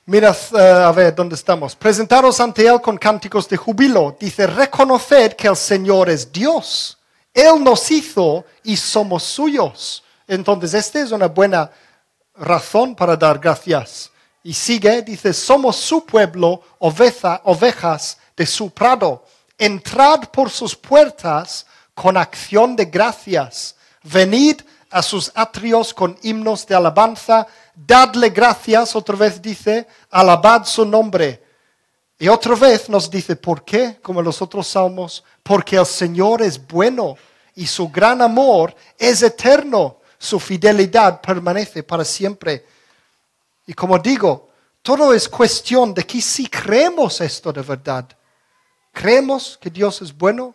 Mira, 0.06 0.36
eh, 0.54 0.60
a 0.60 0.92
ver, 0.92 1.16
¿dónde 1.16 1.36
estamos? 1.36 1.78
Presentaros 1.78 2.38
ante 2.42 2.68
Él 2.68 2.82
con 2.82 2.98
cánticos 2.98 3.48
de 3.48 3.56
jubilo. 3.56 4.18
Dice, 4.20 4.48
reconoced 4.48 5.34
que 5.34 5.48
el 5.48 5.56
Señor 5.56 6.10
es 6.10 6.30
Dios. 6.30 6.98
Él 7.34 7.64
nos 7.64 7.90
hizo 7.90 8.44
y 8.64 8.76
somos 8.76 9.24
suyos. 9.24 10.04
Entonces, 10.28 10.74
esta 10.74 11.00
es 11.00 11.12
una 11.14 11.28
buena 11.28 11.72
razón 12.36 12.96
para 12.96 13.16
dar 13.16 13.40
gracias. 13.40 14.12
Y 14.44 14.54
sigue, 14.54 15.02
dice, 15.04 15.32
somos 15.32 15.78
su 15.78 16.06
pueblo, 16.06 16.62
ovejas 16.80 18.18
de 18.36 18.46
su 18.46 18.72
prado 18.72 19.24
entrad 19.66 20.30
por 20.30 20.50
sus 20.50 20.76
puertas 20.76 21.66
con 21.94 22.18
acción 22.18 22.76
de 22.76 22.86
gracias, 22.86 23.76
venid 24.04 24.62
a 24.90 25.02
sus 25.02 25.32
atrios 25.34 25.94
con 25.94 26.18
himnos 26.22 26.68
de 26.68 26.76
alabanza, 26.76 27.48
dadle 27.74 28.30
gracias, 28.30 28.96
otra 28.96 29.16
vez 29.16 29.42
dice, 29.42 29.88
alabad 30.12 30.66
su 30.66 30.86
nombre. 30.86 31.44
Y 32.20 32.28
otra 32.28 32.56
vez 32.56 32.90
nos 32.90 33.10
dice, 33.10 33.36
¿por 33.36 33.64
qué? 33.64 34.00
Como 34.02 34.22
los 34.22 34.42
otros 34.42 34.68
salmos, 34.68 35.24
porque 35.42 35.78
el 35.78 35.86
Señor 35.86 36.42
es 36.42 36.66
bueno 36.68 37.16
y 37.56 37.66
su 37.66 37.90
gran 37.90 38.22
amor 38.22 38.76
es 38.98 39.24
eterno, 39.24 40.00
su 40.18 40.40
fidelidad 40.40 41.22
permanece 41.22 41.84
para 41.84 42.06
siempre. 42.06 42.66
Y 43.66 43.74
como 43.74 43.98
digo, 43.98 44.50
todo 44.82 45.14
es 45.14 45.28
cuestión 45.28 45.94
de 45.94 46.06
que 46.06 46.22
si 46.22 46.48
creemos 46.48 47.20
esto 47.22 47.52
de 47.52 47.62
verdad, 47.62 48.06
¿Creemos 48.94 49.58
que 49.60 49.72
Dios 49.72 50.04
es 50.04 50.16
bueno? 50.16 50.54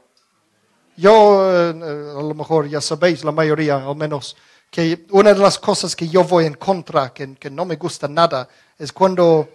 Yo, 0.97 1.43
eh, 1.53 1.71
a 1.71 2.23
lo 2.23 2.35
mejor 2.35 2.69
ya 2.69 2.81
sabéis, 2.81 3.25
la 3.25 3.33
mayoría 3.33 3.77
al 3.77 3.97
menos, 3.97 4.37
que 4.71 5.07
una 5.11 5.35
de 5.35 5.41
las 5.41 5.59
cosas 5.59 5.95
que 5.97 6.09
yo 6.09 6.23
voy 6.23 6.47
en 6.47 6.55
contra, 6.55 7.13
que, 7.13 7.51
no 7.51 7.65
me 7.65 7.77
gusta 7.77 8.07
nada, 8.07 8.49
es 8.79 8.93
cuando 8.93 9.49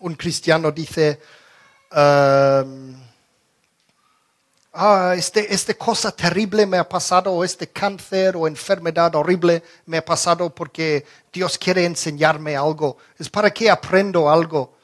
un 0.00 0.14
cristiano 0.14 0.72
dice, 0.72 1.20
um, 1.92 2.94
ah, 4.72 5.14
este, 5.16 5.52
esta 5.52 5.74
cosa 5.74 6.12
terrible 6.12 6.64
me 6.64 6.78
ha 6.78 6.88
pasado, 6.88 7.30
o 7.32 7.44
este 7.44 7.68
cáncer 7.68 8.36
o 8.36 8.48
enfermedad 8.48 9.14
horrible 9.14 9.62
me 9.84 9.98
ha 9.98 10.04
pasado 10.04 10.54
porque 10.54 11.04
Dios 11.30 11.58
quiere 11.58 11.84
enseñarme 11.84 12.56
algo. 12.56 12.96
Es 13.18 13.28
para 13.28 13.50
que 13.50 13.68
aprendo 13.70 14.30
algo. 14.30 14.81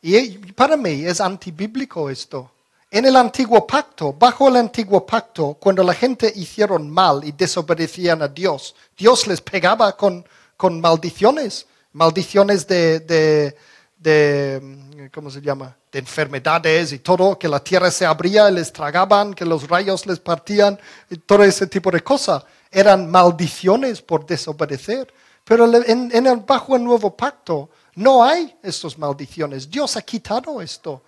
Y 0.00 0.38
para 0.52 0.76
mí 0.76 1.04
es 1.04 1.20
antibíblico 1.20 2.08
esto. 2.08 2.50
En 2.90 3.04
el 3.04 3.16
antiguo 3.16 3.66
pacto, 3.66 4.14
bajo 4.14 4.48
el 4.48 4.56
antiguo 4.56 5.04
pacto, 5.04 5.54
cuando 5.60 5.82
la 5.82 5.92
gente 5.92 6.32
hicieron 6.34 6.88
mal 6.88 7.22
y 7.22 7.32
desobedecían 7.32 8.22
a 8.22 8.28
Dios, 8.28 8.74
Dios 8.96 9.26
les 9.26 9.42
pegaba 9.42 9.94
con, 9.94 10.24
con 10.56 10.80
maldiciones, 10.80 11.66
maldiciones 11.92 12.66
de, 12.66 13.00
de, 13.00 13.56
de, 13.98 15.10
¿cómo 15.12 15.30
se 15.30 15.42
llama? 15.42 15.76
De 15.92 15.98
enfermedades 15.98 16.92
y 16.92 17.00
todo, 17.00 17.38
que 17.38 17.46
la 17.46 17.62
tierra 17.62 17.90
se 17.90 18.06
abría 18.06 18.48
y 18.48 18.54
les 18.54 18.72
tragaban, 18.72 19.34
que 19.34 19.44
los 19.44 19.68
rayos 19.68 20.06
les 20.06 20.18
partían, 20.18 20.78
todo 21.26 21.44
ese 21.44 21.66
tipo 21.66 21.90
de 21.90 22.00
cosas. 22.00 22.44
Eran 22.70 23.10
maldiciones 23.10 24.00
por 24.00 24.24
desobedecer. 24.24 25.12
Pero 25.44 25.70
en, 25.74 26.10
en 26.12 26.26
el, 26.26 26.36
bajo 26.38 26.76
el 26.76 26.84
nuevo 26.84 27.14
pacto 27.14 27.68
no 27.98 28.22
hay 28.22 28.56
estas 28.62 28.96
maldiciones. 28.96 29.68
Dios 29.68 29.96
ha 29.96 30.02
quitado 30.02 30.62
esto. 30.62 31.02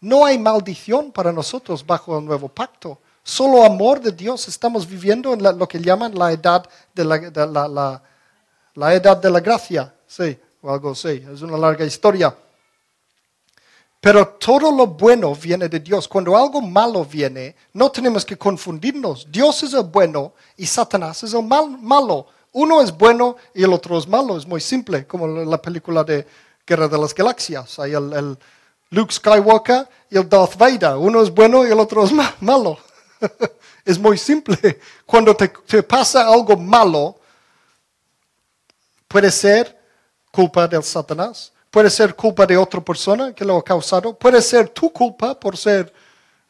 No 0.00 0.24
hay 0.24 0.38
maldición 0.38 1.12
para 1.12 1.30
nosotros 1.30 1.84
bajo 1.84 2.18
el 2.18 2.24
nuevo 2.24 2.48
pacto. 2.48 2.98
Solo 3.22 3.62
amor 3.62 4.00
de 4.00 4.10
Dios. 4.10 4.48
Estamos 4.48 4.88
viviendo 4.88 5.34
en 5.34 5.42
lo 5.42 5.68
que 5.68 5.78
llaman 5.78 6.14
la 6.14 6.32
edad 6.32 6.66
de 6.94 7.04
la, 7.04 8.00
la, 8.74 8.94
edad 8.94 9.18
de 9.18 9.30
la 9.30 9.40
gracia. 9.40 9.94
Sí, 10.06 10.38
o 10.62 10.72
algo 10.72 10.92
así. 10.92 11.22
Es 11.30 11.42
una 11.42 11.58
larga 11.58 11.84
historia. 11.84 12.34
Pero 14.00 14.28
todo 14.28 14.72
lo 14.72 14.86
bueno 14.86 15.34
viene 15.34 15.68
de 15.68 15.80
Dios. 15.80 16.08
Cuando 16.08 16.34
algo 16.38 16.62
malo 16.62 17.04
viene, 17.04 17.54
no 17.74 17.90
tenemos 17.90 18.24
que 18.24 18.38
confundirnos. 18.38 19.30
Dios 19.30 19.62
es 19.62 19.74
el 19.74 19.84
bueno 19.84 20.32
y 20.56 20.64
Satanás 20.64 21.22
es 21.22 21.34
el 21.34 21.42
mal, 21.42 21.68
malo. 21.68 22.28
Uno 22.54 22.80
es 22.80 22.96
bueno 22.96 23.36
y 23.52 23.62
el 23.62 23.72
otro 23.72 23.98
es 23.98 24.08
malo. 24.08 24.36
Es 24.36 24.46
muy 24.46 24.60
simple, 24.60 25.06
como 25.06 25.26
la 25.26 25.60
película 25.60 26.02
de 26.02 26.26
Guerra 26.66 26.88
de 26.88 26.98
las 26.98 27.14
Galaxias. 27.14 27.78
Hay 27.78 27.92
el 27.92 28.38
Luke 28.90 29.12
Skywalker 29.12 29.88
y 30.08 30.16
el 30.16 30.28
Darth 30.28 30.56
Vader. 30.56 30.94
Uno 30.96 31.22
es 31.22 31.30
bueno 31.30 31.66
y 31.66 31.70
el 31.70 31.80
otro 31.80 32.04
es 32.04 32.12
malo. 32.40 32.78
es 33.84 33.98
muy 33.98 34.16
simple. 34.16 34.80
Cuando 35.04 35.34
te, 35.34 35.48
pasa 35.82 36.28
algo 36.28 36.56
malo, 36.56 37.16
puede 39.08 39.30
ser 39.30 39.76
culpa 40.30 40.66
del 40.66 40.82
Satanás, 40.82 41.52
puede 41.70 41.90
ser 41.90 42.14
culpa 42.14 42.46
de 42.46 42.56
otra 42.56 42.80
persona 42.80 43.32
que 43.32 43.44
lo 43.44 43.56
ha 43.56 43.64
causado, 43.64 44.16
puede 44.16 44.40
ser 44.40 44.68
tu 44.68 44.90
culpa 44.92 45.38
por 45.38 45.56
ser, 45.56 45.92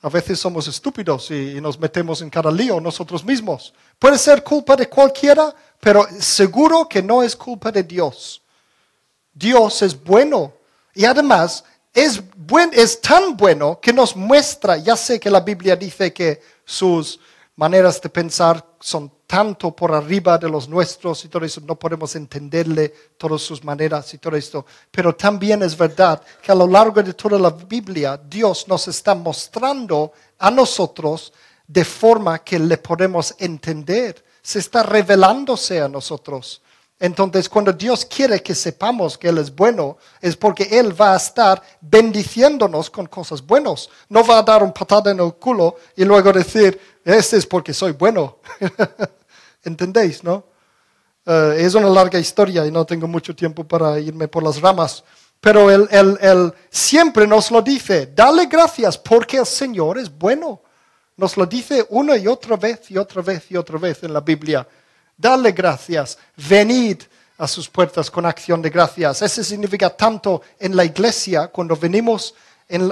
a 0.05 0.11
veces 0.11 0.39
somos 0.39 0.69
estúpidos 0.69 1.31
y, 1.31 1.59
nos 1.63 1.81
metemos 1.81 2.21
en 2.21 2.29
cada 2.29 2.51
lío 2.51 2.79
nosotros 2.79 3.25
mismos. 3.25 3.73
Puede 3.99 4.19
ser 4.19 4.45
culpa 4.45 4.77
de 4.77 4.87
cualquiera, 4.87 5.55
pero 5.81 6.07
seguro 6.21 6.87
que 6.87 7.03
no 7.03 7.23
es 7.23 7.35
culpa 7.35 7.73
de 7.73 7.83
Dios. 7.83 8.43
Dios 9.33 9.81
es 9.81 9.99
bueno 10.05 10.53
y 10.95 11.07
además 11.07 11.65
es 11.95 13.01
tan 13.01 13.35
bueno 13.35 13.81
que 13.81 13.95
nos 13.95 14.15
muestra, 14.15 14.77
ya 14.77 14.95
sé 14.95 15.19
que 15.19 15.31
la 15.31 15.41
Biblia 15.41 15.75
dice 15.75 16.13
que 16.13 16.43
sus 16.67 17.19
maneras 17.57 17.99
de 17.99 18.11
pensar 18.11 18.63
son 18.81 19.11
tanto 19.35 19.75
por 19.75 19.93
arriba 19.93 20.39
de 20.39 20.49
los 20.49 20.69
nuestros 20.69 21.25
y 21.25 21.29
todo 21.29 21.45
eso, 21.45 21.61
no 21.67 21.77
podemos 21.77 22.15
entenderle 22.15 22.95
todas 23.19 23.43
sus 23.43 23.65
maneras 23.65 24.15
y 24.15 24.19
todo 24.19 24.37
esto. 24.37 24.65
Pero 24.93 25.13
también 25.17 25.61
es 25.65 25.77
verdad 25.77 26.23
que 26.41 26.53
a 26.53 26.55
lo 26.55 26.69
largo 26.69 27.03
de 27.03 27.15
toda 27.15 27.37
la 27.37 27.51
Biblia 27.51 28.17
Dios 28.17 28.69
nos 28.69 28.87
está 28.87 29.13
mostrando 29.13 30.13
a 30.39 30.53
nosotros 30.53 31.33
de 31.67 31.85
forma 31.85 32.45
que 32.45 32.61
le 32.61 32.79
podemos 32.79 33.35
entender. 33.41 34.25
Se 34.41 34.61
está 34.61 34.85
revelándose 34.85 35.81
a 35.81 35.89
nosotros. 35.89 36.63
Entonces, 37.01 37.49
cuando 37.49 37.73
Dios 37.73 38.05
quiere 38.05 38.41
que 38.41 38.55
sepamos 38.55 39.19
que 39.19 39.31
Él 39.31 39.39
es 39.39 39.53
bueno, 39.53 39.99
es 40.21 40.37
porque 40.37 40.79
Él 40.79 40.99
va 40.99 41.15
a 41.15 41.17
estar 41.17 41.61
bendiciéndonos 41.81 42.89
con 42.89 43.07
cosas 43.07 43.45
buenas. 43.45 43.89
No 44.09 44.25
va 44.25 44.39
a 44.39 44.43
dar 44.45 44.63
un 44.63 44.73
patada 44.73 45.11
en 45.11 45.19
el 45.19 45.35
culo 45.35 45.75
y 45.97 46.05
luego 46.05 46.33
decir, 46.33 46.81
este 47.05 47.39
es 47.39 47.47
porque 47.47 47.75
soy 47.75 47.91
bueno. 47.91 48.39
¿Entendéis, 49.65 50.23
no? 50.23 50.45
Eh, 51.27 51.57
es 51.59 51.75
una 51.75 51.89
larga 51.89 52.19
historia 52.19 52.67
y 52.67 52.71
no 52.71 52.85
tengo 52.85 53.09
mucho 53.09 53.35
tiempo 53.35 53.65
para 53.65 53.99
irme 53.99 54.29
por 54.29 54.43
las 54.43 54.61
ramas. 54.61 55.03
Pero 55.41 55.71
él, 55.71 55.89
él 55.91 56.53
siempre 56.71 57.27
nos 57.27 57.51
lo 57.51 57.61
dice, 57.61 58.13
dale 58.15 58.47
gracias 58.47 58.97
porque 58.97 59.39
el 59.39 59.47
Señor 59.47 59.99
es 59.99 60.11
bueno. 60.17 60.63
Nos 61.17 61.37
lo 61.37 61.47
dice 61.47 61.87
una 61.91 62.17
y 62.17 62.27
otra 62.27 62.57
vez 62.57 62.91
y 62.91 62.97
otra 62.97 63.23
vez 63.23 63.51
y 63.51 63.57
otra 63.57 63.79
vez 63.79 64.03
en 64.03 64.13
la 64.13 64.21
Biblia. 64.21 64.67
Dale 65.17 65.53
gracias, 65.53 66.19
venid 66.49 67.03
a 67.39 67.47
sus 67.47 67.69
puertas 67.69 68.11
con 68.11 68.27
acción 68.27 68.63
de 68.63 68.71
gracias. 68.71 69.23
Eso 69.23 69.45
significa 69.45 69.91
tanto 69.91 70.43
en 70.59 70.75
la 70.75 70.85
iglesia, 70.85 71.49
cuando 71.49 71.77
venimos 71.77 72.35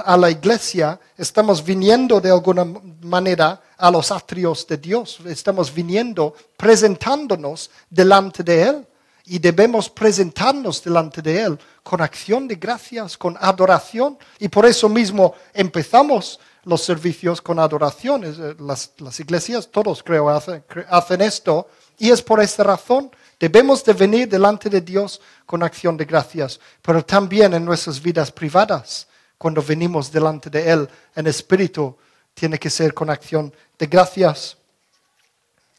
a 0.05 0.17
la 0.17 0.29
iglesia, 0.29 0.99
estamos 1.17 1.63
viniendo 1.63 2.21
de 2.21 2.29
alguna 2.29 2.65
manera 3.01 3.61
a 3.83 3.91
los 3.91 4.13
atrios 4.13 4.65
de 4.65 4.77
Dios, 4.77 5.19
estamos 5.25 5.73
viniendo, 5.73 6.33
presentándonos 6.55 7.69
delante 7.89 8.41
de 8.41 8.63
Él. 8.63 8.87
Y 9.25 9.39
debemos 9.39 9.89
presentarnos 9.89 10.81
delante 10.81 11.21
de 11.21 11.41
Él 11.41 11.59
con 11.83 11.99
acción 11.99 12.47
de 12.47 12.55
gracias, 12.55 13.17
con 13.17 13.35
adoración. 13.37 14.17
Y 14.39 14.47
por 14.47 14.65
eso 14.65 14.87
mismo 14.87 15.33
empezamos 15.53 16.39
los 16.63 16.81
servicios 16.81 17.41
con 17.41 17.59
adoración. 17.59 18.23
Eh, 18.23 18.55
las, 18.59 18.91
las 18.99 19.19
iglesias, 19.19 19.67
todos 19.69 20.01
creo, 20.01 20.29
hacen 20.29 21.21
esto 21.21 21.67
y 21.99 22.09
es 22.09 22.21
por 22.21 22.41
esta 22.41 22.63
razón 22.63 23.11
debemos 23.37 23.83
de 23.83 23.91
venir 23.91 24.29
delante 24.29 24.69
de 24.69 24.79
Dios 24.79 25.19
con 25.45 25.61
acción 25.61 25.97
de 25.97 26.05
gracias, 26.05 26.57
pero 26.81 27.03
también 27.03 27.53
en 27.53 27.65
nuestras 27.65 28.01
vidas 28.01 28.31
privadas, 28.31 29.07
cuando 29.37 29.61
venimos 29.61 30.09
delante 30.09 30.49
de 30.49 30.71
Él 30.71 30.87
en 31.13 31.27
espíritu, 31.27 31.97
tiene 32.33 32.59
que 32.59 32.69
ser 32.69 32.93
con 32.93 33.09
acción 33.09 33.53
de 33.77 33.87
gracias. 33.87 34.57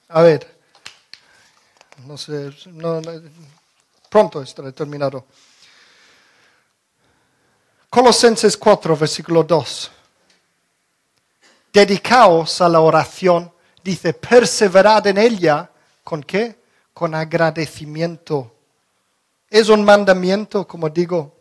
A 0.08 0.22
ver, 0.22 0.58
no 2.06 2.16
sé, 2.16 2.50
pronto 4.08 4.42
estaré 4.42 4.72
terminado. 4.72 5.26
Colosenses 7.90 8.56
4, 8.56 8.96
versículo 8.96 9.42
2. 9.42 9.90
Dedicaos 11.72 12.60
a 12.60 12.68
la 12.68 12.80
oración, 12.80 13.52
dice, 13.82 14.14
perseverad 14.14 15.06
en 15.06 15.18
ella 15.18 15.70
¿Con 16.04 16.22
qué? 16.22 16.60
Con 16.92 17.14
agradecimiento. 17.14 18.54
Es 19.48 19.70
un 19.70 19.82
mandamiento, 19.82 20.68
como 20.68 20.90
digo. 20.90 21.34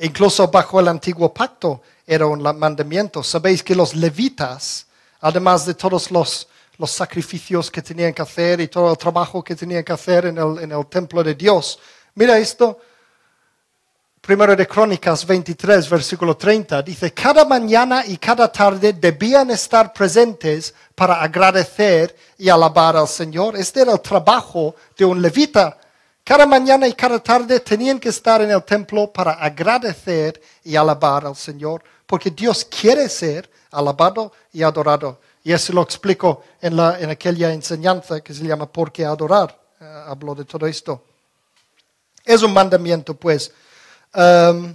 Incluso 0.00 0.48
bajo 0.48 0.80
el 0.80 0.88
antiguo 0.88 1.32
pacto 1.32 1.80
era 2.08 2.26
un 2.26 2.40
mandamiento. 2.40 3.22
Sabéis 3.22 3.62
que 3.62 3.74
los 3.74 3.94
levitas, 3.94 4.86
además 5.20 5.66
de 5.66 5.74
todos 5.74 6.10
los, 6.10 6.48
los 6.78 6.90
sacrificios 6.90 7.70
que 7.70 7.82
tenían 7.82 8.14
que 8.14 8.22
hacer 8.22 8.62
y 8.62 8.68
todo 8.68 8.90
el 8.90 8.96
trabajo 8.96 9.44
que 9.44 9.54
tenían 9.54 9.84
que 9.84 9.92
hacer 9.92 10.24
en 10.24 10.38
el, 10.38 10.58
en 10.60 10.72
el 10.72 10.86
templo 10.86 11.22
de 11.22 11.34
Dios, 11.34 11.78
mira 12.14 12.38
esto, 12.38 12.78
Primero 14.20 14.54
de 14.54 14.66
Crónicas 14.66 15.24
23, 15.24 15.88
versículo 15.88 16.36
30, 16.36 16.82
dice, 16.82 17.14
cada 17.14 17.46
mañana 17.46 18.04
y 18.04 18.18
cada 18.18 18.52
tarde 18.52 18.92
debían 18.92 19.50
estar 19.50 19.90
presentes 19.90 20.74
para 20.94 21.22
agradecer 21.22 22.14
y 22.36 22.50
alabar 22.50 22.94
al 22.96 23.08
Señor. 23.08 23.56
Este 23.56 23.80
era 23.80 23.92
el 23.92 24.00
trabajo 24.02 24.74
de 24.98 25.06
un 25.06 25.22
levita. 25.22 25.78
Cada 26.22 26.44
mañana 26.44 26.86
y 26.86 26.92
cada 26.92 27.20
tarde 27.20 27.60
tenían 27.60 27.98
que 27.98 28.10
estar 28.10 28.42
en 28.42 28.50
el 28.50 28.62
templo 28.64 29.10
para 29.10 29.32
agradecer 29.32 30.38
y 30.62 30.76
alabar 30.76 31.24
al 31.24 31.34
Señor, 31.36 31.82
porque 32.08 32.32
Dios 32.32 32.64
quiere 32.64 33.08
ser 33.08 33.48
alabado 33.70 34.32
y 34.52 34.64
adorado. 34.64 35.20
Y 35.44 35.52
eso 35.52 35.72
lo 35.72 35.82
explico 35.82 36.42
en, 36.60 36.74
la, 36.76 36.98
en 36.98 37.10
aquella 37.10 37.52
enseñanza 37.52 38.20
que 38.20 38.34
se 38.34 38.42
llama 38.42 38.66
¿Por 38.66 38.90
qué 38.90 39.04
adorar? 39.04 39.56
Eh, 39.80 40.04
hablo 40.08 40.34
de 40.34 40.44
todo 40.44 40.66
esto. 40.66 41.04
Es 42.24 42.42
un 42.42 42.52
mandamiento, 42.52 43.14
pues 43.14 43.52
Um, 44.14 44.74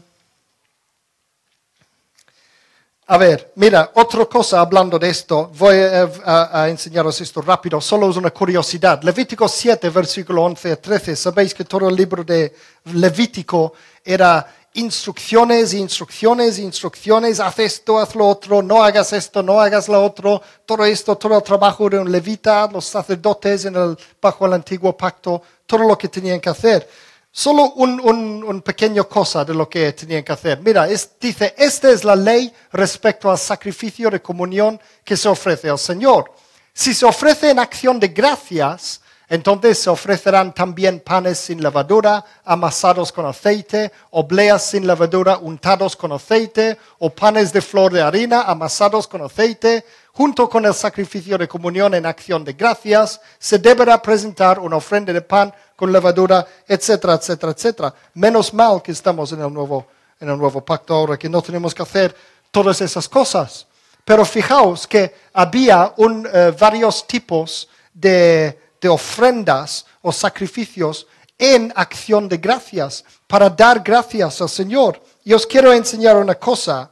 a 3.08 3.18
ver, 3.18 3.52
mira, 3.56 3.92
otra 3.96 4.26
cosa 4.26 4.62
hablando 4.62 4.98
de 4.98 5.10
esto, 5.10 5.52
voy 5.58 5.76
a, 5.76 6.70
enseñaros 6.70 7.20
esto 7.20 7.42
rápido, 7.42 7.82
solo 7.82 8.10
es 8.10 8.16
una 8.16 8.32
curiosidad. 8.32 9.02
Levítico 9.04 9.48
7, 9.48 9.90
versículo 9.90 10.44
11 10.44 10.72
a 10.72 10.76
13, 10.78 11.16
sabéis 11.16 11.54
que 11.54 11.66
todo 11.66 11.90
el 11.90 11.96
libro 11.96 12.24
de 12.24 12.56
Levítico 12.86 13.74
era 14.06 14.63
instrucciones, 14.74 15.74
instrucciones, 15.74 16.60
instrucciones, 16.60 17.40
haz 17.40 17.60
esto, 17.60 18.00
haz 18.00 18.16
lo 18.16 18.28
otro, 18.28 18.62
no 18.62 18.84
hagas 18.84 19.14
esto, 19.14 19.44
no 19.44 19.60
hagas 19.62 19.88
lo 19.88 20.04
otro, 20.04 20.42
todo 20.66 20.84
esto, 20.86 21.16
todo 21.16 21.38
el 21.38 21.44
trabajo 21.44 21.90
de 21.90 22.00
un 22.00 22.12
levita, 22.12 22.68
los 22.72 22.86
sacerdotes 22.86 23.66
en 23.66 23.76
el, 23.76 23.98
bajo 24.22 24.46
el 24.46 24.54
antiguo 24.54 24.96
pacto, 24.98 25.42
todo 25.66 25.84
lo 25.88 25.98
que 25.98 26.08
tenían 26.08 26.40
que 26.40 26.50
hacer. 26.50 26.88
Solo 27.32 27.74
un, 27.78 28.00
un, 28.00 28.44
un 28.44 28.62
pequeño 28.62 29.08
cosa 29.10 29.44
de 29.44 29.54
lo 29.56 29.68
que 29.68 29.94
tenían 29.94 30.24
que 30.24 30.32
hacer. 30.32 30.60
Mira, 30.60 30.88
es- 30.88 31.10
dice, 31.20 31.54
esta 31.58 31.90
es 31.90 32.04
la 32.04 32.16
ley 32.16 32.54
respecto 32.72 33.32
al 33.32 33.40
sacrificio 33.40 34.10
de 34.12 34.22
comunión 34.22 34.80
que 35.04 35.18
se 35.18 35.28
ofrece 35.28 35.70
al 35.70 35.80
Señor. 35.80 36.32
Si 36.74 36.94
se 36.94 37.06
ofrece 37.06 37.50
en 37.52 37.60
acción 37.60 38.00
de 38.00 38.08
gracias, 38.10 39.02
entonces 39.34 39.80
se 39.80 39.90
ofrecerán 39.90 40.54
también 40.54 41.00
panes 41.00 41.40
sin 41.40 41.60
levadura, 41.60 42.24
amasados 42.46 43.12
con 43.12 43.26
aceite, 43.26 43.92
obleas 44.12 44.64
sin 44.64 44.86
levadura, 44.86 45.40
untados 45.40 45.96
con 45.96 46.12
aceite, 46.12 46.78
o 47.00 47.10
panes 47.10 47.52
de 47.52 47.60
flor 47.60 47.92
de 47.92 48.04
harina, 48.04 48.44
amasados 48.44 49.08
con 49.08 49.24
aceite. 49.24 49.84
Junto 50.12 50.48
con 50.48 50.64
el 50.68 50.76
sacrificio 50.76 51.36
de 51.36 51.48
comunión 51.48 51.96
en 51.96 52.06
acción 52.06 52.46
de 52.46 52.54
gracias, 52.54 53.20
se 53.40 53.58
deberá 53.58 54.00
presentar 54.00 54.60
una 54.60 54.76
ofrenda 54.76 55.12
de 55.12 55.22
pan 55.22 55.52
con 55.76 55.92
levadura, 55.92 56.46
etcétera, 56.68 57.16
etcétera, 57.16 57.54
etcétera. 57.54 57.96
Menos 58.14 58.54
mal 58.54 58.84
que 58.84 58.92
estamos 58.92 59.32
en 59.32 59.42
el 59.42 59.52
nuevo, 59.52 59.88
en 60.20 60.30
el 60.30 60.38
nuevo 60.38 60.64
pacto 60.64 60.94
ahora, 60.94 61.18
que 61.18 61.28
no 61.28 61.42
tenemos 61.42 61.74
que 61.74 61.82
hacer 61.82 62.16
todas 62.52 62.80
esas 62.82 63.10
cosas. 63.10 63.66
Pero 64.06 64.26
fijaos 64.26 64.86
que 64.86 65.12
había 65.34 65.92
un, 65.98 66.30
eh, 66.32 66.54
varios 66.60 67.08
tipos 67.08 67.68
de, 67.96 68.60
de 68.84 68.90
ofrendas 68.90 69.86
o 70.02 70.12
sacrificios 70.12 71.08
en 71.38 71.72
acción 71.74 72.28
de 72.28 72.38
gracias, 72.38 73.04
para 73.28 73.50
dar 73.50 73.82
gracias 73.82 74.42
al 74.42 74.50
Señor. 74.50 75.02
Y 75.24 75.34
os 75.34 75.48
quiero 75.48 75.72
enseñar 75.72 76.18
una 76.18 76.36
cosa. 76.36 76.92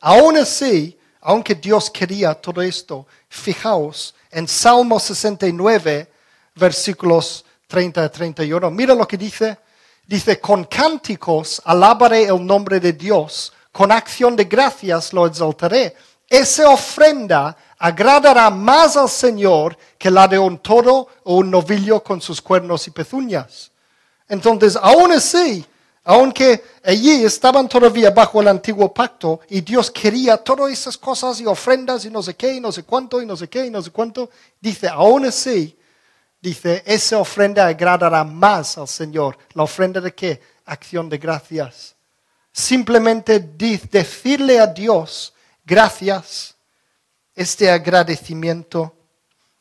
Aún 0.00 0.36
así, 0.36 0.98
aunque 1.20 1.54
Dios 1.54 1.88
quería 1.88 2.34
todo 2.34 2.60
esto, 2.60 3.06
fijaos 3.28 4.12
en 4.30 4.48
Salmo 4.48 4.98
69, 4.98 6.10
versículos 6.56 7.44
30 7.68 8.04
a 8.04 8.08
31. 8.10 8.70
Mira 8.70 8.94
lo 8.94 9.06
que 9.06 9.16
dice. 9.16 9.58
Dice, 10.04 10.40
con 10.40 10.64
cánticos 10.64 11.62
alabaré 11.64 12.24
el 12.24 12.44
nombre 12.44 12.80
de 12.80 12.92
Dios, 12.92 13.52
con 13.70 13.92
acción 13.92 14.34
de 14.34 14.44
gracias 14.44 15.12
lo 15.12 15.26
exaltaré. 15.26 15.94
Esa 16.28 16.70
ofrenda 16.70 17.56
agradará 17.82 18.48
más 18.48 18.96
al 18.96 19.08
Señor 19.08 19.76
que 19.98 20.08
la 20.08 20.28
de 20.28 20.38
un 20.38 20.58
toro 20.58 21.08
o 21.24 21.38
un 21.38 21.50
novillo 21.50 22.00
con 22.00 22.20
sus 22.20 22.40
cuernos 22.40 22.86
y 22.86 22.92
pezuñas. 22.92 23.72
Entonces, 24.28 24.78
aún 24.80 25.10
así, 25.10 25.66
aunque 26.04 26.62
allí 26.84 27.24
estaban 27.24 27.68
todavía 27.68 28.10
bajo 28.10 28.40
el 28.40 28.46
antiguo 28.46 28.94
pacto 28.94 29.40
y 29.48 29.62
Dios 29.62 29.90
quería 29.90 30.36
todas 30.36 30.70
esas 30.70 30.96
cosas 30.96 31.40
y 31.40 31.46
ofrendas 31.46 32.04
y 32.04 32.10
no 32.10 32.22
sé 32.22 32.36
qué 32.36 32.54
y 32.54 32.60
no 32.60 32.70
sé 32.70 32.84
cuánto 32.84 33.20
y 33.20 33.26
no 33.26 33.36
sé 33.36 33.48
qué 33.48 33.66
y 33.66 33.70
no 33.70 33.82
sé 33.82 33.90
cuánto, 33.90 34.30
dice, 34.60 34.86
aún 34.86 35.26
así, 35.26 35.76
dice, 36.40 36.84
esa 36.86 37.18
ofrenda 37.18 37.66
agradará 37.66 38.22
más 38.22 38.78
al 38.78 38.86
Señor. 38.86 39.36
¿La 39.54 39.64
ofrenda 39.64 40.00
de 40.00 40.14
qué? 40.14 40.40
Acción 40.66 41.08
de 41.08 41.18
gracias. 41.18 41.96
Simplemente 42.52 43.40
decirle 43.40 44.60
a 44.60 44.68
Dios 44.68 45.34
gracias, 45.64 46.51
este 47.34 47.70
agradecimiento. 47.70 48.94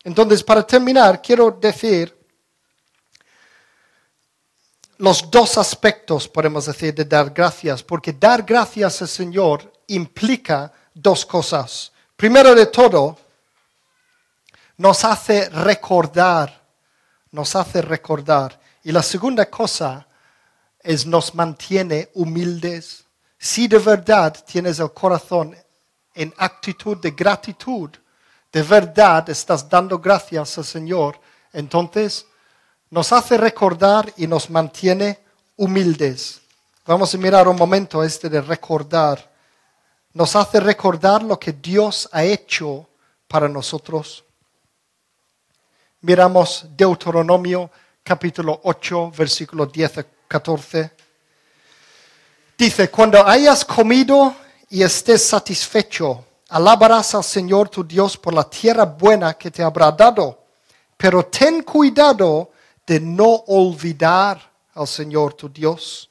Entonces, 0.03 0.43
para 0.43 0.65
terminar, 0.65 1.22
quiero 1.22 1.51
decir 1.51 2.17
los 4.97 5.32
dos 5.32 5.57
aspectos, 5.57 6.28
podemos 6.28 6.65
decir, 6.65 6.93
de 6.93 7.05
dar 7.05 7.32
gracias, 7.32 7.82
porque 7.82 8.13
dar 8.13 8.43
gracias 8.43 9.01
al 9.01 9.07
Señor 9.07 9.74
implica 9.88 10.72
dos 10.93 11.26
cosas. 11.26 11.91
Primero 12.15 12.53
de 12.53 12.67
todo, 12.67 13.17
nos 14.78 15.03
hace 15.03 15.49
recordar, 15.49 16.61
nos 17.32 17.55
hace 17.55 17.82
recordar. 17.82 18.59
Y 18.84 18.91
la 18.91 19.01
segunda 19.01 19.49
cosa 19.49 20.07
es 20.80 21.05
nos 21.05 21.34
mantiene 21.34 22.09
humildes. 22.13 23.03
Si 23.38 23.67
de 23.67 23.80
verdad 23.80 24.36
tienes 24.45 24.80
el 24.80 24.91
corazón 24.91 25.55
en 26.14 26.34
actitud 26.38 26.97
de 26.97 27.12
gratitud, 27.12 27.89
de 28.51 28.64
verdad 28.64 29.30
estás 29.30 29.68
dando 29.70 29.99
gracias 29.99 30.57
al 30.57 30.66
Señor, 30.66 31.20
entonces 31.53 32.26
nos 32.89 33.12
hace 33.14 33.38
recordar 33.38 34.12
y 34.18 34.28
nos 34.28 34.49
mantiene 34.49 35.20
humildes. 35.55 36.41
Vamos 36.86 37.14
a 37.14 37.18
mirar 37.18 37.47
un 37.47 37.55
momento 37.55 38.03
este 38.03 38.28
de 38.30 38.41
recordar. 38.41 39.32
Nos 40.14 40.36
hace 40.36 40.59
recordar 40.59 41.24
lo 41.24 41.39
que 41.39 41.53
Dios 41.53 42.09
ha 42.12 42.24
hecho 42.24 42.89
para 43.28 43.47
nosotros. 43.47 44.26
Miramos 46.01 46.66
Deuteronomio 46.76 47.72
capítulo 48.03 48.59
8, 48.64 49.12
versículo 49.12 49.68
10 49.68 49.97
a 49.99 50.05
14. 50.28 50.91
Dice, 52.57 52.89
cuando 52.89 53.26
hayas 53.26 53.64
comido 53.64 54.36
y 54.72 54.84
estés 54.84 55.26
satisfecho, 55.26 56.24
alabarás 56.47 57.13
al 57.13 57.26
Señor 57.26 57.67
tu 57.67 57.84
Dios 57.84 58.15
por 58.15 58.34
la 58.34 58.49
tierra 58.49 58.86
buena 58.86 59.34
que 59.34 59.51
te 59.51 59.61
habrá 59.61 59.91
dado. 59.91 60.45
Pero 60.95 61.26
ten 61.26 61.61
cuidado 61.63 62.51
de 62.88 63.01
no 63.01 63.43
olvidar 63.47 64.41
al 64.74 64.88
Señor 64.88 65.34
tu 65.34 65.49
Dios. 65.49 66.09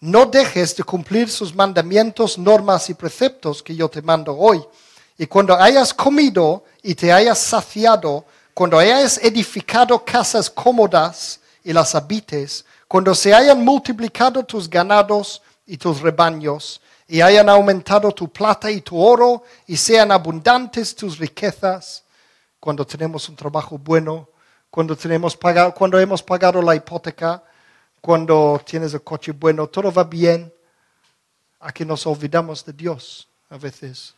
No 0.00 0.26
dejes 0.26 0.76
de 0.76 0.84
cumplir 0.84 1.30
sus 1.30 1.54
mandamientos, 1.54 2.36
normas 2.36 2.90
y 2.90 2.94
preceptos 2.94 3.62
que 3.62 3.74
yo 3.74 3.88
te 3.88 4.02
mando 4.02 4.36
hoy. 4.36 4.62
Y 5.16 5.26
cuando 5.26 5.58
hayas 5.58 5.94
comido 5.94 6.64
y 6.82 6.94
te 6.94 7.10
hayas 7.10 7.38
saciado, 7.38 8.26
cuando 8.52 8.78
hayas 8.78 9.16
edificado 9.22 10.04
casas 10.04 10.50
cómodas 10.50 11.40
y 11.62 11.72
las 11.72 11.94
habites, 11.94 12.66
cuando 12.86 13.14
se 13.14 13.32
hayan 13.32 13.64
multiplicado 13.64 14.44
tus 14.44 14.68
ganados 14.68 15.40
y 15.66 15.78
tus 15.78 16.02
rebaños, 16.02 16.82
y 17.06 17.20
hayan 17.20 17.48
aumentado 17.48 18.12
tu 18.12 18.28
plata 18.28 18.70
y 18.70 18.80
tu 18.80 18.98
oro, 18.98 19.42
y 19.66 19.76
sean 19.76 20.10
abundantes 20.10 20.94
tus 20.94 21.18
riquezas, 21.18 22.04
cuando 22.58 22.86
tenemos 22.86 23.28
un 23.28 23.36
trabajo 23.36 23.76
bueno, 23.76 24.28
cuando, 24.70 24.96
tenemos 24.96 25.36
pagado, 25.36 25.74
cuando 25.74 25.98
hemos 25.98 26.22
pagado 26.22 26.62
la 26.62 26.74
hipoteca, 26.74 27.42
cuando 28.00 28.60
tienes 28.64 28.94
el 28.94 29.02
coche 29.02 29.32
bueno, 29.32 29.66
todo 29.66 29.92
va 29.92 30.04
bien, 30.04 30.52
aquí 31.60 31.84
nos 31.84 32.06
olvidamos 32.06 32.64
de 32.64 32.72
Dios 32.72 33.28
a 33.50 33.58
veces. 33.58 34.14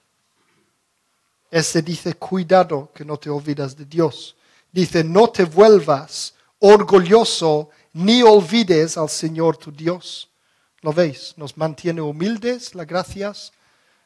Este 1.51 1.83
dice, 1.83 2.15
cuidado 2.15 2.91
que 2.95 3.05
no 3.05 3.17
te 3.17 3.31
olvidas 3.31 3.77
de 3.77 3.85
Dios. 3.85 4.37
Dice, 4.73 5.05
no 5.05 5.29
te 5.31 5.45
vuelvas 5.45 6.35
orgulloso 6.59 7.71
ni 7.93 8.23
olvides 8.23 8.97
al 8.97 9.09
Señor 9.09 9.57
tu 9.57 9.71
Dios. 9.71 10.29
¿Lo 10.83 10.93
veis? 10.93 11.35
Nos 11.37 11.57
mantiene 11.57 12.01
humildes, 12.01 12.75
las 12.75 12.87
gracias, 12.87 13.53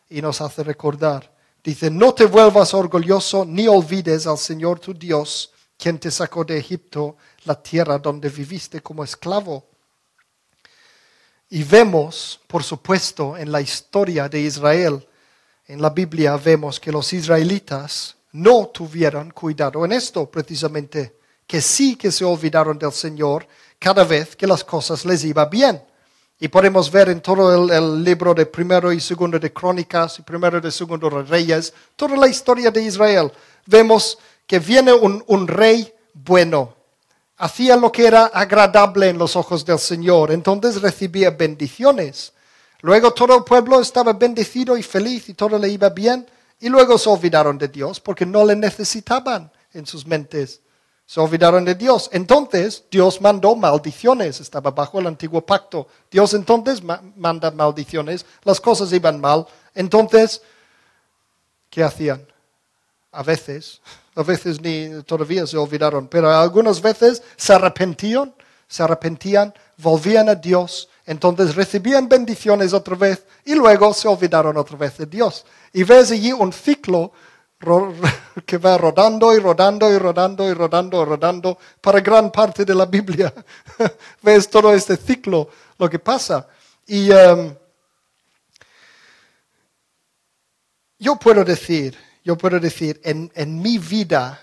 y 0.09 0.21
nos 0.23 0.41
hace 0.41 0.63
recordar. 0.63 1.33
Dice, 1.63 1.91
no 1.91 2.15
te 2.15 2.25
vuelvas 2.25 2.75
orgulloso 2.75 3.45
ni 3.45 3.69
olvides 3.69 4.27
al 4.27 4.39
Señor 4.39 4.81
tu 4.81 4.95
Dios, 4.95 5.53
quien 5.79 5.99
te 5.99 6.11
sacó 6.11 6.45
de 6.45 6.59
Egipto, 6.59 7.17
la 7.45 7.61
tierra 7.61 7.99
donde 7.99 8.29
viviste 8.29 8.81
como 8.81 9.05
esclavo. 9.05 9.67
Y 11.49 11.63
vemos, 11.63 12.41
por 12.47 12.63
supuesto, 12.63 13.37
en 13.37 13.51
la 13.51 13.61
historia 13.61 14.29
de 14.29 14.41
Israel, 14.41 15.07
en 15.67 15.83
la 15.83 15.91
Biblia 15.91 16.37
vemos 16.37 16.81
que 16.81 16.93
los 16.93 17.13
israelitas 17.13 18.17
no 18.33 18.69
tuvieron 18.69 19.31
cuidado 19.31 19.85
en 19.85 19.93
esto 19.93 20.31
precisamente, 20.31 21.19
que 21.47 21.61
sí 21.61 21.97
que 21.97 22.11
se 22.11 22.25
olvidaron 22.25 22.79
del 22.79 22.93
Señor 22.93 23.47
cada 23.79 24.05
vez 24.05 24.37
que 24.37 24.47
las 24.47 24.65
cosas 24.65 25.05
les 25.05 25.25
iba 25.25 25.45
bien. 25.47 25.83
Y 26.41 26.49
podemos 26.49 26.91
ver 26.91 27.11
en 27.11 27.21
todo 27.21 27.71
el, 27.71 28.03
libro 28.03 28.33
de 28.33 28.47
primero 28.47 28.91
y 28.93 28.99
segundo 28.99 29.39
de 29.39 29.53
Crónicas 29.53 30.19
y 30.19 30.23
primero 30.23 30.67
y 30.67 30.71
segundo 30.73 31.11
de 31.11 31.23
Reyes, 31.23 31.73
toda 31.95 32.17
la 32.17 32.29
historia 32.29 32.71
de 32.71 32.83
Israel. 32.83 33.31
Vemos 33.67 34.19
que 34.47 34.59
viene 34.59 34.93
un, 34.93 35.23
un 35.27 35.47
rey 35.47 35.93
bueno, 36.15 36.75
hacía 37.37 37.77
lo 37.77 37.93
que 37.93 38.07
era 38.07 38.27
agradable 38.27 39.11
en 39.11 39.19
los 39.19 39.37
ojos 39.37 39.65
del 39.65 39.79
Señor, 39.79 40.33
entonces 40.33 40.81
recibía 40.81 41.31
bendiciones. 41.31 42.33
Luego 42.81 43.13
todo 43.13 43.37
el 43.37 43.45
pueblo 43.45 43.81
estaba 43.81 44.15
bendecido 44.15 44.79
y 44.79 44.83
feliz 44.83 45.29
y 45.29 45.35
todo 45.35 45.59
le 45.59 45.69
iba 45.69 45.91
bien, 45.91 46.27
y 46.59 46.69
luego 46.69 46.97
se 46.99 47.09
olvidaron 47.09 47.59
de 47.59 47.69
Dios 47.69 48.01
porque 48.01 48.25
no 48.25 48.45
le 48.45 48.57
necesitaban 48.57 49.51
en 49.73 49.87
sus 49.87 50.07
mentes. 50.07 50.61
Se 51.11 51.19
olvidaron 51.19 51.65
de 51.65 51.75
Dios. 51.75 52.09
Entonces 52.13 52.85
Dios 52.89 53.21
mandó 53.21 53.57
maldiciones, 53.57 54.39
estaba 54.39 54.71
bajo 54.71 55.01
el 55.01 55.09
antiguo 55.09 55.45
pacto. 55.45 55.89
Dios 56.09 56.35
entonces 56.35 56.85
ma- 56.85 57.03
manda 57.17 57.51
maldiciones, 57.51 58.25
las 58.45 58.61
cosas 58.61 58.93
iban 58.93 59.21
mal. 59.21 59.45
Entonces, 59.75 60.41
¿qué 61.69 61.83
hacían? 61.83 62.25
A 63.11 63.25
veces, 63.25 63.81
a 64.15 64.23
veces 64.23 64.61
ni 64.61 65.03
todavía 65.03 65.45
se 65.49 65.57
olvidaron, 65.57 66.07
pero 66.07 66.31
algunas 66.31 66.81
veces 66.81 67.25
se 67.37 67.55
arrepentían, 67.55 68.33
se 68.69 68.85
arrepentían, 68.85 69.53
volvían 69.79 70.29
a 70.29 70.37
Dios, 70.37 70.89
entonces 71.07 71.57
recibían 71.57 72.09
bendiciones 72.09 72.73
otra 72.73 72.95
vez 72.95 73.25
y 73.45 73.57
luego 73.57 73.93
se 73.95 74.07
olvidaron 74.07 74.57
otra 74.57 74.77
vez 74.77 74.97
de 74.99 75.07
Dios. 75.07 75.45
Y 75.73 75.83
ves 75.83 76.13
allí 76.13 76.33
un 76.33 76.53
ciclo 76.53 77.11
que 78.47 78.57
va 78.57 78.79
rodando 78.79 79.35
y 79.35 79.39
rodando 79.39 79.93
y 79.93 79.99
rodando 79.99 80.49
y 80.49 80.55
rodando 80.55 81.03
y 81.03 81.05
rodando 81.05 81.59
para 81.81 82.01
gran 82.01 82.31
parte 82.31 82.65
de 82.65 82.75
la 82.75 82.87
Biblia. 82.87 83.33
Ves 84.23 84.49
todo 84.49 84.73
este 84.73 84.97
ciclo, 84.97 85.49
lo 85.79 85.91
que 85.91 85.99
pasa. 85.99 86.49
Y 86.87 87.11
em, 87.13 87.55
yo 90.99 91.17
puedo 91.17 91.45
decir, 91.45 91.97
yo 92.25 92.37
puedo 92.37 92.59
decir, 92.59 93.01
en, 93.05 93.31
en 93.35 93.61
mi 93.61 93.77
vida, 93.79 94.41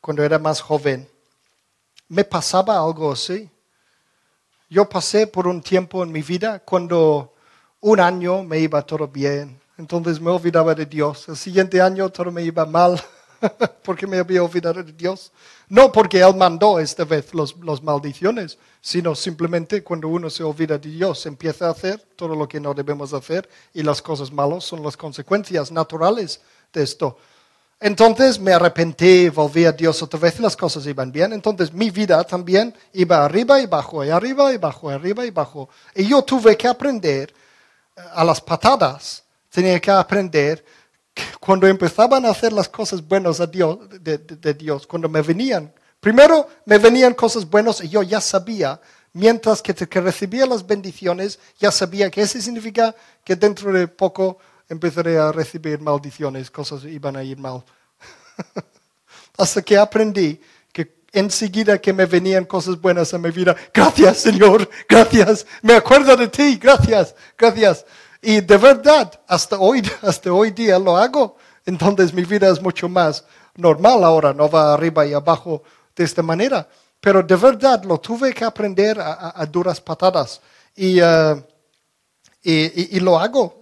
cuando 0.00 0.22
era 0.22 0.38
más 0.38 0.60
joven, 0.60 1.08
me 2.08 2.24
pasaba 2.24 2.76
algo 2.76 3.12
así. 3.12 3.50
Yo 4.68 4.88
pasé 4.88 5.26
por 5.26 5.48
un 5.48 5.60
tiempo 5.62 6.02
en 6.04 6.12
mi 6.12 6.22
vida 6.22 6.60
cuando 6.60 7.34
un 7.80 8.00
año 8.00 8.42
me 8.44 8.58
iba 8.60 8.82
todo 8.82 9.08
bien, 9.08 9.60
entonces 9.78 10.20
me 10.20 10.30
olvidaba 10.30 10.74
de 10.74 10.86
Dios. 10.86 11.28
El 11.28 11.36
siguiente 11.36 11.80
año 11.80 12.08
todo 12.10 12.30
me 12.30 12.42
iba 12.42 12.64
mal 12.64 13.00
porque 13.82 14.06
me 14.06 14.18
había 14.18 14.42
olvidado 14.42 14.82
de 14.82 14.92
Dios. 14.92 15.32
No 15.68 15.92
porque 15.92 16.20
Él 16.20 16.34
mandó 16.36 16.78
esta 16.78 17.04
vez 17.04 17.34
los, 17.34 17.56
los 17.58 17.82
maldiciones, 17.82 18.58
sino 18.80 19.14
simplemente 19.14 19.82
cuando 19.82 20.08
uno 20.08 20.30
se 20.30 20.44
olvida 20.44 20.78
de 20.78 20.90
Dios, 20.90 21.26
empieza 21.26 21.66
a 21.66 21.70
hacer 21.70 22.00
todo 22.16 22.34
lo 22.34 22.48
que 22.48 22.60
no 22.60 22.72
debemos 22.72 23.12
hacer 23.12 23.48
y 23.74 23.82
las 23.82 24.00
cosas 24.00 24.32
malas 24.32 24.64
son 24.64 24.82
las 24.82 24.96
consecuencias 24.96 25.70
naturales 25.70 26.40
de 26.72 26.82
esto. 26.82 27.18
Entonces 27.78 28.40
me 28.40 28.54
arrepentí, 28.54 29.28
volví 29.28 29.66
a 29.66 29.72
Dios 29.72 30.02
otra 30.02 30.18
vez 30.18 30.38
y 30.38 30.42
las 30.42 30.56
cosas 30.56 30.86
iban 30.86 31.12
bien. 31.12 31.32
Entonces 31.32 31.72
mi 31.72 31.90
vida 31.90 32.24
también 32.24 32.74
iba 32.94 33.22
arriba 33.24 33.60
y 33.60 33.66
bajo, 33.66 34.02
y 34.04 34.08
arriba 34.08 34.52
y 34.52 34.56
bajo, 34.56 34.90
y 34.90 34.94
arriba 34.94 35.26
y 35.26 35.30
bajo. 35.30 35.68
Y 35.94 36.08
yo 36.08 36.22
tuve 36.22 36.56
que 36.56 36.68
aprender 36.68 37.34
eh, 37.94 38.00
a 38.14 38.24
las 38.24 38.40
patadas. 38.40 39.25
Tenía 39.56 39.80
que 39.80 39.90
aprender 39.90 40.62
que 41.14 41.22
cuando 41.40 41.66
empezaban 41.66 42.26
a 42.26 42.28
hacer 42.28 42.52
las 42.52 42.68
cosas 42.68 43.00
buenas 43.00 43.40
a 43.40 43.46
Dios, 43.46 43.78
de, 44.02 44.52
Dios, 44.52 44.86
cuando 44.86 45.08
me 45.08 45.22
venían, 45.22 45.72
primero 45.98 46.46
me 46.66 46.76
venían 46.76 47.14
cosas 47.14 47.48
buenas 47.48 47.82
y 47.82 47.88
yo 47.88 48.02
ya 48.02 48.20
sabía, 48.20 48.78
mientras 49.14 49.62
que, 49.62 49.72
que 49.72 50.00
recibía 50.02 50.44
las 50.44 50.66
bendiciones, 50.66 51.38
ya 51.58 51.70
sabía 51.70 52.10
que 52.10 52.20
eso 52.20 52.38
significa 52.38 52.94
que 53.24 53.34
dentro 53.34 53.72
de 53.72 53.88
poco 53.88 54.36
empezaré 54.68 55.16
a 55.16 55.32
recibir 55.32 55.80
maldiciones, 55.80 56.50
cosas 56.50 56.84
iban 56.84 57.16
a 57.16 57.24
ir 57.24 57.38
mal. 57.38 57.64
Hasta 59.38 59.62
que 59.62 59.78
aprendí 59.78 60.38
que 60.70 60.96
enseguida 61.12 61.78
que 61.78 61.94
me 61.94 62.04
venían 62.04 62.44
cosas 62.44 62.78
buenas 62.78 63.14
a 63.14 63.18
mi 63.18 63.30
vida, 63.30 63.56
gracias 63.72 64.18
Señor, 64.18 64.68
gracias, 64.86 65.46
me 65.62 65.72
acuerdo 65.72 66.14
de 66.14 66.28
ti, 66.28 66.58
gracias, 66.58 67.14
gracias. 67.38 67.86
Y 68.22 68.40
de 68.40 68.56
verdad, 68.56 69.20
hasta 69.26 69.58
hoy, 69.58 69.82
hasta 70.02 70.32
hoy 70.32 70.50
día 70.50 70.78
lo 70.78 70.96
hago. 70.96 71.36
Entonces 71.64 72.12
mi 72.12 72.24
vida 72.24 72.48
es 72.50 72.60
mucho 72.62 72.88
más 72.88 73.24
normal 73.56 74.04
ahora, 74.04 74.32
no 74.32 74.48
va 74.48 74.74
arriba 74.74 75.06
y 75.06 75.12
abajo 75.14 75.62
de 75.94 76.04
esta 76.04 76.22
manera. 76.22 76.68
Pero 77.00 77.22
de 77.22 77.36
verdad 77.36 77.82
lo 77.84 77.98
tuve 77.98 78.32
que 78.32 78.44
aprender 78.44 79.00
a, 79.00 79.12
a- 79.14 79.42
a 79.42 79.46
duras 79.46 79.80
patadas. 79.80 80.40
Y, 80.74 80.98
eh, 81.00 81.44
y, 82.42 82.52
y- 82.82 82.88
y 82.96 83.00
lo 83.00 83.18
hago. 83.18 83.60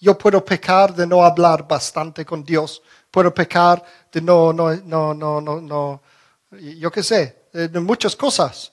Yo 0.00 0.16
puedo 0.16 0.44
pecar 0.44 0.94
de 0.94 1.06
no 1.06 1.22
hablar 1.24 1.66
bastante 1.66 2.24
con 2.24 2.44
Dios. 2.44 2.82
Puedo 3.10 3.32
pecar 3.32 3.82
de 4.12 4.20
no, 4.20 4.52
no, 4.52 4.74
no, 4.76 5.14
no, 5.14 5.40
no, 5.40 5.60
no 5.60 6.02
yo 6.80 6.90
qué 6.90 7.02
sé, 7.02 7.48
eh, 7.52 7.68
de 7.68 7.80
muchas 7.80 8.14
cosas. 8.14 8.72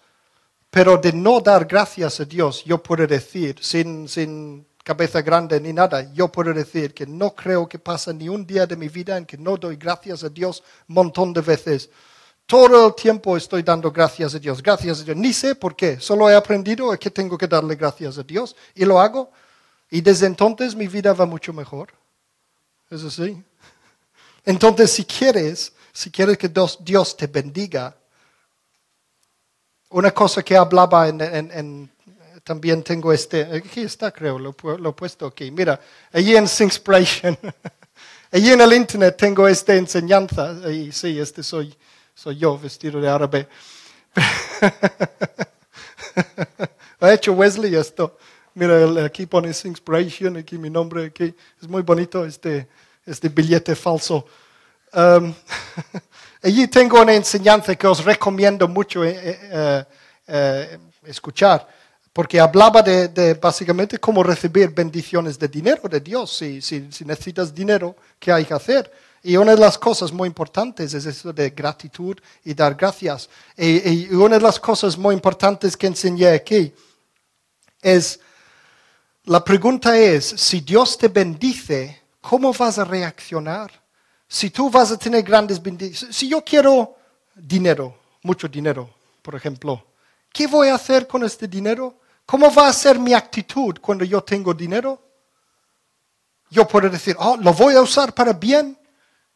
Pero 0.70 0.98
de 0.98 1.14
no 1.14 1.40
dar 1.40 1.66
gracias 1.66 2.20
a 2.20 2.26
Dios, 2.26 2.64
yo 2.66 2.82
puedo 2.82 3.06
decir, 3.08 3.58
sin, 3.62 4.08
sin 4.08 4.66
cabeza 4.84 5.22
grande 5.22 5.60
ni 5.62 5.72
nada, 5.72 6.14
yo 6.14 6.28
puedo 6.28 6.54
decir 6.54 6.94
que 6.94 7.08
no 7.08 7.34
creo 7.34 7.68
que 7.68 7.80
pasa 7.80 8.12
ni 8.12 8.28
un 8.28 8.46
día 8.46 8.68
de 8.68 8.76
mi 8.76 8.90
vida 8.90 9.18
en 9.18 9.26
que 9.26 9.38
no 9.38 9.56
doy 9.58 9.78
gracias 9.78 10.24
a 10.24 10.30
Dios 10.30 10.62
un 10.90 10.96
montón 10.96 11.34
de 11.34 11.42
veces. 11.42 11.90
Todo 12.46 12.88
el 12.88 12.94
tiempo 12.96 13.38
estoy 13.38 13.64
dando 13.64 13.90
gracias 13.92 14.36
a 14.36 14.40
Dios, 14.40 14.62
gracias 14.62 15.00
a 15.00 15.04
Dios. 15.04 15.16
Ni 15.16 15.32
sé 15.32 15.56
por 15.56 15.76
qué, 15.76 16.00
solo 16.00 16.30
he 16.30 16.36
aprendido 16.36 16.92
que 17.00 17.10
tengo 17.10 17.38
que 17.38 17.48
darle 17.48 17.76
gracias 17.76 18.18
a 18.18 18.24
Dios 18.24 18.56
y 18.76 18.84
lo 18.84 19.00
hago. 19.00 19.32
Y 19.90 20.02
desde 20.02 20.26
entonces 20.28 20.76
mi 20.76 20.88
vida 20.88 21.14
va 21.14 21.26
mucho 21.26 21.54
mejor. 21.54 21.90
Es 22.90 23.04
así. 23.04 23.42
Entonces, 24.46 24.92
si 24.92 25.06
quieres, 25.06 25.72
si 25.94 26.12
quieres 26.12 26.38
que 26.38 26.52
Dios, 26.82 27.16
te 27.16 27.28
bendiga, 27.28 27.96
una 29.90 30.12
cosa 30.12 30.44
que 30.44 30.58
hablaba 30.58 31.08
en- 31.08 31.22
en- 31.22 31.92
también 32.44 32.84
tengo 32.84 33.14
este, 33.14 33.44
aquí 33.44 33.82
está 33.82 34.12
creo, 34.12 34.38
lo, 34.38 34.56
lo 34.78 34.90
he 34.90 34.94
puesto 34.94 35.26
aquí. 35.26 35.50
Mira, 35.52 35.80
allí 36.12 36.36
en 36.36 36.48
Singspiration, 36.48 37.38
allí 38.32 38.52
en 38.54 38.62
el 38.62 38.74
internet 38.74 39.16
tengo 39.18 39.48
esta 39.48 39.76
enseñanza, 39.76 40.54
y 40.70 40.92
sí, 40.92 41.20
este 41.20 41.42
soy, 41.44 41.76
soy 42.14 42.38
yo 42.38 42.58
vestido 42.58 43.00
de 43.00 43.10
árabe. 43.10 43.48
ha 47.00 47.14
hecho 47.14 47.34
Wesley 47.34 47.76
esto. 47.76 48.18
Mira, 48.56 49.04
aquí 49.04 49.26
pone 49.26 49.50
Inspiration, 49.50 50.38
aquí 50.38 50.58
mi 50.58 50.70
nombre, 50.70 51.06
aquí. 51.06 51.34
Es 51.62 51.68
muy 51.68 51.82
bonito 51.82 52.24
este, 52.24 52.68
este 53.06 53.30
billete 53.30 53.76
falso. 53.76 54.28
Um, 54.94 55.34
allí 56.44 56.68
tengo 56.68 57.02
una 57.02 57.14
enseñanza 57.14 57.76
que 57.76 57.88
os 57.88 58.04
recomiendo 58.06 58.68
mucho 58.68 59.04
eh, 59.04 59.40
eh, 59.52 59.86
eh, 60.28 60.78
escuchar, 61.06 61.68
porque 62.14 62.40
hablaba 62.40 62.84
de, 62.84 63.08
de 63.08 63.34
básicamente 63.34 63.98
cómo 63.98 64.22
recibir 64.22 64.70
bendiciones 64.70 65.38
de 65.40 65.48
dinero 65.48 65.90
de 65.90 66.00
Dios. 66.00 66.38
Si, 66.38 66.62
si, 66.62 66.92
si 66.92 67.04
necesitas 67.04 67.54
dinero, 67.54 67.96
¿qué 68.20 68.32
hay 68.32 68.46
que 68.46 68.54
hacer? 68.54 68.92
Y 69.24 69.36
una 69.36 69.56
de 69.56 69.62
las 69.62 69.80
cosas 69.80 70.12
muy 70.12 70.28
importantes 70.28 70.94
es 70.94 71.06
eso 71.08 71.34
de 71.34 71.50
gratitud 71.50 72.16
y 72.46 72.54
dar 72.54 72.76
gracias. 72.76 73.30
Y, 73.58 73.90
y 73.90 74.14
una 74.14 74.36
de 74.36 74.44
las 74.44 74.60
cosas 74.60 74.96
muy 74.96 75.16
importantes 75.16 75.76
que 75.76 75.88
enseñé 75.88 76.28
aquí 76.28 76.72
es, 77.82 78.20
la 79.26 79.44
pregunta 79.44 79.98
es, 79.98 80.24
si 80.26 80.62
Dios 80.62 80.98
te 80.98 81.08
bendice, 81.08 82.00
¿cómo 82.22 82.54
vas 82.54 82.78
a 82.78 82.84
reaccionar? 82.84 83.72
Si 84.28 84.52
tú 84.52 84.70
vas 84.70 84.92
a 84.92 84.98
tener 84.98 85.24
grandes 85.24 85.62
bendiciones, 85.62 86.16
si 86.16 86.30
yo 86.30 86.44
quiero 86.44 86.96
dinero, 87.34 87.98
mucho 88.22 88.48
dinero, 88.48 88.90
por 89.22 89.34
ejemplo, 89.34 89.84
¿qué 90.32 90.46
voy 90.46 90.68
a 90.68 90.76
hacer 90.76 91.08
con 91.08 91.24
este 91.24 91.48
dinero? 91.48 92.03
¿Cómo 92.26 92.54
va 92.54 92.68
a 92.68 92.74
ser 92.74 92.98
mi 93.00 93.14
actitud 93.14 93.78
cuando 93.82 94.06
yo 94.06 94.22
tengo 94.24 94.54
dinero? 94.54 95.02
Yo 96.50 96.68
puedo 96.68 96.90
decir, 96.90 97.16
oh, 97.20 97.38
lo 97.38 97.54
voy 97.54 97.76
a 97.76 97.82
usar 97.82 98.14
para 98.14 98.34
bien, 98.34 98.78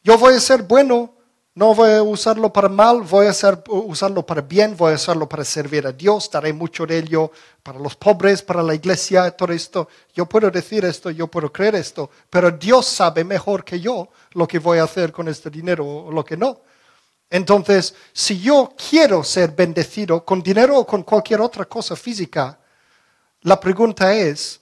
yo 0.03 0.17
voy 0.17 0.35
a 0.35 0.39
ser 0.39 0.63
bueno, 0.63 1.13
no 1.55 1.73
voy 1.73 1.89
a 1.91 2.03
usarlo 2.03 2.53
para 2.53 2.69
mal, 2.69 3.01
voy 3.01 3.25
a 3.25 3.33
ser- 3.33 3.63
usarlo 3.67 4.23
para 4.23 4.41
bien, 4.41 4.77
voy 4.77 4.91
a 4.93 4.95
usarlo 4.95 5.27
para 5.27 5.43
servir 5.43 5.88
a 5.88 5.91
Dios, 5.91 6.29
daré 6.31 6.53
mucho 6.53 6.85
de 6.85 6.99
ello 6.99 7.31
para 7.63 7.79
los 7.79 7.95
pobres, 7.95 8.43
para 8.43 8.61
la 8.61 8.75
iglesia, 8.75 9.31
todo 9.31 9.51
esto. 9.51 9.89
Yo 10.13 10.27
puedo 10.27 10.51
decir 10.51 10.85
esto, 10.85 11.09
yo 11.09 11.27
puedo 11.27 11.51
creer 11.51 11.73
esto, 11.75 12.11
pero 12.29 12.51
Dios 12.51 12.85
sabe 12.85 13.23
mejor 13.23 13.65
que 13.65 13.79
yo 13.79 14.09
lo 14.33 14.47
que 14.47 14.59
voy 14.59 14.77
a 14.77 14.83
hacer 14.83 15.11
con 15.11 15.27
este 15.27 15.49
dinero 15.49 15.85
o 15.85 16.11
lo 16.11 16.23
que 16.23 16.38
no. 16.38 16.61
Entonces, 17.29 17.95
si 18.13 18.39
yo 18.39 18.73
quiero 18.89 19.23
ser 19.23 19.51
bendecido 19.51 20.23
con 20.23 20.41
dinero 20.43 20.77
o 20.77 20.85
con 20.85 21.01
cualquier 21.01 21.41
otra 21.41 21.65
cosa 21.65 21.95
física, 21.95 22.59
la 23.47 23.57
pregunta 23.57 24.13
es, 24.13 24.59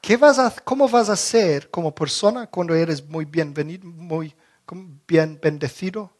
¿qué 0.00 0.16
vas 0.16 0.38
a, 0.38 0.54
¿cómo 0.62 0.88
vas 0.88 1.08
a 1.08 1.16
ser 1.16 1.68
como 1.70 1.92
persona 1.92 2.46
cuando 2.46 2.72
eres 2.72 3.04
muy 3.04 3.24
bienvenido, 3.24 3.84
muy 3.84 4.32
bien 5.08 5.40
bendecido? 5.42 6.12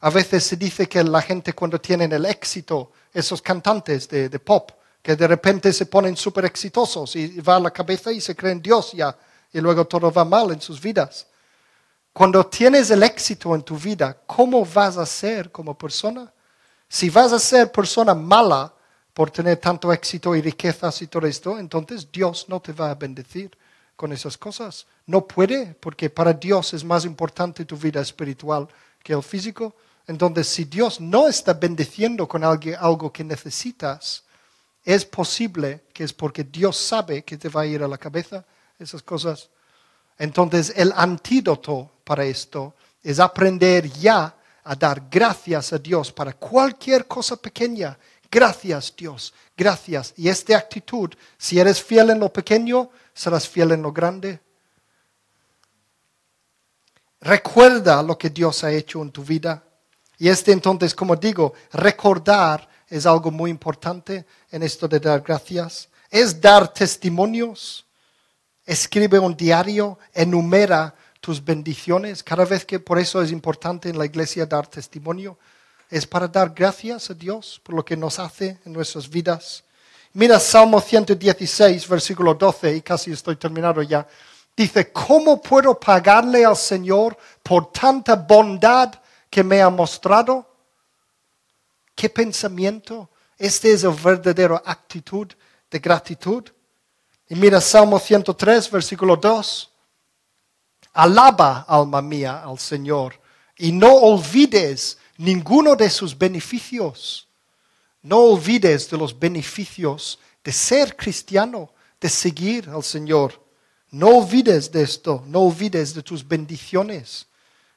A 0.00 0.08
veces 0.08 0.44
se 0.44 0.54
dice 0.54 0.88
que 0.88 1.02
la 1.02 1.20
gente 1.20 1.52
cuando 1.52 1.80
tienen 1.80 2.12
el 2.12 2.26
éxito, 2.26 2.92
esos 3.12 3.42
cantantes 3.42 4.08
de, 4.08 4.38
pop, 4.38 4.70
que 5.02 5.16
de 5.16 5.26
repente 5.26 5.72
se 5.72 5.86
ponen 5.86 6.16
súper 6.16 6.44
exitosos 6.44 7.16
y 7.16 7.40
va 7.40 7.56
a 7.56 7.60
la 7.60 7.72
cabeza 7.72 8.12
y 8.12 8.20
se 8.20 8.36
creen 8.36 8.62
Dios 8.62 8.92
ya, 8.92 9.18
y 9.52 9.60
luego 9.60 9.84
todo 9.84 10.12
va 10.12 10.24
mal 10.24 10.52
en 10.52 10.60
sus 10.60 10.80
vidas. 10.80 11.26
Cuando 12.12 12.46
tienes 12.46 12.88
el 12.92 13.02
éxito 13.02 13.52
en 13.52 13.64
tu 13.64 13.76
vida, 13.76 14.16
¿cómo 14.26 14.64
vas 14.64 14.96
a 14.96 15.04
ser 15.04 15.50
como 15.50 15.76
persona? 15.76 16.32
Si 16.88 17.10
vas 17.10 17.32
a 17.32 17.40
ser 17.40 17.72
persona 17.72 18.14
mala 18.14 18.72
por 19.14 19.30
tener 19.30 19.58
tanto 19.58 19.92
éxito 19.92 20.34
y 20.34 20.42
riquezas 20.42 21.00
y 21.00 21.06
todo 21.06 21.26
esto, 21.26 21.58
entonces 21.58 22.10
Dios 22.10 22.46
no 22.48 22.60
te 22.60 22.72
va 22.72 22.90
a 22.90 22.94
bendecir 22.96 23.56
con 23.96 24.12
esas 24.12 24.36
cosas. 24.36 24.86
No 25.06 25.26
puede, 25.26 25.74
porque 25.74 26.10
para 26.10 26.32
Dios 26.32 26.74
es 26.74 26.84
más 26.84 27.04
importante 27.04 27.64
tu 27.64 27.76
vida 27.76 28.00
espiritual 28.00 28.68
que 29.02 29.12
el 29.12 29.22
físico. 29.22 29.76
Entonces, 30.06 30.48
si 30.48 30.64
Dios 30.64 31.00
no 31.00 31.28
está 31.28 31.54
bendeciendo 31.54 32.26
con 32.26 32.42
algo, 32.42 32.72
algo 32.78 33.12
que 33.12 33.22
necesitas, 33.22 34.24
es 34.84 35.04
posible 35.04 35.84
que 35.92 36.04
es 36.04 36.12
porque 36.12 36.44
Dios 36.44 36.76
sabe 36.76 37.22
que 37.22 37.38
te 37.38 37.48
va 37.48 37.62
a 37.62 37.66
ir 37.66 37.82
a 37.82 37.88
la 37.88 37.96
cabeza 37.96 38.44
esas 38.78 39.02
cosas. 39.02 39.48
Entonces, 40.18 40.72
el 40.76 40.92
antídoto 40.94 41.90
para 42.04 42.24
esto 42.24 42.74
es 43.02 43.20
aprender 43.20 43.88
ya 43.88 44.34
a 44.64 44.74
dar 44.74 45.04
gracias 45.10 45.72
a 45.72 45.78
Dios 45.78 46.10
para 46.10 46.32
cualquier 46.32 47.06
cosa 47.06 47.36
pequeña. 47.36 47.96
Gracias, 48.34 48.92
Dios, 48.96 49.32
gracias. 49.56 50.12
Y 50.16 50.28
esta 50.28 50.56
actitud, 50.56 51.08
si 51.38 51.60
eres 51.60 51.80
fiel 51.80 52.10
en 52.10 52.18
lo 52.18 52.32
pequeño, 52.32 52.90
serás 53.14 53.48
fiel 53.48 53.70
en 53.70 53.82
lo 53.82 53.92
grande. 53.92 54.40
Recuerda 57.20 58.02
lo 58.02 58.18
que 58.18 58.30
Dios 58.30 58.64
ha 58.64 58.72
hecho 58.72 59.00
en 59.02 59.12
tu 59.12 59.22
vida. 59.22 59.62
Y 60.18 60.28
este 60.28 60.50
entonces, 60.50 60.96
como 60.96 61.14
digo, 61.14 61.54
recordar 61.74 62.68
es 62.88 63.06
algo 63.06 63.30
muy 63.30 63.52
importante 63.52 64.26
en 64.50 64.64
esto 64.64 64.88
de 64.88 64.98
dar 64.98 65.20
gracias. 65.20 65.88
Es 66.10 66.40
dar 66.40 66.74
testimonios. 66.74 67.86
Escribe 68.66 69.20
un 69.20 69.36
diario, 69.36 69.96
enumera 70.12 70.92
tus 71.20 71.42
bendiciones. 71.44 72.24
Cada 72.24 72.44
vez 72.44 72.64
que 72.64 72.80
por 72.80 72.98
eso 72.98 73.22
es 73.22 73.30
importante 73.30 73.88
en 73.88 73.96
la 73.96 74.06
iglesia 74.06 74.44
dar 74.44 74.66
testimonio. 74.66 75.38
Es 75.90 76.06
para 76.06 76.28
dar 76.28 76.52
gracias 76.54 77.10
a 77.10 77.14
Dios 77.14 77.60
por 77.62 77.74
lo 77.74 77.84
que 77.84 77.96
nos 77.96 78.18
hace 78.18 78.58
en 78.64 78.72
nuestras 78.72 79.08
vidas. 79.08 79.64
Mira 80.12 80.38
Salmo 80.38 80.80
116, 80.80 81.88
versículo 81.88 82.34
12, 82.34 82.76
y 82.76 82.82
casi 82.82 83.12
estoy 83.12 83.36
terminado 83.36 83.82
ya. 83.82 84.06
Dice, 84.56 84.92
¿cómo 84.92 85.40
puedo 85.40 85.78
pagarle 85.78 86.44
al 86.44 86.56
Señor 86.56 87.16
por 87.42 87.72
tanta 87.72 88.14
bondad 88.14 88.94
que 89.28 89.42
me 89.42 89.60
ha 89.60 89.70
mostrado? 89.70 90.48
¿Qué 91.94 92.08
pensamiento? 92.08 93.10
Este 93.36 93.72
es 93.72 93.82
el 93.82 93.94
verdadero 93.94 94.62
actitud 94.64 95.28
de 95.70 95.78
gratitud. 95.80 96.44
Y 97.28 97.34
mira 97.34 97.60
Salmo 97.60 97.98
103, 97.98 98.70
versículo 98.70 99.16
2. 99.16 99.70
Alaba, 100.92 101.64
alma 101.68 102.00
mía, 102.00 102.42
al 102.44 102.58
Señor 102.58 103.24
y 103.56 103.72
no 103.72 103.94
olvides 103.94 104.98
ninguno 105.18 105.76
de 105.76 105.90
sus 105.90 106.16
beneficios. 106.16 107.28
No 108.02 108.18
olvides 108.18 108.90
de 108.90 108.98
los 108.98 109.18
beneficios 109.18 110.18
de 110.42 110.52
ser 110.52 110.94
cristiano, 110.96 111.70
de 112.00 112.08
seguir 112.08 112.68
al 112.68 112.82
Señor. 112.82 113.42
No 113.90 114.08
olvides 114.08 114.70
de 114.70 114.82
esto, 114.82 115.22
no 115.26 115.40
olvides 115.40 115.94
de 115.94 116.02
tus 116.02 116.26
bendiciones. 116.26 117.26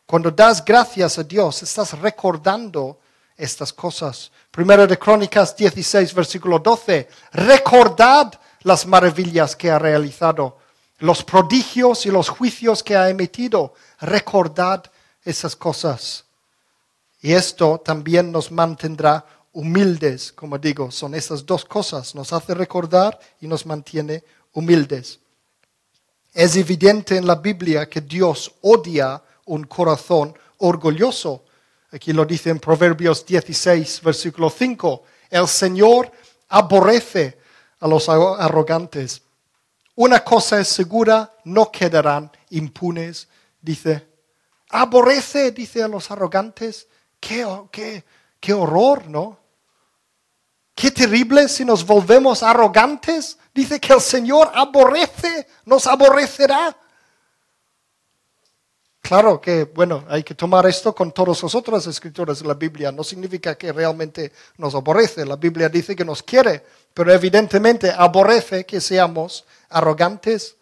Cuando 0.05 0.31
das 0.31 0.63
gracias 0.63 1.17
a 1.17 1.23
Dios, 1.23 1.63
estás 1.63 1.97
recordando 1.99 2.99
estas 3.37 3.71
cosas. 3.71 4.31
Primero 4.51 4.87
de 4.87 4.97
Crónicas 4.97 5.55
16, 5.55 6.13
versículo 6.13 6.59
12. 6.59 7.07
Recordad 7.33 8.33
las 8.63 8.85
maravillas 8.85 9.55
que 9.55 9.69
ha 9.69 9.79
realizado, 9.79 10.57
los 10.99 11.23
prodigios 11.23 12.05
y 12.05 12.11
los 12.11 12.27
juicios 12.29 12.83
que 12.83 12.97
ha 12.97 13.09
emitido. 13.09 13.73
Recordad 13.99 14.83
esas 15.23 15.55
cosas. 15.55 16.26
Y 17.21 17.33
esto 17.33 17.81
también 17.83 18.31
nos 18.31 18.51
mantendrá 18.51 19.25
humildes, 19.53 20.31
como 20.31 20.57
digo, 20.57 20.91
son 20.91 21.15
esas 21.15 21.45
dos 21.45 21.65
cosas, 21.65 22.13
nos 22.13 22.31
hace 22.31 22.53
recordar 22.53 23.19
y 23.41 23.47
nos 23.47 23.65
mantiene 23.65 24.23
humildes. 24.53 25.19
Es 26.33 26.55
evidente 26.55 27.17
en 27.17 27.25
la 27.25 27.35
Biblia 27.35 27.89
que 27.89 28.01
Dios 28.01 28.53
odia 28.61 29.21
un 29.45 29.63
corazón 29.63 30.37
orgulloso. 30.57 31.45
Aquí 31.91 32.13
lo 32.13 32.25
dice 32.25 32.51
en 32.51 32.59
Proverbios 32.59 33.25
16, 33.25 34.01
versículo 34.03 34.51
5. 34.51 35.03
El 35.31 35.47
Señor 35.47 36.11
aborrece 36.49 37.39
a 37.79 37.87
los 37.87 38.07
arrogantes. 38.09 39.21
Una 39.95 40.23
cosa 40.23 40.59
es 40.59 40.67
segura, 40.67 41.33
no 41.45 41.71
quedarán 41.71 42.31
impunes, 42.51 43.27
dice. 43.59 44.05
Aborrece, 44.69 45.51
dice 45.51 45.81
a 45.81 45.87
los 45.87 46.11
arrogantes. 46.11 46.87
Qué, 47.19 47.45
qué, 47.71 48.03
qué 48.39 48.53
horror, 48.53 49.07
¿no? 49.07 49.39
Qué 50.77 50.91
terrible 50.91 51.49
si 51.49 51.65
nos 51.65 51.83
volvemos 51.83 52.43
arrogantes. 52.43 53.37
Dice 53.51 53.79
que 53.79 53.93
el 53.93 54.01
Señor 54.01 54.51
aborrece, 54.53 55.47
nos 55.65 55.87
aborrecerá. 55.87 56.77
Claro 59.01 59.41
que, 59.41 59.63
bueno, 59.63 60.03
hay 60.09 60.21
que 60.21 60.35
tomar 60.35 60.67
esto 60.67 60.93
con 60.93 61.11
todas 61.11 61.41
las 61.41 61.55
otras 61.55 61.87
escrituras 61.87 62.39
de 62.39 62.47
la 62.47 62.53
Biblia. 62.53 62.91
No 62.91 63.03
significa 63.03 63.55
que 63.55 63.71
realmente 63.71 64.33
nos 64.57 64.75
aborrece. 64.75 65.25
La 65.25 65.37
Biblia 65.37 65.69
dice 65.69 65.95
que 65.95 66.05
nos 66.05 66.21
quiere, 66.21 66.63
pero 66.93 67.11
evidentemente 67.11 67.89
aborrece 67.89 68.65
que 68.65 68.79
seamos 68.79 69.45
arrogantes. 69.69 70.57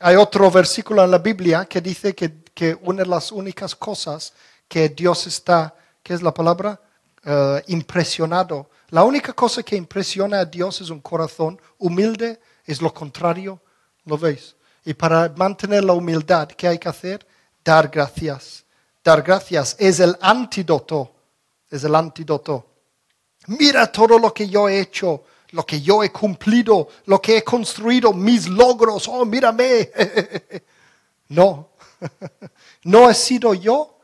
Hay 0.00 0.16
otro 0.16 0.50
versículo 0.50 1.04
en 1.04 1.10
la 1.10 1.18
Biblia 1.18 1.66
que 1.66 1.80
dice 1.80 2.14
que, 2.14 2.42
que 2.52 2.76
una 2.82 3.04
de 3.04 3.08
las 3.08 3.32
únicas 3.32 3.74
cosas 3.74 4.34
que 4.68 4.90
Dios 4.90 5.26
está, 5.26 5.74
¿qué 6.02 6.14
es 6.14 6.22
la 6.22 6.32
palabra? 6.32 6.80
Eh, 7.24 7.64
impresionado 7.68 8.68
la 8.90 9.04
única 9.04 9.34
cosa 9.34 9.62
que 9.62 9.76
impresiona 9.76 10.40
a 10.40 10.44
Dios 10.46 10.80
es 10.80 10.88
un 10.88 11.00
corazón 11.00 11.60
humilde, 11.76 12.40
es 12.64 12.80
lo 12.80 12.92
contrario, 12.92 13.60
¿lo 14.06 14.16
veis? 14.16 14.56
Y 14.84 14.94
para 14.94 15.28
mantener 15.36 15.84
la 15.84 15.92
humildad, 15.92 16.48
¿qué 16.48 16.68
hay 16.68 16.78
que 16.78 16.88
hacer? 16.88 17.26
Dar 17.62 17.88
gracias. 17.88 18.64
Dar 19.04 19.22
gracias 19.22 19.76
es 19.78 20.00
el 20.00 20.16
antídoto, 20.22 21.12
es 21.70 21.84
el 21.84 21.94
antídoto. 21.94 22.66
Mira 23.48 23.92
todo 23.92 24.18
lo 24.18 24.32
que 24.32 24.48
yo 24.48 24.70
he 24.70 24.80
hecho, 24.80 25.24
lo 25.50 25.66
que 25.66 25.82
yo 25.82 26.02
he 26.02 26.10
cumplido, 26.10 26.88
lo 27.04 27.20
que 27.20 27.36
he 27.36 27.44
construido, 27.44 28.14
mis 28.14 28.48
logros, 28.48 29.06
oh, 29.06 29.26
mírame. 29.26 29.90
no, 31.28 31.72
no 32.84 33.10
he 33.10 33.14
sido 33.14 33.52
yo, 33.52 33.97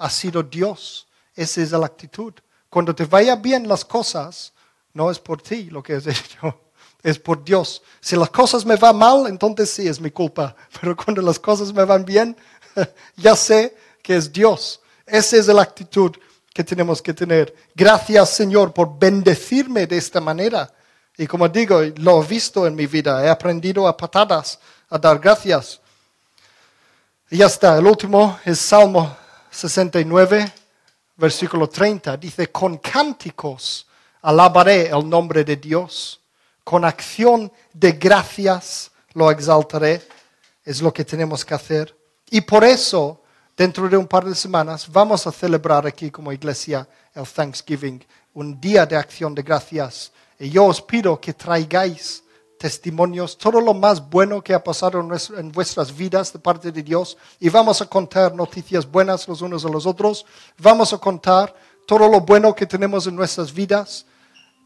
ha 0.00 0.10
sido 0.10 0.42
Dios. 0.42 1.06
Esa 1.36 1.60
es 1.60 1.70
la 1.70 1.86
actitud. 1.86 2.32
Cuando 2.68 2.94
te 2.94 3.04
vaya 3.04 3.36
bien 3.36 3.68
las 3.68 3.84
cosas, 3.84 4.52
no 4.94 5.10
es 5.10 5.18
por 5.18 5.40
ti 5.40 5.64
lo 5.64 5.82
que 5.82 5.94
has 5.94 6.06
hecho, 6.06 6.60
es 7.02 7.18
por 7.18 7.44
Dios. 7.44 7.82
Si 8.00 8.16
las 8.16 8.30
cosas 8.30 8.64
me 8.64 8.76
van 8.76 8.96
mal, 8.96 9.26
entonces 9.28 9.70
sí 9.70 9.86
es 9.86 10.00
mi 10.00 10.10
culpa. 10.10 10.56
Pero 10.80 10.96
cuando 10.96 11.22
las 11.22 11.38
cosas 11.38 11.72
me 11.72 11.84
van 11.84 12.04
bien, 12.04 12.36
ya 13.16 13.36
sé 13.36 13.76
que 14.02 14.16
es 14.16 14.32
Dios. 14.32 14.80
Esa 15.06 15.36
es 15.36 15.46
la 15.46 15.62
actitud 15.62 16.16
que 16.52 16.64
tenemos 16.64 17.02
que 17.02 17.12
tener. 17.12 17.54
Gracias 17.74 18.30
Señor 18.30 18.72
por 18.72 18.98
bendecirme 18.98 19.86
de 19.86 19.98
esta 19.98 20.20
manera. 20.20 20.72
Y 21.16 21.26
como 21.26 21.48
digo, 21.48 21.80
lo 21.96 22.22
he 22.22 22.26
visto 22.26 22.66
en 22.66 22.74
mi 22.74 22.86
vida, 22.86 23.22
he 23.22 23.28
aprendido 23.28 23.86
a 23.86 23.96
patadas 23.96 24.58
a 24.88 24.98
dar 24.98 25.18
gracias. 25.18 25.80
Y 27.28 27.38
ya 27.38 27.46
está, 27.46 27.76
el 27.76 27.86
último 27.86 28.40
es 28.44 28.58
Salmo 28.58 29.19
69 29.60 30.52
versículo 31.20 31.68
30, 31.68 32.16
dice, 32.16 32.50
con 32.50 32.78
cánticos 32.78 33.86
alabaré 34.22 34.88
el 34.88 35.06
nombre 35.06 35.44
de 35.44 35.56
Dios, 35.56 36.18
con 36.64 36.82
acción 36.82 37.52
de 37.74 37.92
gracias 37.92 38.90
lo 39.12 39.30
exaltaré, 39.30 40.00
es 40.64 40.80
lo 40.80 40.90
que 40.92 41.04
tenemos 41.04 41.44
que 41.44 41.52
hacer. 41.52 41.94
Y 42.30 42.40
por 42.40 42.64
eso, 42.64 43.22
dentro 43.54 43.86
de 43.86 43.98
un 43.98 44.06
par 44.06 44.24
de 44.24 44.34
semanas, 44.34 44.90
vamos 44.90 45.26
a 45.26 45.32
celebrar 45.32 45.86
aquí 45.86 46.10
como 46.10 46.32
iglesia 46.32 46.88
el 47.14 47.26
Thanksgiving, 47.26 48.02
un 48.32 48.58
día 48.58 48.86
de 48.86 48.96
acción 48.96 49.34
de 49.34 49.42
gracias. 49.42 50.10
Y 50.38 50.48
yo 50.48 50.64
os 50.64 50.80
pido 50.80 51.20
que 51.20 51.34
traigáis 51.34 52.24
testimonios, 52.60 53.38
todo 53.38 53.58
lo 53.58 53.72
más 53.72 54.06
bueno 54.10 54.42
que 54.42 54.52
ha 54.52 54.62
pasado 54.62 55.00
en, 55.00 55.50
vuestras 55.50 55.96
vidas 55.96 56.30
de 56.30 56.38
parte 56.38 56.70
de 56.70 56.82
Dios. 56.82 57.16
Y 57.38 57.48
vamos 57.48 57.80
a 57.80 57.86
contar 57.86 58.34
noticias 58.34 58.84
buenas 58.84 59.26
los 59.26 59.40
unos 59.40 59.64
a 59.64 59.70
los 59.70 59.86
otros. 59.86 60.26
Vamos 60.58 60.92
a 60.92 60.98
contar 60.98 61.54
todo 61.86 62.06
lo 62.06 62.20
bueno 62.20 62.54
que 62.54 62.66
tenemos 62.66 63.06
en 63.06 63.16
nuestras 63.16 63.50
vidas 63.50 64.04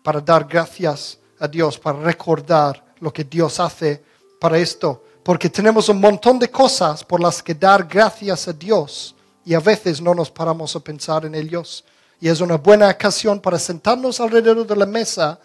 para 0.02 0.20
dar 0.20 0.44
gracias 0.44 1.18
a 1.38 1.46
Dios, 1.46 1.78
para 1.78 2.00
recordar 2.00 2.84
lo 2.98 3.12
que 3.12 3.22
Dios 3.22 3.60
hace 3.60 4.02
para 4.40 4.58
esto. 4.58 5.04
Porque 5.22 5.48
tenemos 5.48 5.88
un 5.88 6.00
montón 6.00 6.40
de 6.40 6.50
cosas 6.50 7.04
por 7.04 7.20
las 7.20 7.40
que 7.44 7.54
dar 7.54 7.84
gracias 7.84 8.48
a 8.48 8.52
Dios 8.52 9.14
y 9.44 9.54
a 9.54 9.60
veces 9.60 10.00
no 10.00 10.16
nos 10.16 10.32
paramos 10.32 10.74
a 10.74 10.80
pensar 10.80 11.26
en 11.26 11.36
ellos. 11.36 11.84
Y 12.20 12.28
es 12.28 12.40
una 12.40 12.56
buena 12.56 12.88
ocasión 12.88 13.38
para 13.38 13.56
sentarnos 13.56 14.18
alrededor 14.18 14.66
de 14.66 14.74
la 14.74 14.86
mesa 14.86 15.38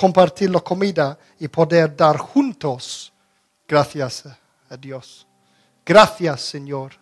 compartir 0.00 0.48
la 0.48 0.60
comida 0.60 1.18
y 1.38 1.46
poder 1.48 1.94
dar 1.94 2.16
juntos 2.16 3.12
gracias 3.68 4.24
a 4.70 4.76
Dios. 4.78 5.26
Gracias, 5.84 6.40
Señor. 6.40 6.92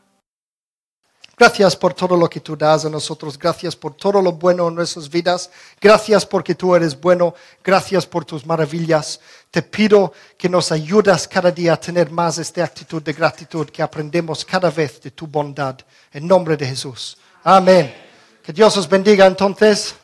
Gracias 1.37 1.77
por 1.77 1.95
todo 1.95 2.17
lo 2.17 2.29
que 2.29 2.41
tú 2.41 2.57
das 2.57 2.85
a 2.85 2.91
nosotros. 2.91 3.39
Gracias 3.39 3.77
por 3.77 3.95
todo 3.95 4.21
lo 4.21 4.33
bueno 4.33 4.67
en 4.67 4.75
nuestras 4.75 5.09
vidas. 5.09 5.49
Gracias 5.81 6.27
porque 6.27 6.57
tú 6.57 6.75
eres 6.75 7.01
bueno. 7.01 7.37
Gracias 7.63 8.05
por 8.05 8.25
tus 8.25 8.45
maravillas. 8.45 9.21
Te 9.49 9.63
pido 9.63 10.13
que 10.37 10.49
nos 10.49 10.73
ayudas 10.73 11.29
cada 11.29 11.53
día 11.53 11.75
a 11.75 11.81
tener 11.81 12.11
más 12.11 12.39
esta 12.39 12.65
actitud 12.65 13.01
de 13.01 13.13
gratitud 13.13 13.69
que 13.71 13.81
aprendemos 13.81 14.45
cada 14.45 14.71
vez 14.71 15.01
de 15.01 15.13
tu 15.13 15.29
bondad. 15.29 15.79
En 16.13 16.27
nombre 16.27 16.57
de 16.57 16.67
Jesús. 16.67 17.17
Amén. 17.45 17.95
Que 18.43 18.53
Dios 18.53 18.77
os 18.77 18.89
bendiga 18.89 19.25
entonces 19.25 19.95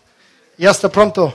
y 0.57 0.65
hasta 0.65 0.89
pronto. 0.89 1.35